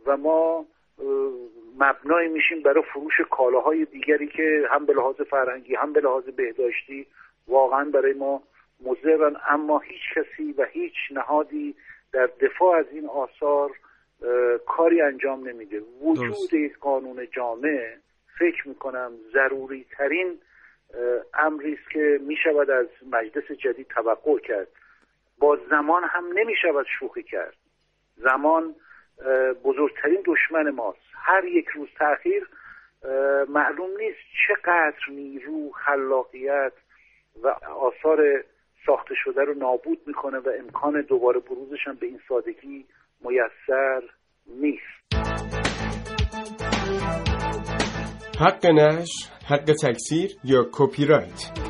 و 0.05 0.17
ما 0.17 0.65
مبنای 1.79 2.27
میشیم 2.27 2.61
برای 2.61 2.83
فروش 2.93 3.21
کالاهای 3.31 3.85
دیگری 3.85 4.27
که 4.27 4.63
هم 4.69 4.85
به 4.85 4.93
لحاظ 4.93 5.21
فرهنگی 5.21 5.75
هم 5.75 5.93
به 5.93 6.01
لحاظ 6.01 6.23
بهداشتی 6.23 7.07
واقعا 7.47 7.89
برای 7.89 8.13
ما 8.13 8.43
مضرن. 8.83 9.35
اما 9.47 9.79
هیچ 9.79 10.01
کسی 10.15 10.51
و 10.51 10.65
هیچ 10.65 10.93
نهادی 11.11 11.75
در 12.13 12.29
دفاع 12.41 12.77
از 12.79 12.85
این 12.91 13.05
آثار 13.05 13.71
کاری 14.65 15.01
انجام 15.01 15.49
نمیده. 15.49 15.81
وجود 16.01 16.53
یک 16.53 16.77
قانون 16.77 17.27
جامع 17.31 17.95
فکر 18.39 18.67
می‌کنم 18.67 19.11
ضروری 19.33 19.85
ترین 19.97 20.39
امری 21.33 21.73
است 21.73 21.91
که 21.91 22.19
می‌شود 22.21 22.69
از 22.69 22.87
مجلس 23.11 23.51
جدید 23.51 23.87
توقع 23.87 24.39
کرد. 24.39 24.67
با 25.39 25.57
زمان 25.69 26.03
هم 26.03 26.25
نمی‌شود 26.33 26.85
شوخی 26.99 27.23
کرد. 27.23 27.55
زمان 28.15 28.75
بزرگترین 29.63 30.23
دشمن 30.25 30.69
ماست. 30.69 30.99
هر 31.13 31.45
یک 31.45 31.67
روز 31.67 31.87
تاخیر 31.99 32.47
معلوم 33.49 33.89
نیست 33.97 34.19
چقدر 34.47 35.09
نیرو 35.09 35.71
خلاقیت 35.85 36.73
و 37.43 37.47
آثار 37.79 38.43
ساخته 38.85 39.15
شده 39.23 39.41
رو 39.41 39.53
نابود 39.53 39.99
می‌کنه 40.07 40.37
و 40.37 40.49
امکان 40.59 41.01
دوباره 41.01 41.39
بروزش 41.39 41.87
هم 41.87 41.95
به 41.95 42.05
این 42.05 42.19
سادگی 42.29 42.85
میسر 43.21 44.01
نیست. 44.47 45.13
حق 48.39 48.65
نشر 48.65 49.29
حق 49.49 49.73
تکثیر 49.83 50.31
یا 50.43 50.65
کپی 50.73 51.05
رایت؟ 51.05 51.66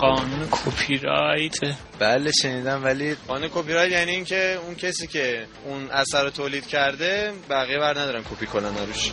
قانون 0.00 0.48
کپی 0.50 0.98
رایت 0.98 1.56
بله 1.98 2.30
شنیدم 2.42 2.84
ولی 2.84 3.14
قانون 3.28 3.48
کپی 3.54 3.72
رایت 3.72 3.92
یعنی 3.92 4.10
اینکه 4.10 4.58
اون 4.66 4.74
کسی 4.74 5.06
که 5.06 5.46
اون 5.66 5.90
اثر 5.90 6.24
رو 6.24 6.30
تولید 6.30 6.66
کرده 6.66 7.32
بقیه 7.50 7.78
بر 7.78 7.98
ندارن 7.98 8.22
کپی 8.22 8.46
کنن 8.46 8.76
روش 8.86 9.12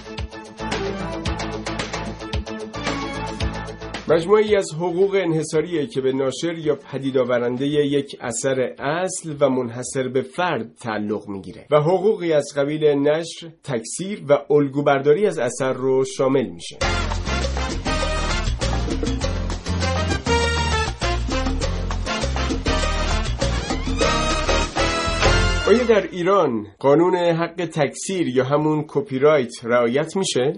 مجموعی 4.10 4.56
از 4.56 4.74
حقوق 4.74 5.16
انحصاریه 5.16 5.88
که 5.88 6.02
به 6.02 6.12
ناشر 6.12 6.54
یا 6.54 6.76
پدید 6.76 7.18
آورنده 7.18 7.66
یک 7.66 8.18
اثر 8.22 8.60
اصل 8.80 9.36
و 9.40 9.50
منحصر 9.50 10.08
به 10.08 10.22
فرد 10.22 10.76
تعلق 10.76 11.28
می‌گیره 11.28 11.66
و 11.72 11.78
حقوقی 11.78 12.34
از 12.34 12.54
قبیل 12.58 12.86
نشر، 12.86 13.50
تکثیر 13.64 14.24
و 14.30 14.54
الگوبرداری 14.54 15.28
از 15.28 15.40
اثر 15.40 15.74
رو 15.74 16.06
شامل 16.18 16.46
میشه. 16.46 16.78
در 25.88 26.08
ایران 26.12 26.68
قانون 26.80 27.16
حق 27.16 27.66
تکثیر 27.74 28.28
یا 28.28 28.44
همون 28.44 28.86
کپی 28.88 29.20
رایت 29.20 29.52
رعایت 29.64 30.16
میشه؟ 30.16 30.54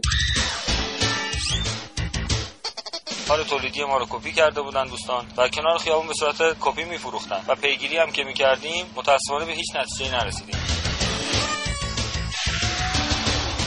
کار 3.28 3.44
تولیدی 3.44 3.84
ما 3.84 3.98
رو 3.98 4.06
کپی 4.10 4.32
کرده 4.32 4.62
بودن 4.62 4.88
دوستان 4.88 5.26
و 5.38 5.48
کنار 5.48 5.78
خیابون 5.78 6.08
به 6.08 6.14
صورت 6.14 6.58
کپی 6.60 6.84
میفروختن 6.84 7.42
و 7.48 7.56
پیگیری 7.56 7.98
هم 7.98 8.12
که 8.12 8.24
می‌کردیم 8.24 8.86
متاسفانه 8.96 9.46
به 9.46 9.52
هیچ 9.52 9.76
نتیجه 9.76 10.12
نرسیدیم 10.12 10.56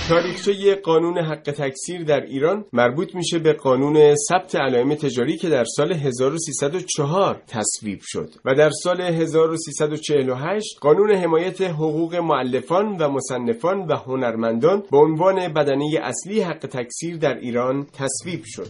تاریخچه 0.08 0.74
قانون 0.74 1.18
حق 1.18 1.42
تکثیر 1.42 2.04
در 2.04 2.20
ایران 2.20 2.64
مربوط 2.72 3.14
میشه 3.14 3.38
به 3.38 3.52
قانون 3.52 4.14
ثبت 4.14 4.54
علائم 4.54 4.94
تجاری 4.94 5.36
که 5.36 5.48
در 5.48 5.64
سال 5.64 5.92
1304 5.92 7.42
تصویب 7.46 7.98
شد 8.02 8.28
و 8.44 8.54
در 8.54 8.70
سال 8.70 9.00
1348 9.00 10.78
قانون 10.80 11.14
حمایت 11.14 11.60
حقوق 11.60 12.14
مؤلفان 12.14 12.96
و 12.96 13.08
مصنفان 13.08 13.78
و 13.78 13.96
هنرمندان 13.96 14.82
به 14.90 14.98
عنوان 14.98 15.52
بدنه 15.52 16.00
اصلی 16.02 16.40
حق 16.40 16.66
تکثیر 16.66 17.16
در 17.16 17.34
ایران 17.34 17.86
تصویب 17.92 18.42
شد. 18.44 18.68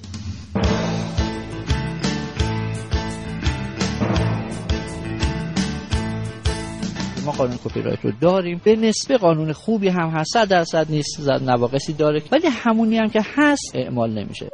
ما 7.24 7.32
قانون 7.32 7.58
کپی 7.64 7.82
رایت 7.82 8.04
رو 8.04 8.12
داریم. 8.20 8.60
به 8.64 8.76
نسبه 8.76 9.16
قانون 9.16 9.52
خوبی 9.52 9.88
هم 9.88 10.08
هست 10.08 10.32
صد 10.32 10.48
درصد 10.48 10.90
نیست 10.90 11.20
نواقصی 11.30 11.92
داره 11.92 12.22
ولی 12.32 12.46
همونی 12.46 12.98
هم 12.98 13.08
که 13.08 13.20
هست 13.36 13.72
اعمال 13.74 14.10
نمیشه. 14.10 14.50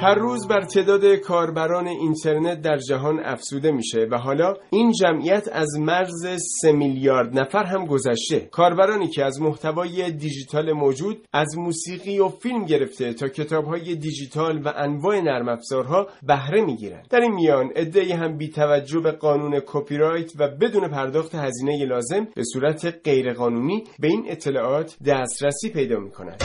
هر 0.00 0.14
روز 0.14 0.48
بر 0.48 0.60
تعداد 0.60 1.14
کاربران 1.14 1.86
اینترنت 1.86 2.60
در 2.60 2.76
جهان 2.76 3.20
افزوده 3.24 3.70
میشه 3.70 4.06
و 4.10 4.18
حالا 4.18 4.54
این 4.70 4.92
جمعیت 4.92 5.48
از 5.52 5.78
مرز 5.78 6.26
سه 6.60 6.72
میلیارد 6.72 7.38
نفر 7.38 7.64
هم 7.64 7.86
گذشته. 7.86 8.40
کاربرانی 8.40 9.08
که 9.08 9.24
از 9.24 9.40
محتوای 9.40 10.10
دیجیتال 10.10 10.72
موجود 10.72 11.26
از 11.32 11.58
موسیقی 11.58 12.18
و 12.18 12.28
فیلم 12.28 12.64
گرفته 12.64 13.12
تا 13.12 13.28
کتابهای 13.28 13.94
دیجیتال 13.94 14.62
و 14.64 14.72
انواع 14.76 15.20
نرم 15.20 15.48
افزارها 15.48 16.06
بهره 16.22 16.64
می‌گیرند 16.64 17.06
در 17.10 17.20
این 17.20 17.34
میان 17.34 17.70
عدهای 17.76 18.12
هم 18.12 18.36
بی 18.36 18.48
توجه 18.48 19.00
به 19.00 19.12
قانون 19.12 19.60
کپی 19.66 19.96
رایت 19.96 20.32
و 20.38 20.48
بدون 20.60 20.88
پرداخت 20.88 21.34
هزینه 21.34 21.84
لازم 21.84 22.28
به 22.34 22.42
صورت 22.52 22.86
غیرقانونی 23.04 23.84
به 23.98 24.08
این 24.08 24.24
اطلاعات 24.28 24.96
دسترسی 25.06 25.70
پیدا 25.70 25.98
می‌کنند. 25.98 26.42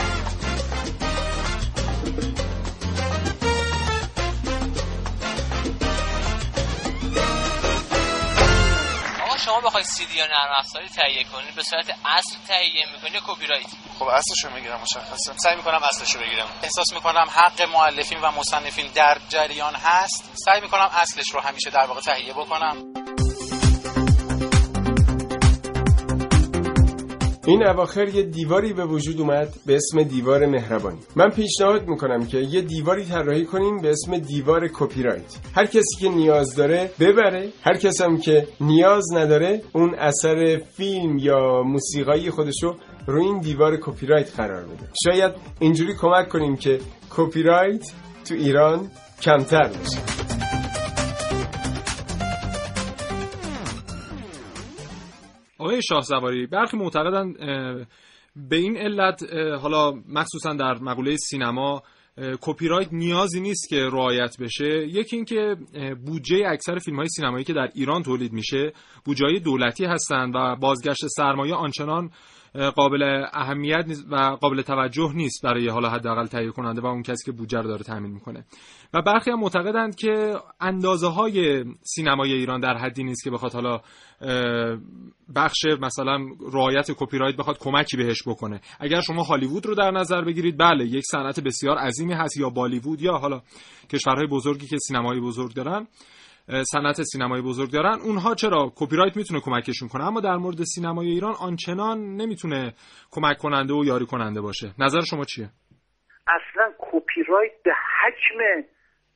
بخوای 9.62 9.84
سی 9.84 10.06
دی 10.06 10.16
یا 10.16 10.26
نرم 10.26 10.54
افزاری 10.56 10.88
تهیه 10.88 11.24
کنی 11.24 11.50
به 11.56 11.62
صورت 11.62 11.98
اصل 12.04 12.36
تهیه 12.48 12.86
می‌کنی 12.92 13.20
کپی 13.26 13.46
رایت 13.46 13.66
خب 13.98 14.06
اصلشو 14.06 14.50
می‌گیرم 14.54 14.80
مشخصه 14.80 15.32
سعی 15.36 15.56
می‌کنم 15.56 15.80
اصلشو 15.82 16.18
بگیرم. 16.18 16.48
احساس 16.62 16.92
می‌کنم 16.92 17.26
حق 17.30 17.62
مؤلفین 17.62 18.20
و 18.20 18.30
مصنفین 18.30 18.86
در 18.94 19.18
جریان 19.28 19.74
هست. 19.74 20.30
سعی 20.34 20.60
می‌کنم 20.60 20.90
اصلش 20.92 21.30
رو 21.34 21.40
همیشه 21.40 21.70
در 21.70 21.86
واقع 21.86 22.00
تهیه 22.00 22.32
بکنم. 22.32 22.76
این 27.46 27.66
اواخر 27.66 28.08
یه 28.08 28.22
دیواری 28.22 28.72
به 28.72 28.84
وجود 28.84 29.20
اومد 29.20 29.54
به 29.66 29.76
اسم 29.76 30.02
دیوار 30.02 30.46
مهربانی. 30.46 30.98
من 31.16 31.28
پیشنهاد 31.30 31.88
می‌کنم 31.88 32.26
که 32.26 32.38
یه 32.38 32.60
دیواری 32.60 33.04
طراحی 33.04 33.44
کنیم 33.44 33.80
به 33.80 33.90
اسم 33.90 34.18
دیوار 34.18 34.68
کپی 34.74 35.02
رایت 35.02 35.38
هر 35.54 35.66
کسی 35.66 35.96
که 36.00 36.08
نیاز 36.08 36.54
داره 36.54 36.90
ببره 37.00 37.48
هر 37.62 37.76
کسی 37.76 38.04
هم 38.04 38.16
که 38.16 38.48
نیاز 38.60 39.04
نداره 39.14 39.62
اون 39.72 39.94
اثر 39.94 40.62
فیلم 40.76 41.18
یا 41.18 41.62
موسیقایی 41.62 42.30
خودشو 42.30 42.76
روی 43.06 43.24
این 43.24 43.40
دیوار 43.40 43.76
کپی 43.76 44.06
رایت 44.06 44.36
قرار 44.36 44.64
بده. 44.64 44.90
شاید 45.04 45.32
اینجوری 45.58 45.94
کمک 46.00 46.28
کنیم 46.28 46.56
که 46.56 46.78
کپی 47.10 47.42
رایت 47.42 47.92
تو 48.28 48.34
ایران 48.34 48.90
کمتر 49.22 49.68
بشه 49.68 50.31
آقای 55.72 55.82
شاه 55.82 56.00
زواری 56.00 56.46
برخی 56.46 56.76
معتقدن 56.76 57.32
به 58.36 58.56
این 58.56 58.76
علت 58.76 59.22
حالا 59.60 59.92
مخصوصا 60.08 60.54
در 60.54 60.74
مقوله 60.74 61.16
سینما 61.16 61.82
کپی 62.40 62.68
رایت 62.68 62.92
نیازی 62.92 63.40
نیست 63.40 63.68
که 63.68 63.76
رعایت 63.76 64.36
بشه. 64.40 64.88
یکی 64.88 65.16
اینکه 65.16 65.56
بودجه 66.06 66.44
اکثر 66.46 66.78
فیلم 66.78 66.96
های 66.96 67.08
سینمایی 67.08 67.44
که 67.44 67.52
در 67.52 67.68
ایران 67.74 68.02
تولید 68.02 68.32
میشه 68.32 68.72
بودجه 69.04 69.38
دولتی 69.38 69.84
هستند 69.84 70.34
و 70.36 70.56
بازگشت 70.56 71.06
سرمایه 71.06 71.54
آنچنان 71.54 72.10
قابل 72.54 73.24
اهمیت 73.32 73.86
و 74.10 74.16
قابل 74.16 74.62
توجه 74.62 75.12
نیست 75.14 75.42
برای 75.44 75.68
حالا 75.68 75.90
حداقل 75.90 76.26
تهیه 76.26 76.50
کننده 76.50 76.80
و 76.80 76.86
اون 76.86 77.02
کسی 77.02 77.24
که 77.24 77.32
بودجه 77.32 77.58
رو 77.58 77.68
داره 77.68 77.82
تامین 77.82 78.12
می‌کنه. 78.12 78.44
و 78.94 79.02
برخی 79.02 79.30
هم 79.30 79.40
معتقدند 79.40 79.94
که 79.94 80.34
اندازه 80.60 81.08
های 81.08 81.64
سینمای 81.82 82.32
ایران 82.32 82.60
در 82.60 82.76
حدی 82.76 83.04
نیست 83.04 83.24
که 83.24 83.30
بخواد 83.30 83.52
حالا 83.52 83.80
بخش 85.34 85.64
مثلا 85.80 86.18
رعایت 86.52 86.90
کپی 86.90 87.18
رایت 87.18 87.36
بخواد 87.36 87.58
کمکی 87.58 87.96
بهش 87.96 88.22
بکنه. 88.26 88.60
اگر 88.80 89.00
شما 89.00 89.22
هالیوود 89.22 89.66
رو 89.66 89.74
در 89.74 89.90
نظر 89.90 90.22
بگیرید 90.24 90.58
بله 90.58 90.84
یک 90.84 91.04
صنعت 91.04 91.40
بسیار 91.40 91.78
عظیمی 91.78 92.12
هست 92.12 92.36
یا 92.36 92.50
بالیوود 92.50 93.02
یا 93.02 93.12
حالا 93.12 93.42
کشورهای 93.90 94.26
بزرگی 94.26 94.66
که 94.66 94.76
سینمایی 94.78 95.20
بزرگ 95.20 95.54
دارن. 95.54 95.86
صنعت 96.46 97.02
سینمایی 97.02 97.42
بزرگ 97.42 97.72
دارن. 97.72 97.98
اونها 98.04 98.34
چرا 98.34 98.72
کپی 98.76 98.96
رایت 98.96 99.16
می‌تونه 99.16 99.40
کمکشون 99.40 99.88
کنه؟ 99.88 100.04
اما 100.06 100.20
در 100.20 100.36
مورد 100.36 100.62
سینمای 100.62 101.06
ایران 101.06 101.34
آنچنان 101.40 101.98
نمی‌تونه 101.98 102.72
کمک 103.10 103.38
کننده 103.38 103.74
و 103.74 103.84
یاری 103.84 104.06
کننده 104.06 104.40
باشه. 104.40 104.66
نظر 104.78 105.00
شما 105.10 105.24
چیه؟ 105.24 105.48
اصلا 106.26 106.72
کپی 106.78 107.22
رایت 107.28 107.52
به 107.64 107.72
حجم 107.72 108.66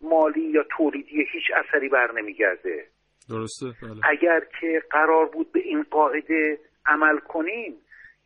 مالی 0.00 0.50
یا 0.50 0.64
تولیدی 0.76 1.16
هیچ 1.32 1.44
اثری 1.56 1.88
بر 1.88 2.12
نمیگرده. 2.12 2.86
درسته. 3.30 3.66
بله. 3.82 4.00
اگر 4.04 4.40
که 4.60 4.82
قرار 4.90 5.26
بود 5.26 5.52
به 5.52 5.60
این 5.60 5.82
قاعده 5.90 6.58
عمل 6.86 7.18
کنیم 7.18 7.76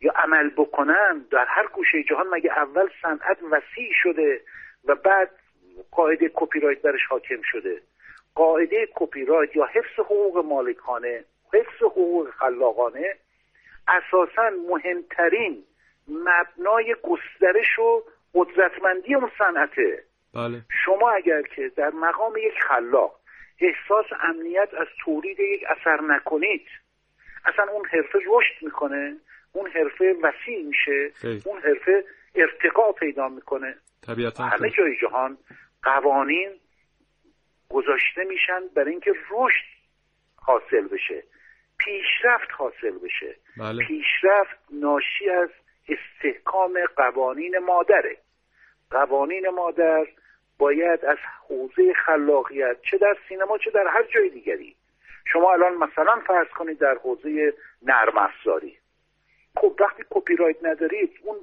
یا 0.01 0.11
عمل 0.15 0.49
بکنن 0.57 1.25
در 1.31 1.45
هر 1.49 1.67
گوشه 1.75 2.03
جهان 2.09 2.27
مگه 2.27 2.51
اول 2.51 2.89
صنعت 3.01 3.37
وسیع 3.51 3.91
شده 4.03 4.41
و 4.87 4.95
بعد 4.95 5.29
قاعده 5.91 6.31
کپی 6.35 6.59
رایت 6.59 6.81
برش 6.81 7.01
حاکم 7.09 7.41
شده؟ 7.51 7.81
قاعده 8.35 8.87
کپی 8.95 9.25
رایت 9.25 9.55
یا 9.55 9.65
حفظ 9.65 9.99
حقوق 9.99 10.45
مالکانه 10.45 11.25
حفظ 11.53 11.83
حقوق 11.83 12.29
خلاقانه 12.29 13.15
اساسا 13.87 14.49
مهمترین 14.69 15.63
مبنای 16.07 16.95
گسترش 17.03 17.79
و 17.79 18.03
قدرتمندی 18.33 19.15
اون 19.15 19.31
صنعته. 19.37 20.03
بله. 20.33 20.61
شما 20.85 21.11
اگر 21.11 21.41
که 21.41 21.71
در 21.75 21.89
مقام 21.89 22.37
یک 22.37 22.53
خلاق 22.69 23.19
احساس 23.59 24.05
امنیت 24.21 24.69
از 24.79 24.87
تولید 25.05 25.39
یک 25.39 25.61
اثر 25.69 26.01
نکنید 26.01 26.67
اصلا 27.45 27.71
اون 27.71 27.85
حرفه 27.85 28.19
رشد 28.27 28.65
می‌کنه 28.65 29.17
اون 29.53 29.69
حرفه 29.71 30.15
وسیع 30.21 30.65
میشه 30.65 31.11
اون 31.45 31.61
حرفه 31.61 32.05
ارتقا 32.35 32.91
پیدا 32.91 33.29
می‌کنه. 33.29 33.75
طبیعتا 34.07 34.43
همه 34.43 34.69
جای 34.69 34.97
جهان 35.01 35.37
قوانین 35.83 36.49
گذاشته 37.71 38.23
میشن 38.23 38.67
برای 38.75 38.91
اینکه 38.91 39.11
رشد 39.11 39.65
حاصل 40.35 40.87
بشه. 40.87 41.23
پیشرفت 41.77 42.51
حاصل 42.51 42.97
بشه. 43.03 43.35
بله. 43.57 43.85
پیشرفت 43.85 44.57
ناشی 44.71 45.29
از 45.29 45.49
استحکام 45.89 46.79
قوانین 46.95 47.57
مادره. 47.57 48.17
قوانین 48.91 49.49
مادر 49.49 50.07
باید 50.57 51.05
از 51.05 51.17
حوزه 51.47 51.93
خلاقیت 51.93 52.77
چه 52.81 52.97
در 52.97 53.17
سینما 53.29 53.57
چه 53.57 53.71
در 53.71 53.87
هر 53.87 54.03
جای 54.03 54.29
دیگری. 54.29 54.75
شما 55.25 55.53
الان 55.53 55.73
مثلا 55.73 56.19
فرض 56.27 56.47
کنید 56.47 56.79
در 56.79 56.97
حوزه 57.03 57.53
نرم 57.81 58.17
افزاری. 58.17 58.77
خب 59.55 59.75
وقتی 59.79 60.03
کپی 60.09 60.35
رایت 60.35 60.57
ندارید 60.63 61.19
اون 61.23 61.37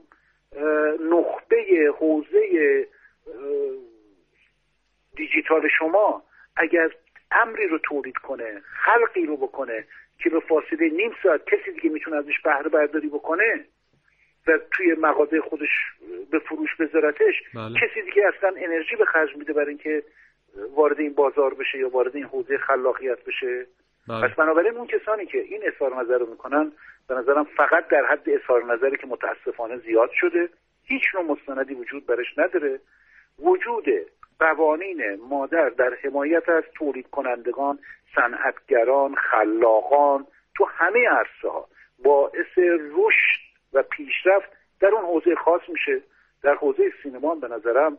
نخبه 1.11 1.93
حوزه 1.99 2.87
دیجیتال 5.19 5.69
شما 5.79 6.23
اگر 6.57 6.91
امری 7.31 7.67
رو 7.67 7.79
تولید 7.79 8.17
کنه 8.17 8.63
خلقی 8.85 9.27
رو 9.27 9.37
بکنه 9.37 9.85
که 10.19 10.31
به 10.31 10.41
فاصله 10.41 10.89
نیم 10.89 11.13
ساعت 11.23 11.41
کسی 11.45 11.73
دیگه 11.73 11.91
می‌تونه 11.91 12.17
ازش 12.17 12.41
بهره 12.45 12.69
برداری 12.69 13.09
بکنه 13.09 13.65
و 14.47 14.59
توی 14.71 14.95
مغازه 14.95 15.41
خودش 15.41 15.69
به 16.31 16.39
فروش 16.39 16.77
بذارتش 16.77 17.35
بله. 17.55 17.81
کسی 17.81 18.03
دیگه 18.03 18.23
اصلا 18.37 18.53
انرژی 18.57 18.97
به 18.97 19.05
خرج 19.05 19.37
میده 19.37 19.53
برای 19.53 19.69
اینکه 19.69 20.03
وارد 20.75 21.01
این 21.01 21.15
بازار 21.15 21.55
بشه 21.55 21.79
یا 21.79 21.89
وارد 21.89 22.17
این 22.17 22.25
حوزه 22.25 22.59
خلاقیت 22.59 23.25
بشه 23.25 23.67
بله. 24.09 24.29
پس 24.29 24.37
بنابراین 24.37 24.77
اون 24.77 24.87
کسانی 24.87 25.27
که 25.27 25.39
این 25.39 25.63
اظهار 25.65 26.01
نظر 26.01 26.19
رو 26.19 26.27
می‌کنن 26.31 26.73
به 27.09 27.15
نظرم 27.15 27.45
فقط 27.45 27.89
در 27.89 28.05
حد 28.05 28.31
اظهار 28.31 28.65
نظری 28.65 28.97
که 28.97 29.07
متاسفانه 29.07 29.77
زیاد 29.77 30.11
شده 30.13 30.49
هیچ 30.85 31.03
نوع 31.15 31.25
مستندی 31.25 31.75
وجود 31.75 32.07
برش 32.07 32.39
نداره 32.39 32.81
وجود 33.39 33.85
قوانین 34.41 35.21
مادر 35.29 35.69
در 35.69 35.95
حمایت 36.03 36.49
از 36.49 36.65
تولید 36.75 37.11
کنندگان 37.11 37.79
صنعتگران 38.15 39.15
خلاقان 39.15 40.27
تو 40.57 40.65
همه 40.65 41.09
عرصه 41.09 41.49
ها 41.49 41.69
باعث 42.05 42.59
رشد 42.93 43.41
و 43.73 43.83
پیشرفت 43.83 44.49
در 44.81 44.89
اون 44.89 45.05
حوزه 45.05 45.35
خاص 45.35 45.61
میشه. 45.69 46.03
در 46.43 46.55
حوزه 46.55 46.93
سینما 47.03 47.35
به 47.35 47.49
نظرم 47.49 47.99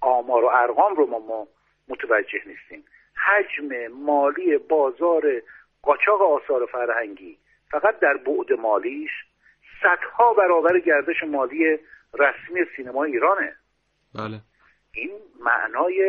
آمار 0.00 0.44
و 0.44 0.46
ارقام 0.46 0.94
رو 0.94 1.06
ما, 1.06 1.48
متوجه 1.88 2.38
نیستیم. 2.46 2.84
حجم 3.14 3.92
مالی 3.92 4.58
بازار 4.58 5.42
قاچاق 5.82 6.22
آثار 6.22 6.66
فرهنگی 6.66 7.38
فقط 7.70 7.98
در 7.98 8.16
بعد 8.16 8.52
مالیش 8.52 9.10
صدها 9.82 10.34
برابر 10.34 10.78
گردش 10.78 11.22
مالی 11.22 11.78
رسمی 12.14 12.60
سینما 12.76 13.04
ایرانه. 13.04 13.56
بله. 14.14 14.40
این 14.94 15.10
معنای 15.40 16.02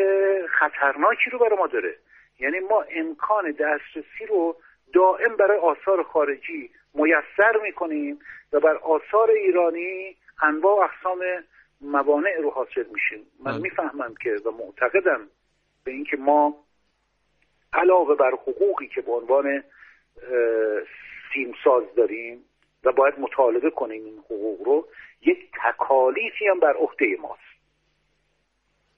خطرناکی 0.48 1.30
رو 1.30 1.40
برای 1.40 1.58
ما 1.58 1.68
داره. 1.68 1.96
یعنی 2.40 2.60
ما 2.60 2.82
امکان 2.82 3.52
دسترسی 3.52 4.26
رو 4.30 4.56
دائم 4.94 5.36
برای 5.36 5.58
آثار 5.58 6.04
خارجی 6.04 6.72
میسر 6.94 7.58
می‌کنیم 7.64 8.20
و 8.54 8.60
بر 8.60 8.76
آثار 8.78 9.32
ایرانی 9.32 10.18
انواع 10.42 10.78
و 10.78 10.80
اقسام 10.80 11.44
موانع 11.82 12.38
رو 12.42 12.50
حاصل 12.50 12.86
میشیم. 12.94 13.26
من. 13.44 13.62
می‌فهمم 13.62 14.16
که 14.24 14.36
و 14.46 14.52
معتقدم 14.52 15.28
به 15.84 15.92
اینکه 15.92 16.18
ما 16.18 16.64
علاوه 17.74 18.16
بر 18.16 18.32
حقوقی 18.32 18.88
که 18.88 19.02
به 19.02 19.12
عنوان 19.12 19.64
سیمساز 21.34 21.84
داریم 21.96 22.46
و 22.84 22.92
باید 22.92 23.20
مطالبه 23.20 23.70
کنیم 23.70 24.06
این 24.06 24.18
حقوق 24.18 24.62
رو 24.66 24.88
یک 25.22 25.52
تکالیفی 25.64 26.48
هم 26.48 26.60
بر 26.60 26.74
عهده 26.74 27.18
ماست. 27.20 27.53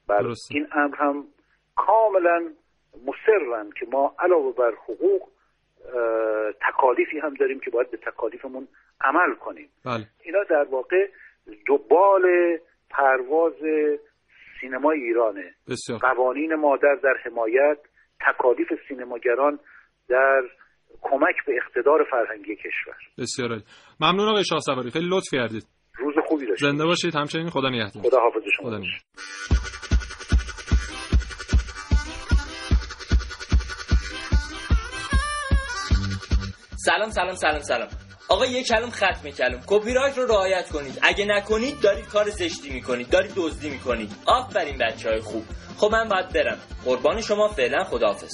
بر 0.08 0.34
این 0.52 0.68
امر 0.72 0.96
هم 0.96 1.28
کاملا 1.76 2.50
مصرن 3.06 3.70
که 3.80 3.86
ما 3.92 4.16
علاوه 4.20 4.56
بر 4.56 4.72
حقوق 4.72 5.30
تکالیفی 6.70 7.20
هم 7.20 7.34
داریم 7.34 7.60
که 7.60 7.72
باید 7.72 7.92
به 7.92 7.98
تکالیفمون 7.98 8.68
عمل 9.02 9.36
کنیم. 9.36 9.70
بله. 9.86 10.06
اینا 10.24 10.44
در 10.50 10.64
واقع 10.64 11.08
دوبال 11.68 12.24
پرواز 12.90 13.54
سینمای 14.62 15.00
ایرانه. 15.00 15.54
بسیار. 15.70 16.00
قوانین 16.00 16.56
مادر 16.56 16.96
در 17.04 17.16
حمایت 17.26 17.78
تکالیف 18.28 18.68
سینماگران 18.88 19.60
در 20.10 20.42
کمک 21.02 21.36
به 21.48 21.54
اقتدار 21.64 22.04
فرهنگی 22.12 22.56
کشور. 22.56 22.96
بسیار 23.18 23.50
ممنون 24.00 24.30
آقای 24.30 24.44
شاه 24.46 24.60
سواری 24.60 24.92
خیلی 24.92 25.10
لطف 25.10 25.28
کردید. 25.32 25.64
روز 25.98 26.16
خوبی 26.28 26.46
داشتید 26.46 26.70
زنده 26.70 26.86
باشید. 26.86 27.16
همچنین 27.16 27.50
خدا 27.50 27.70
نگهدار. 27.70 28.04
خدا 28.04 28.20
حافظ 28.20 28.42
شما. 28.58 28.70
خدا 28.70 28.80
سلام 36.86 37.10
سلام 37.12 37.36
سلام 37.36 37.62
سلام. 37.62 37.90
آقا 38.30 38.46
یه 38.46 38.64
کلم 38.64 38.92
ختم 38.92 39.30
کلم 39.30 39.62
کپی 39.68 39.94
رایت 39.94 40.18
رو 40.18 40.26
رعایت 40.26 40.70
کنید. 40.70 41.00
اگه 41.02 41.26
نکنید 41.26 41.80
دارید 41.80 42.06
کار 42.06 42.30
زشتی 42.30 42.70
می‌کنید. 42.70 43.10
دارید 43.10 43.32
دزدی 43.36 43.70
می‌کنید. 43.70 44.12
آفرین 44.26 44.78
بچه 44.78 45.10
های 45.10 45.20
خوب. 45.20 45.44
خب 45.78 45.90
من 45.92 46.10
باید 46.10 46.30
برم. 46.30 46.60
قربان 46.86 47.22
شما 47.22 47.48
فعلا 47.48 47.84
خداحافظ. 47.84 48.34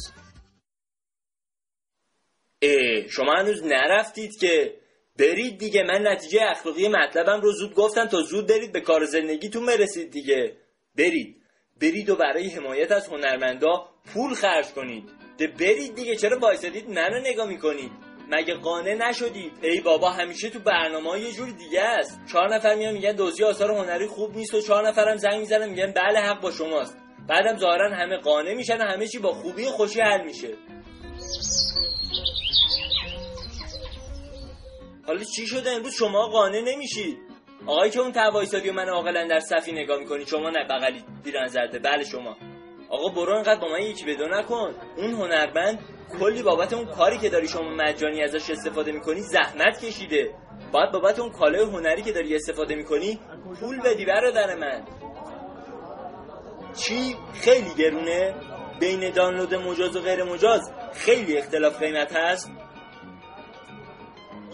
اه 2.61 3.07
شما 3.07 3.33
هنوز 3.33 3.63
نرفتید 3.63 4.39
که 4.39 4.73
برید 5.19 5.57
دیگه. 5.57 5.83
من 5.83 6.07
نتیجه 6.07 6.39
اخلاقی 6.43 6.87
مطلبم 6.87 7.41
رو 7.41 7.51
زود 7.51 7.75
گفتم. 7.75 8.05
تا 8.05 8.21
زود 8.21 8.47
برید 8.47 8.71
به 8.71 8.81
کار 8.81 9.05
زندگیتون 9.05 9.65
برسید 9.65 10.11
دیگه. 10.11 10.57
برید. 10.95 11.37
برید 11.81 12.09
و 12.09 12.15
برای 12.15 12.49
حمایت 12.49 12.91
از 12.91 13.07
هنرمندا 13.07 13.89
پول 14.13 14.33
خرج 14.33 14.65
کنید. 14.65 15.09
ده 15.37 15.47
برید 15.47 15.95
دیگه. 15.95 16.15
چرا 16.15 16.39
وایسادید؟ 16.39 16.89
منو 16.89 17.19
نگاه 17.19 17.47
می‌کنید. 17.47 18.10
مگه 18.31 18.53
قانع 18.53 18.93
نشدید؟ 18.93 19.51
ای 19.61 19.81
بابا 19.81 20.09
همیشه 20.09 20.49
تو 20.49 20.59
برنامه 20.59 21.19
یه 21.19 21.31
جور 21.31 21.49
دیگه 21.49 21.81
است. 21.81 22.19
چهار 22.31 22.55
نفر 22.55 22.75
میان 22.75 22.93
میگن 22.93 23.11
دوزی 23.11 23.43
آثار 23.43 23.71
هنری 23.71 24.07
خوب 24.07 24.35
نیست 24.35 24.53
و 24.53 24.61
چهار 24.61 24.87
نفرم 24.87 25.17
زنگ 25.17 25.39
می‌زنن 25.39 25.69
میگن 25.69 25.91
بله 25.91 26.19
حق 26.19 26.41
با 26.41 26.51
شماست. 26.51 26.97
بعدم 27.27 27.57
ظاهرا 27.57 27.95
همه 27.95 28.17
قانع 28.17 28.53
میشن 28.53 28.77
و 28.77 28.83
همه 28.83 29.07
چی 29.07 29.19
با 29.19 29.33
خوبی 29.33 29.65
خوشی 29.65 30.01
حل 30.01 30.25
میشه. 30.25 30.53
حالا 35.07 35.23
چی 35.35 35.47
شده 35.47 35.71
امروز؟ 35.71 35.93
شما 35.93 36.27
قانع 36.27 36.61
نمیشید. 36.61 37.17
آقایی 37.67 37.91
که 37.91 37.99
اون 37.99 38.11
توایسادی 38.11 38.69
و 38.69 38.73
من 38.73 38.89
عاقلا 38.89 39.27
در 39.27 39.39
صفی 39.39 39.71
نگاه 39.71 39.99
می‌کنی 39.99 40.25
شما 40.25 40.49
نه 40.49 40.67
بغلی 40.69 41.03
دیران 41.23 41.47
زرده. 41.47 41.79
بله 41.79 42.03
شما. 42.03 42.37
آقا 42.89 43.09
برو 43.09 43.35
انقدر 43.35 43.59
با 43.59 43.67
من 43.67 43.81
یکی 43.81 44.05
بدو 44.05 44.27
نکن. 44.27 44.75
اون 44.97 45.11
هنرمند 45.11 45.79
کلی 46.19 46.43
بابت 46.43 46.73
اون 46.73 46.85
کاری 46.85 47.17
که 47.17 47.29
داری 47.29 47.47
شما 47.47 47.69
مجانی 47.69 48.23
ازش 48.23 48.49
استفاده 48.49 48.91
می‌کنی 48.91 49.21
زحمت 49.21 49.85
کشیده. 49.85 50.35
باید 50.71 50.91
بابت 50.91 51.19
اون 51.19 51.31
کالای 51.31 51.63
هنری 51.63 52.01
که 52.01 52.11
داری 52.11 52.35
استفاده 52.35 52.75
می‌کنی 52.75 53.19
پول 53.59 53.81
بدی 53.81 54.05
برادر 54.05 54.55
من. 54.55 54.83
چی؟ 56.73 57.15
خیلی 57.33 57.73
گرونه. 57.77 58.35
بین 58.79 59.09
دانلود 59.09 59.55
مجاز 59.55 59.95
و 59.95 60.01
غیر 60.01 60.23
مجاز 60.23 60.71
خیلی 60.93 61.37
اختلاف 61.37 61.79
قیمت 61.79 62.15
هست. 62.15 62.51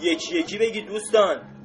یکی 0.02 0.40
یکی 0.40 0.58
بگی 0.58 0.82
دوستان 0.82 1.57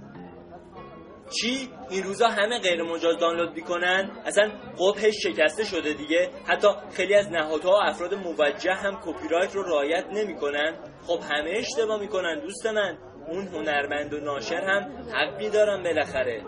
چی؟ 1.41 1.69
این 1.91 2.03
روزا 2.03 2.29
همه 2.29 2.59
غیر 2.59 2.83
مجاز 2.83 3.19
دانلود 3.19 3.55
می‌کنن. 3.55 4.11
اصلا 4.25 4.51
قبهش 4.79 5.15
شکسته 5.23 5.65
شده 5.65 5.93
دیگه. 5.93 6.31
حتی 6.47 6.69
خیلی 6.95 7.15
از 7.15 7.29
نهادها 7.31 7.71
و 7.71 7.83
افراد 7.83 8.15
موجه 8.15 8.73
هم 8.73 9.01
کپی 9.05 9.29
رایت 9.29 9.55
رو 9.55 9.63
رعایت 9.63 10.05
نمی‌کنن. 10.13 10.77
خب 11.07 11.21
همه 11.31 11.51
اشتباه 11.51 12.01
می‌کنن 12.01 12.41
دوست 12.41 12.67
من. 12.67 12.99
اون 13.29 13.49
هنرمند 13.49 14.15
و 14.15 14.21
ناشر 14.21 14.61
هم 14.61 14.93
حقی 15.13 15.51
دارن 15.51 15.83
بالاخره. 15.83 16.43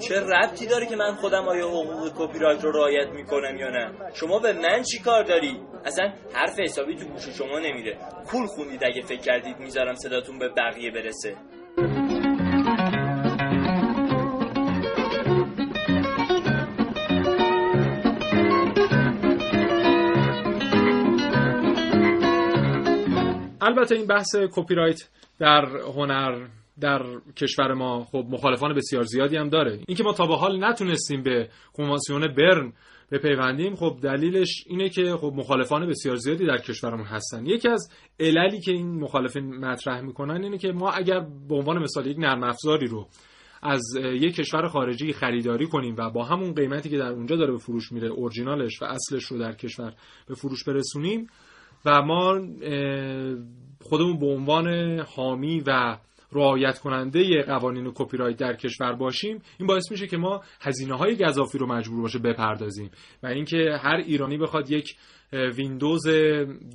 چه 0.00 0.20
ربطی 0.20 0.66
داره 0.66 0.86
که 0.86 0.96
من 0.96 1.14
خودم 1.14 1.48
آیا 1.48 1.68
حقوق 1.68 2.12
کپی 2.18 2.38
رایت 2.38 2.64
رو 2.64 2.72
رعایت 2.72 3.08
می‌کنم 3.08 3.56
یا 3.56 3.68
نه؟ 3.68 3.92
شما 4.14 4.38
به 4.38 4.52
من 4.52 4.82
چی 4.82 4.98
کار 4.98 5.24
داری؟ 5.24 5.60
اصلا 5.84 6.12
حرف 6.32 6.60
حسابی 6.60 6.96
تو 6.96 7.06
گوش 7.06 7.28
شما 7.28 7.58
نمیره. 7.58 7.98
کول 8.30 8.46
خوندید 8.46 8.84
اگه 8.84 9.02
فکر 9.02 9.20
کردید 9.20 9.58
می‌ذارم 9.58 9.94
صداتون 9.94 10.38
به 10.38 10.48
بقیه 10.48 10.90
برسه. 10.90 11.36
البته 23.64 23.94
این 23.94 24.06
بحث 24.06 24.36
کپی 24.52 24.74
رایت 24.74 25.08
در 25.38 25.64
هنر 25.66 26.46
در 26.80 27.02
کشور 27.36 27.74
ما 27.74 28.04
خب 28.04 28.24
مخالفان 28.30 28.74
بسیار 28.74 29.02
زیادی 29.02 29.36
هم 29.36 29.48
داره. 29.48 29.80
اینکه 29.88 30.04
ما 30.04 30.12
تا 30.12 30.26
به 30.26 30.36
حال 30.36 30.64
نتونستیم 30.64 31.22
به 31.22 31.48
کنوانسیون 31.72 32.34
برن 32.34 32.72
بپیوندیم 33.12 33.74
خب 33.74 33.98
دلیلش 34.02 34.64
اینه 34.66 34.88
که 34.88 35.16
خب 35.16 35.32
مخالفان 35.36 35.88
بسیار 35.88 36.16
زیادی 36.16 36.46
در 36.46 36.58
کشورمون 36.58 37.06
هستن. 37.06 37.46
یکی 37.46 37.68
از 37.68 37.90
عللی 38.20 38.60
که 38.60 38.72
این 38.72 39.00
مخالفین 39.00 39.56
مطرح 39.56 40.00
می‌کنن 40.00 40.44
اینه 40.44 40.58
که 40.58 40.72
ما 40.72 40.90
اگر 40.90 41.20
به 41.48 41.54
عنوان 41.54 41.78
مثال 41.78 42.06
یک 42.06 42.18
نرم 42.18 42.42
افزاری 42.42 42.86
رو 42.86 43.08
از 43.62 43.82
یک 43.96 44.34
کشور 44.34 44.68
خارجی 44.68 45.12
خریداری 45.12 45.66
کنیم 45.66 45.94
و 45.98 46.10
با 46.10 46.24
همون 46.24 46.54
قیمتی 46.54 46.88
که 46.88 46.98
در 46.98 47.08
اونجا 47.08 47.36
داره 47.36 47.52
به 47.52 47.58
فروش 47.58 47.92
میره 47.92 48.08
اورجینالش 48.08 48.82
و 48.82 48.84
اصلش 48.84 49.24
رو 49.24 49.38
در 49.38 49.52
کشور 49.52 49.94
به 50.26 50.34
فروش 50.34 50.64
برسونیم 50.64 51.26
و 51.84 52.02
ما 52.02 52.40
خودمون 53.80 54.18
به 54.18 54.26
عنوان 54.26 54.98
حامی 54.98 55.62
و 55.66 55.98
رعایت 56.32 56.78
کننده 56.78 57.42
قوانین 57.42 57.92
کپی 57.94 58.16
رایت 58.16 58.36
در 58.36 58.56
کشور 58.56 58.92
باشیم 58.92 59.42
این 59.58 59.66
باعث 59.66 59.90
میشه 59.90 60.06
که 60.06 60.16
ما 60.16 60.42
هزینه 60.60 60.94
های 60.94 61.16
گذافی 61.16 61.58
رو 61.58 61.66
مجبور 61.66 62.02
باشه 62.02 62.18
بپردازیم. 62.18 62.90
و 63.22 63.26
اینکه 63.26 63.78
هر 63.80 63.96
ایرانی 63.96 64.38
بخواد 64.38 64.70
یک 64.70 64.96
ویندوز 65.32 66.06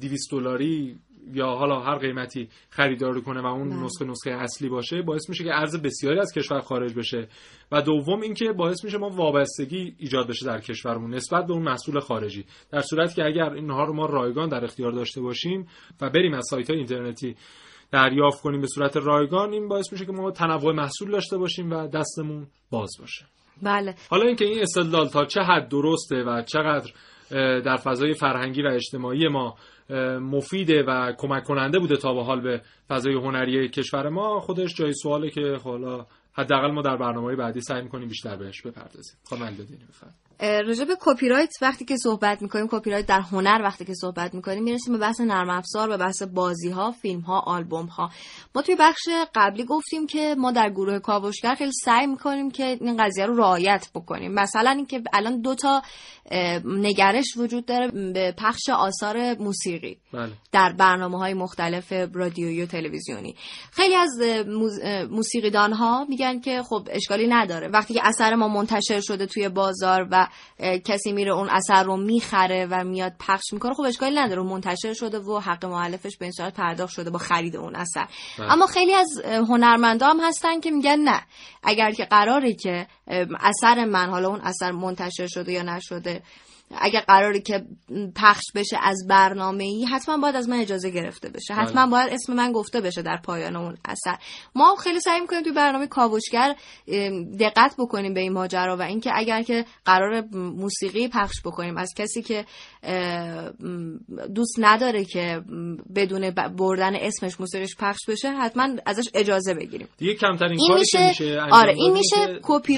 200 0.02 0.32
دلاری 0.32 1.00
یا 1.34 1.48
حالا 1.48 1.80
هر 1.80 1.98
قیمتی 1.98 2.50
خریدار 2.70 3.22
کنه 3.22 3.42
و 3.42 3.46
اون 3.46 3.70
بله. 3.70 3.84
نسخه 3.84 4.06
نسخه 4.06 4.32
اصلی 4.32 4.70
باشه 4.70 5.02
باعث 5.02 5.30
میشه 5.30 5.44
که 5.44 5.54
ارز 5.54 5.82
بسیاری 5.82 6.20
از 6.20 6.32
کشور 6.34 6.60
خارج 6.60 6.94
بشه. 6.94 7.28
و 7.72 7.82
دوم 7.82 8.22
اینکه 8.22 8.52
باعث 8.52 8.84
میشه 8.84 8.98
ما 8.98 9.10
وابستگی 9.10 9.96
ایجاد 9.98 10.28
بشه 10.28 10.46
در 10.46 10.60
کشورمون 10.60 11.14
نسبت 11.14 11.46
به 11.46 11.54
اون 11.54 11.64
محصول 11.64 12.00
خارجی. 12.00 12.46
در 12.72 12.82
صورتی 12.82 13.16
که 13.16 13.26
اگر 13.26 13.54
اینها 13.54 13.84
رو 13.84 13.94
ما 13.94 14.06
رایگان 14.06 14.50
در 14.50 14.64
اختیار 14.64 14.92
داشته 14.92 15.22
باشیم 15.22 15.68
و 16.02 16.10
بریم 16.10 16.34
از 16.34 16.48
سایت 16.50 16.70
های 16.70 16.78
اینترنتی 16.78 17.36
دریافت 17.92 18.42
کنیم 18.42 18.62
به 18.62 18.68
صورت 18.68 18.98
رایگان 18.98 19.54
این 19.54 19.68
باعث 19.68 19.92
میشه 19.92 20.06
که 20.06 20.12
ما 20.12 20.32
تنوع 20.32 20.74
محصول 20.74 21.12
داشته 21.12 21.38
باشیم 21.38 21.72
و 21.72 21.88
دستمون 21.88 22.48
باز 22.72 22.90
باشه. 23.00 23.26
بله. 23.62 23.96
حالا 24.10 24.26
اینکه 24.26 24.46
این 24.46 24.62
استدلال 24.62 25.08
تا 25.08 25.26
چه 25.26 25.42
حد 25.42 25.70
درسته 25.70 26.24
و 26.24 26.42
چقدر 26.42 26.92
در 27.60 27.76
فضای 27.76 28.14
فرهنگی 28.14 28.62
و 28.62 28.68
اجتماعی 28.68 29.28
ما 29.28 29.56
مفیده 30.22 30.84
و 30.84 31.14
کمک 31.18 31.44
کننده 31.44 31.80
بوده 31.80 31.98
تا 31.98 32.14
به 32.14 32.24
حال 32.24 32.42
به 32.42 32.62
فضای 32.90 33.14
هنری 33.14 33.70
کشور 33.70 34.10
ما. 34.10 34.40
خودش 34.40 34.76
جای 34.76 34.94
سواله 34.94 35.30
که 35.30 35.58
حالا 35.64 36.06
حداقل 36.34 36.72
ما 36.72 36.82
در 36.82 36.98
برنامه 36.98 37.36
بعدی 37.36 37.62
سعی 37.62 37.82
می‌کنیم 37.82 38.08
بیشتر 38.08 38.36
بهش 38.36 38.62
بپردازیم. 38.62 39.16
خانم 39.24 39.42
الدادینی 39.42 39.86
بفرمایید 39.90 40.29
راجع 40.40 40.86
به 40.86 40.98
کپی 41.00 41.30
رایت 41.30 41.50
وقتی 41.62 41.86
که 41.86 41.98
صحبت 41.98 42.42
می‌کنیم 42.42 42.68
کپی 42.72 42.90
رایت 42.92 43.06
در 43.06 43.20
هنر 43.20 43.62
وقتی 43.64 43.86
که 43.86 43.94
صحبت 43.94 44.34
می‌کنیم 44.34 44.64
می‌رسیم 44.64 44.94
به 44.94 45.00
بحث 45.00 45.22
نرم 45.22 45.50
افزار 45.50 45.90
به 45.90 45.98
بحث 45.98 46.22
بازی 46.24 46.70
ها 46.70 46.92
فیلم 46.92 47.22
ها 47.22 47.40
آلبوم 47.40 47.86
ها 47.86 48.10
ما 48.56 48.62
توی 48.62 48.76
بخش 48.80 49.10
قبلی 49.36 49.66
گفتیم 49.66 50.08
که 50.08 50.36
ما 50.38 50.52
در 50.52 50.70
گروه 50.70 51.00
کاوشگر 51.00 51.56
خیلی 51.56 51.72
سعی 51.72 52.08
می‌کنیم 52.08 52.52
که 52.52 52.64
این 52.64 52.98
قضیه 53.06 53.26
رو 53.26 53.38
رعایت 53.38 53.88
بکنیم. 53.96 54.34
مثلا 54.34 54.70
اینکه 54.70 55.02
الان 55.14 55.42
دو 55.42 55.56
تا 55.56 55.82
نگرش 56.66 57.38
وجود 57.38 57.66
داره 57.66 57.88
به 58.14 58.34
پخش 58.38 58.70
آثار 58.70 59.38
موسیقی 59.38 59.98
بله. 60.14 60.32
در 60.52 60.74
برنامه 60.74 61.18
های 61.18 61.34
مختلف 61.34 61.94
رادیویی 62.14 62.64
و 62.64 62.66
تلویزیونی. 62.66 63.36
خیلی 63.72 63.96
از 63.96 64.10
موسیقیدان 65.10 65.74
ها 65.74 66.06
میگن 66.10 66.40
که 66.40 66.62
خب 66.70 66.88
اشکالی 66.92 67.28
نداره. 67.28 67.68
وقتی 67.68 67.94
که 67.94 68.02
اثر 68.04 68.36
ما 68.36 68.48
منتشر 68.48 69.00
شده 69.02 69.26
توی 69.26 69.50
بازار 69.50 70.08
و 70.12 70.28
کسی 70.86 71.12
میره 71.12 71.32
اون 71.32 71.50
اثر 71.50 71.84
رو 71.84 71.98
می‌خره 71.98 72.68
و 72.72 72.84
میاد 72.84 73.14
پخش 73.20 73.54
می‌کنه. 73.54 73.74
خب 73.74 73.82
اشکالی 73.82 74.16
نداره. 74.16 74.42
منتشر 74.42 74.94
شده 74.94 75.20
و 75.20 75.40
حق 75.40 75.66
معلفش 75.66 76.18
به 76.18 76.26
این 76.26 76.52
پرداخت 76.52 76.94
شده 76.94 77.10
با 77.10 77.20
خرید 77.20 77.56
اون 77.56 77.76
اثر. 77.76 78.08
بله. 78.38 78.52
اما 78.52 78.66
خیلی 78.66 78.94
از 78.94 79.08
هنرمندا 79.26 80.10
هم 80.10 80.20
هستن 80.20 80.60
که 80.60 80.72
میگن 80.72 81.00
نه. 81.00 81.22
اگر 81.64 81.92
که 81.92 82.06
قراره 82.06 82.54
که 82.54 82.88
اثر 83.40 83.86
من 83.86 84.10
حالا 84.10 84.30
اون 84.30 84.42
اثر 84.42 84.72
منتشر 84.72 85.28
شده 85.28 85.52
یا 85.52 85.64
نشده 85.64 86.22
اگر 86.78 87.00
قراری 87.00 87.42
که 87.42 87.66
پخش 88.16 88.44
بشه 88.56 88.78
از 88.82 89.08
برنامه 89.10 89.64
ای 89.64 89.86
حتما 89.86 90.18
باید 90.18 90.36
از 90.36 90.50
من 90.50 90.60
اجازه 90.60 90.90
گرفته 90.90 91.30
بشه 91.30 91.54
بله. 91.54 91.64
حتما 91.64 91.88
باید 91.88 92.14
اسم 92.14 92.34
من 92.34 92.52
گفته 92.52 92.82
بشه 92.82 93.02
در 93.02 93.18
پایان 93.18 93.56
اون 93.56 93.78
اثر 93.86 94.18
ما 94.56 94.76
خیلی 94.76 95.00
سعی 95.00 95.20
می‌کنیم 95.20 95.44
توی 95.44 95.52
برنامه 95.52 95.88
کاوشگر 95.88 96.56
دقت 97.40 97.76
بکنیم 97.78 98.14
به 98.14 98.20
این 98.20 98.34
ماجرا 98.34 98.78
و 98.78 98.82
اینکه 98.82 99.12
اگر 99.14 99.42
که 99.42 99.66
قرار 99.86 100.22
موسیقی 100.34 101.08
پخش 101.08 101.36
بکنیم 101.46 101.78
از 101.78 101.94
کسی 101.98 102.22
که 102.22 102.46
دوست 104.36 104.56
نداره 104.58 105.06
که 105.06 105.42
بدون 105.96 106.30
بردن 106.32 106.96
اسمش 106.96 107.40
موسیقیش 107.40 107.76
پخش 107.80 108.00
بشه 108.08 108.32
حتما 108.32 108.68
ازش 108.86 109.06
اجازه 109.14 109.54
بگیریم. 109.54 109.88
دیگه 109.98 110.14
کمترین 110.14 110.60
این 110.60 110.74
میشه, 110.74 111.08
میشه 111.08 111.42
آره 111.52 111.74
این 111.74 111.94
میشه 111.94 112.40
کپی 112.44 112.78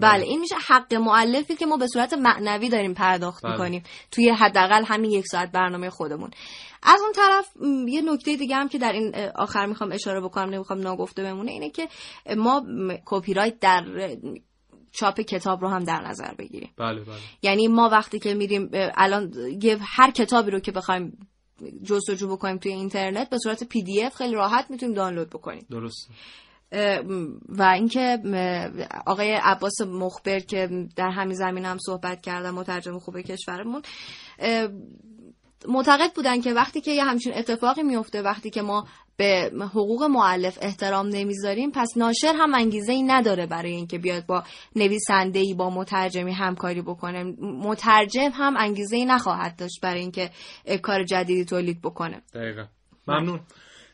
بله 0.00 0.24
این 0.24 0.40
میشه 0.40 0.54
حق 0.66 0.94
مؤلفی 0.94 1.56
که 1.56 1.66
ما 1.66 1.76
به 1.76 1.86
صورت 1.86 2.12
معنوی 2.12 2.68
داریم 2.68 2.94
پرداخت 2.94 3.42
بله. 3.44 3.52
می‌کنیم 3.52 3.82
توی 4.10 4.30
حداقل 4.30 4.84
همین 4.84 5.10
یک 5.10 5.26
ساعت 5.26 5.52
برنامه 5.52 5.90
خودمون. 5.90 6.30
از 6.82 7.00
اون 7.00 7.12
طرف 7.12 7.56
یه 7.88 8.02
نکته 8.02 8.36
دیگه 8.36 8.56
هم 8.56 8.68
که 8.68 8.78
در 8.78 8.92
این 8.92 9.14
آخر 9.34 9.66
می‌خوام 9.66 9.92
اشاره 9.92 10.20
بکنم 10.20 10.50
نمی‌خوام 10.50 10.80
ناگفته 10.80 11.22
بمونه 11.22 11.50
اینه 11.50 11.70
که 11.70 11.88
ما 12.36 12.66
کپی 13.04 13.34
رایت 13.34 13.58
در 13.60 13.84
چاپ 14.92 15.20
کتاب 15.20 15.60
رو 15.60 15.68
هم 15.68 15.84
در 15.84 16.00
نظر 16.00 16.34
بگیریم. 16.34 16.70
بله 16.76 17.00
بله. 17.00 17.16
یعنی 17.42 17.68
ما 17.68 17.88
وقتی 17.88 18.18
که 18.18 18.34
میریم 18.34 18.70
الان 18.74 19.32
هر 19.80 20.10
کتابی 20.10 20.50
رو 20.50 20.60
که 20.60 20.72
بخوایم 20.72 21.28
جستجو 21.84 22.28
بکنیم 22.28 22.58
توی 22.58 22.72
اینترنت 22.72 23.30
به 23.30 23.38
صورت 23.38 23.64
پی 23.64 23.82
دی 23.82 24.02
اف 24.02 24.14
خیلی 24.14 24.34
راحت 24.34 24.70
می‌تونیم 24.70 24.94
دانلود 24.94 25.30
بکنیم. 25.30 25.66
درست 25.70 26.10
و 27.48 27.62
اینکه 27.62 28.18
آقای 29.06 29.32
عباس 29.32 29.80
مخبر 29.80 30.38
که 30.38 30.88
در 30.96 31.10
همین 31.10 31.34
زمینه 31.34 31.64
هم 31.64 31.78
صحبت 31.86 32.20
کردن 32.20 32.50
مترجم 32.50 32.98
خوب 32.98 33.20
کشورمون 33.20 33.82
معتقد 35.68 36.12
بودن 36.14 36.40
که 36.40 36.52
وقتی 36.52 36.80
که 36.80 36.90
یه 36.90 37.04
همچین 37.04 37.32
اتفاقی 37.36 37.82
میفته 37.82 38.22
وقتی 38.22 38.50
که 38.50 38.62
ما 38.62 38.86
به 39.20 39.50
حقوق 39.64 40.02
معلف 40.02 40.58
احترام 40.62 41.06
نمی‌ذاریم 41.06 41.70
پس 41.70 41.88
ناشر 41.96 42.34
هم 42.36 42.54
انگیزه 42.54 42.92
ای 42.92 43.02
نداره 43.02 43.46
برای 43.46 43.72
اینکه 43.72 43.98
بیاد 43.98 44.26
با 44.26 44.42
نویسنده 44.76 45.38
ای 45.38 45.54
با 45.54 45.70
مترجمی 45.70 46.32
همکاری 46.32 46.82
بکنه. 46.82 47.24
مترجم 47.40 48.30
هم 48.34 48.56
انگیزه 48.56 48.96
ای 48.96 49.04
نخواهد 49.04 49.56
داشت 49.56 49.80
برای 49.82 50.00
اینکه 50.00 50.30
کار 50.82 51.04
جدیدی 51.04 51.44
تولید 51.44 51.82
بکنه. 51.82 52.22
دقیقا. 52.34 52.64
ممنون. 53.08 53.40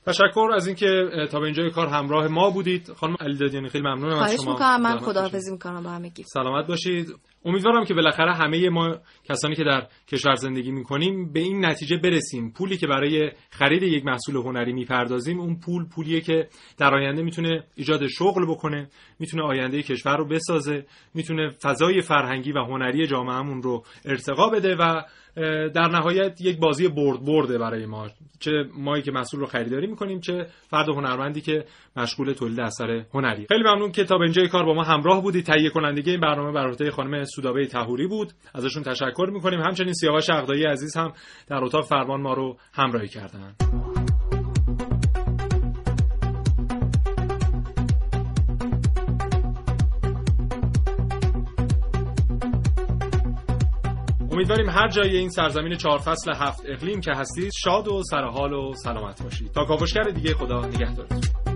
تشکر 0.06 0.48
از 0.54 0.66
اینکه 0.66 0.86
تا 1.30 1.38
به 1.40 1.44
اینجای 1.44 1.70
کار 1.70 1.86
همراه 1.86 2.28
ما 2.28 2.50
بودید. 2.50 2.92
خانم 2.92 3.16
علیدادیانی 3.20 3.68
خیلی 3.68 3.84
ممنونم 3.84 4.18
از 4.18 4.34
شما. 4.34 4.52
می‌کنم. 4.52 4.82
من 4.82 4.98
خداحافظی 4.98 5.52
می‌کنم 5.52 5.82
با 5.82 5.90
همگی. 5.90 6.22
سلامت 6.22 6.66
باشید. 6.66 7.06
امیدوارم 7.46 7.84
که 7.84 7.94
بالاخره 7.94 8.32
همه 8.32 8.70
ما 8.70 8.96
کسانی 9.24 9.54
که 9.54 9.64
در 9.64 9.86
کشور 10.08 10.34
زندگی 10.34 10.70
می‌کنیم 10.70 11.32
به 11.32 11.40
این 11.40 11.64
نتیجه 11.64 11.96
برسیم. 11.96 12.52
پولی 12.52 12.76
که 12.76 12.86
برای 12.86 13.30
خرید 13.50 13.82
یک 13.82 14.04
محصول 14.04 14.36
هنری 14.36 14.72
می‌پردازیم 14.72 15.40
اون 15.40 15.60
پول 15.60 15.88
پولیه 15.88 16.20
که 16.20 16.48
در 16.78 16.94
آینده 16.94 17.22
می‌تونه 17.22 17.64
ایجاد 17.74 18.06
شغل 18.06 18.46
بکنه 18.46 18.88
می‌تونه 19.18 19.42
آینده 19.42 19.82
کشور 19.82 20.16
رو 20.16 20.28
بسازه 20.28 20.86
می‌تونه 21.14 21.48
فضای 21.48 22.00
فرهنگی 22.00 22.52
و 22.52 22.58
هنری 22.58 23.06
جامعهمون 23.06 23.62
رو 23.62 23.84
ارتقا 24.04 24.48
بده 24.48 24.76
و 24.76 25.02
در 25.74 25.88
نهایت 25.88 26.40
یک 26.40 26.58
بازی 26.58 26.88
برد 26.88 27.24
برده 27.24 27.58
برای 27.58 27.86
ما. 27.86 28.08
چه 28.40 28.50
مایی 28.78 29.02
که 29.02 29.12
مسئول 29.12 29.40
رو 29.40 29.46
خریداری 29.46 29.86
می‌کنیم 29.86 30.20
چه 30.20 30.46
فرد 30.70 30.88
هنرمندی 30.88 31.40
که 31.40 31.64
مشغول 31.96 32.32
تولید 32.32 32.60
اثر 32.60 33.04
هنری. 33.14 33.46
خیلی 33.48 33.62
ممنون 33.62 33.92
که 33.92 34.04
تا 34.04 34.18
به 34.18 34.24
اینجای 34.24 34.48
کار 34.48 34.64
با 34.64 34.74
ما 34.74 34.82
همراه 34.82 35.22
بودید. 35.22 35.44
تهیه 35.44 35.70
کنندگی 35.70 36.10
این 36.10 36.20
برنامه 36.20 36.52
بر 36.52 36.68
عهده 36.68 36.90
خانم 36.90 37.24
سودابه 37.36 37.66
تهوری 37.66 38.06
بود. 38.06 38.32
ازشون 38.54 38.82
تشکر 38.82 39.30
می‌کنیم. 39.32 39.60
همچنین 39.60 39.92
سیاوش 39.92 40.30
اقدایی 40.30 40.64
عزیز 40.64 40.96
هم 40.96 41.12
در 41.46 41.64
اتاق 41.64 41.84
فرمان 41.84 42.20
ما 42.20 42.34
رو 42.34 42.56
همراهی 42.74 43.08
کردند 43.08 43.56
امیدواریم 54.32 54.68
هر 54.68 54.88
جای 54.88 55.16
این 55.16 55.30
سرزمین 55.30 55.76
چهار 55.76 55.98
فصل 55.98 56.32
هفت 56.32 56.62
اقلیم 56.66 57.00
که 57.00 57.12
هستید 57.12 57.52
شاد 57.64 57.88
و 57.88 58.02
سرحال 58.10 58.52
و 58.52 58.72
سلامت 58.74 59.22
باشید. 59.22 59.52
تا 59.52 59.64
کاوشگر 59.64 60.02
دیگه 60.02 60.34
خدا 60.34 60.66
نگهدارتون. 60.66 61.55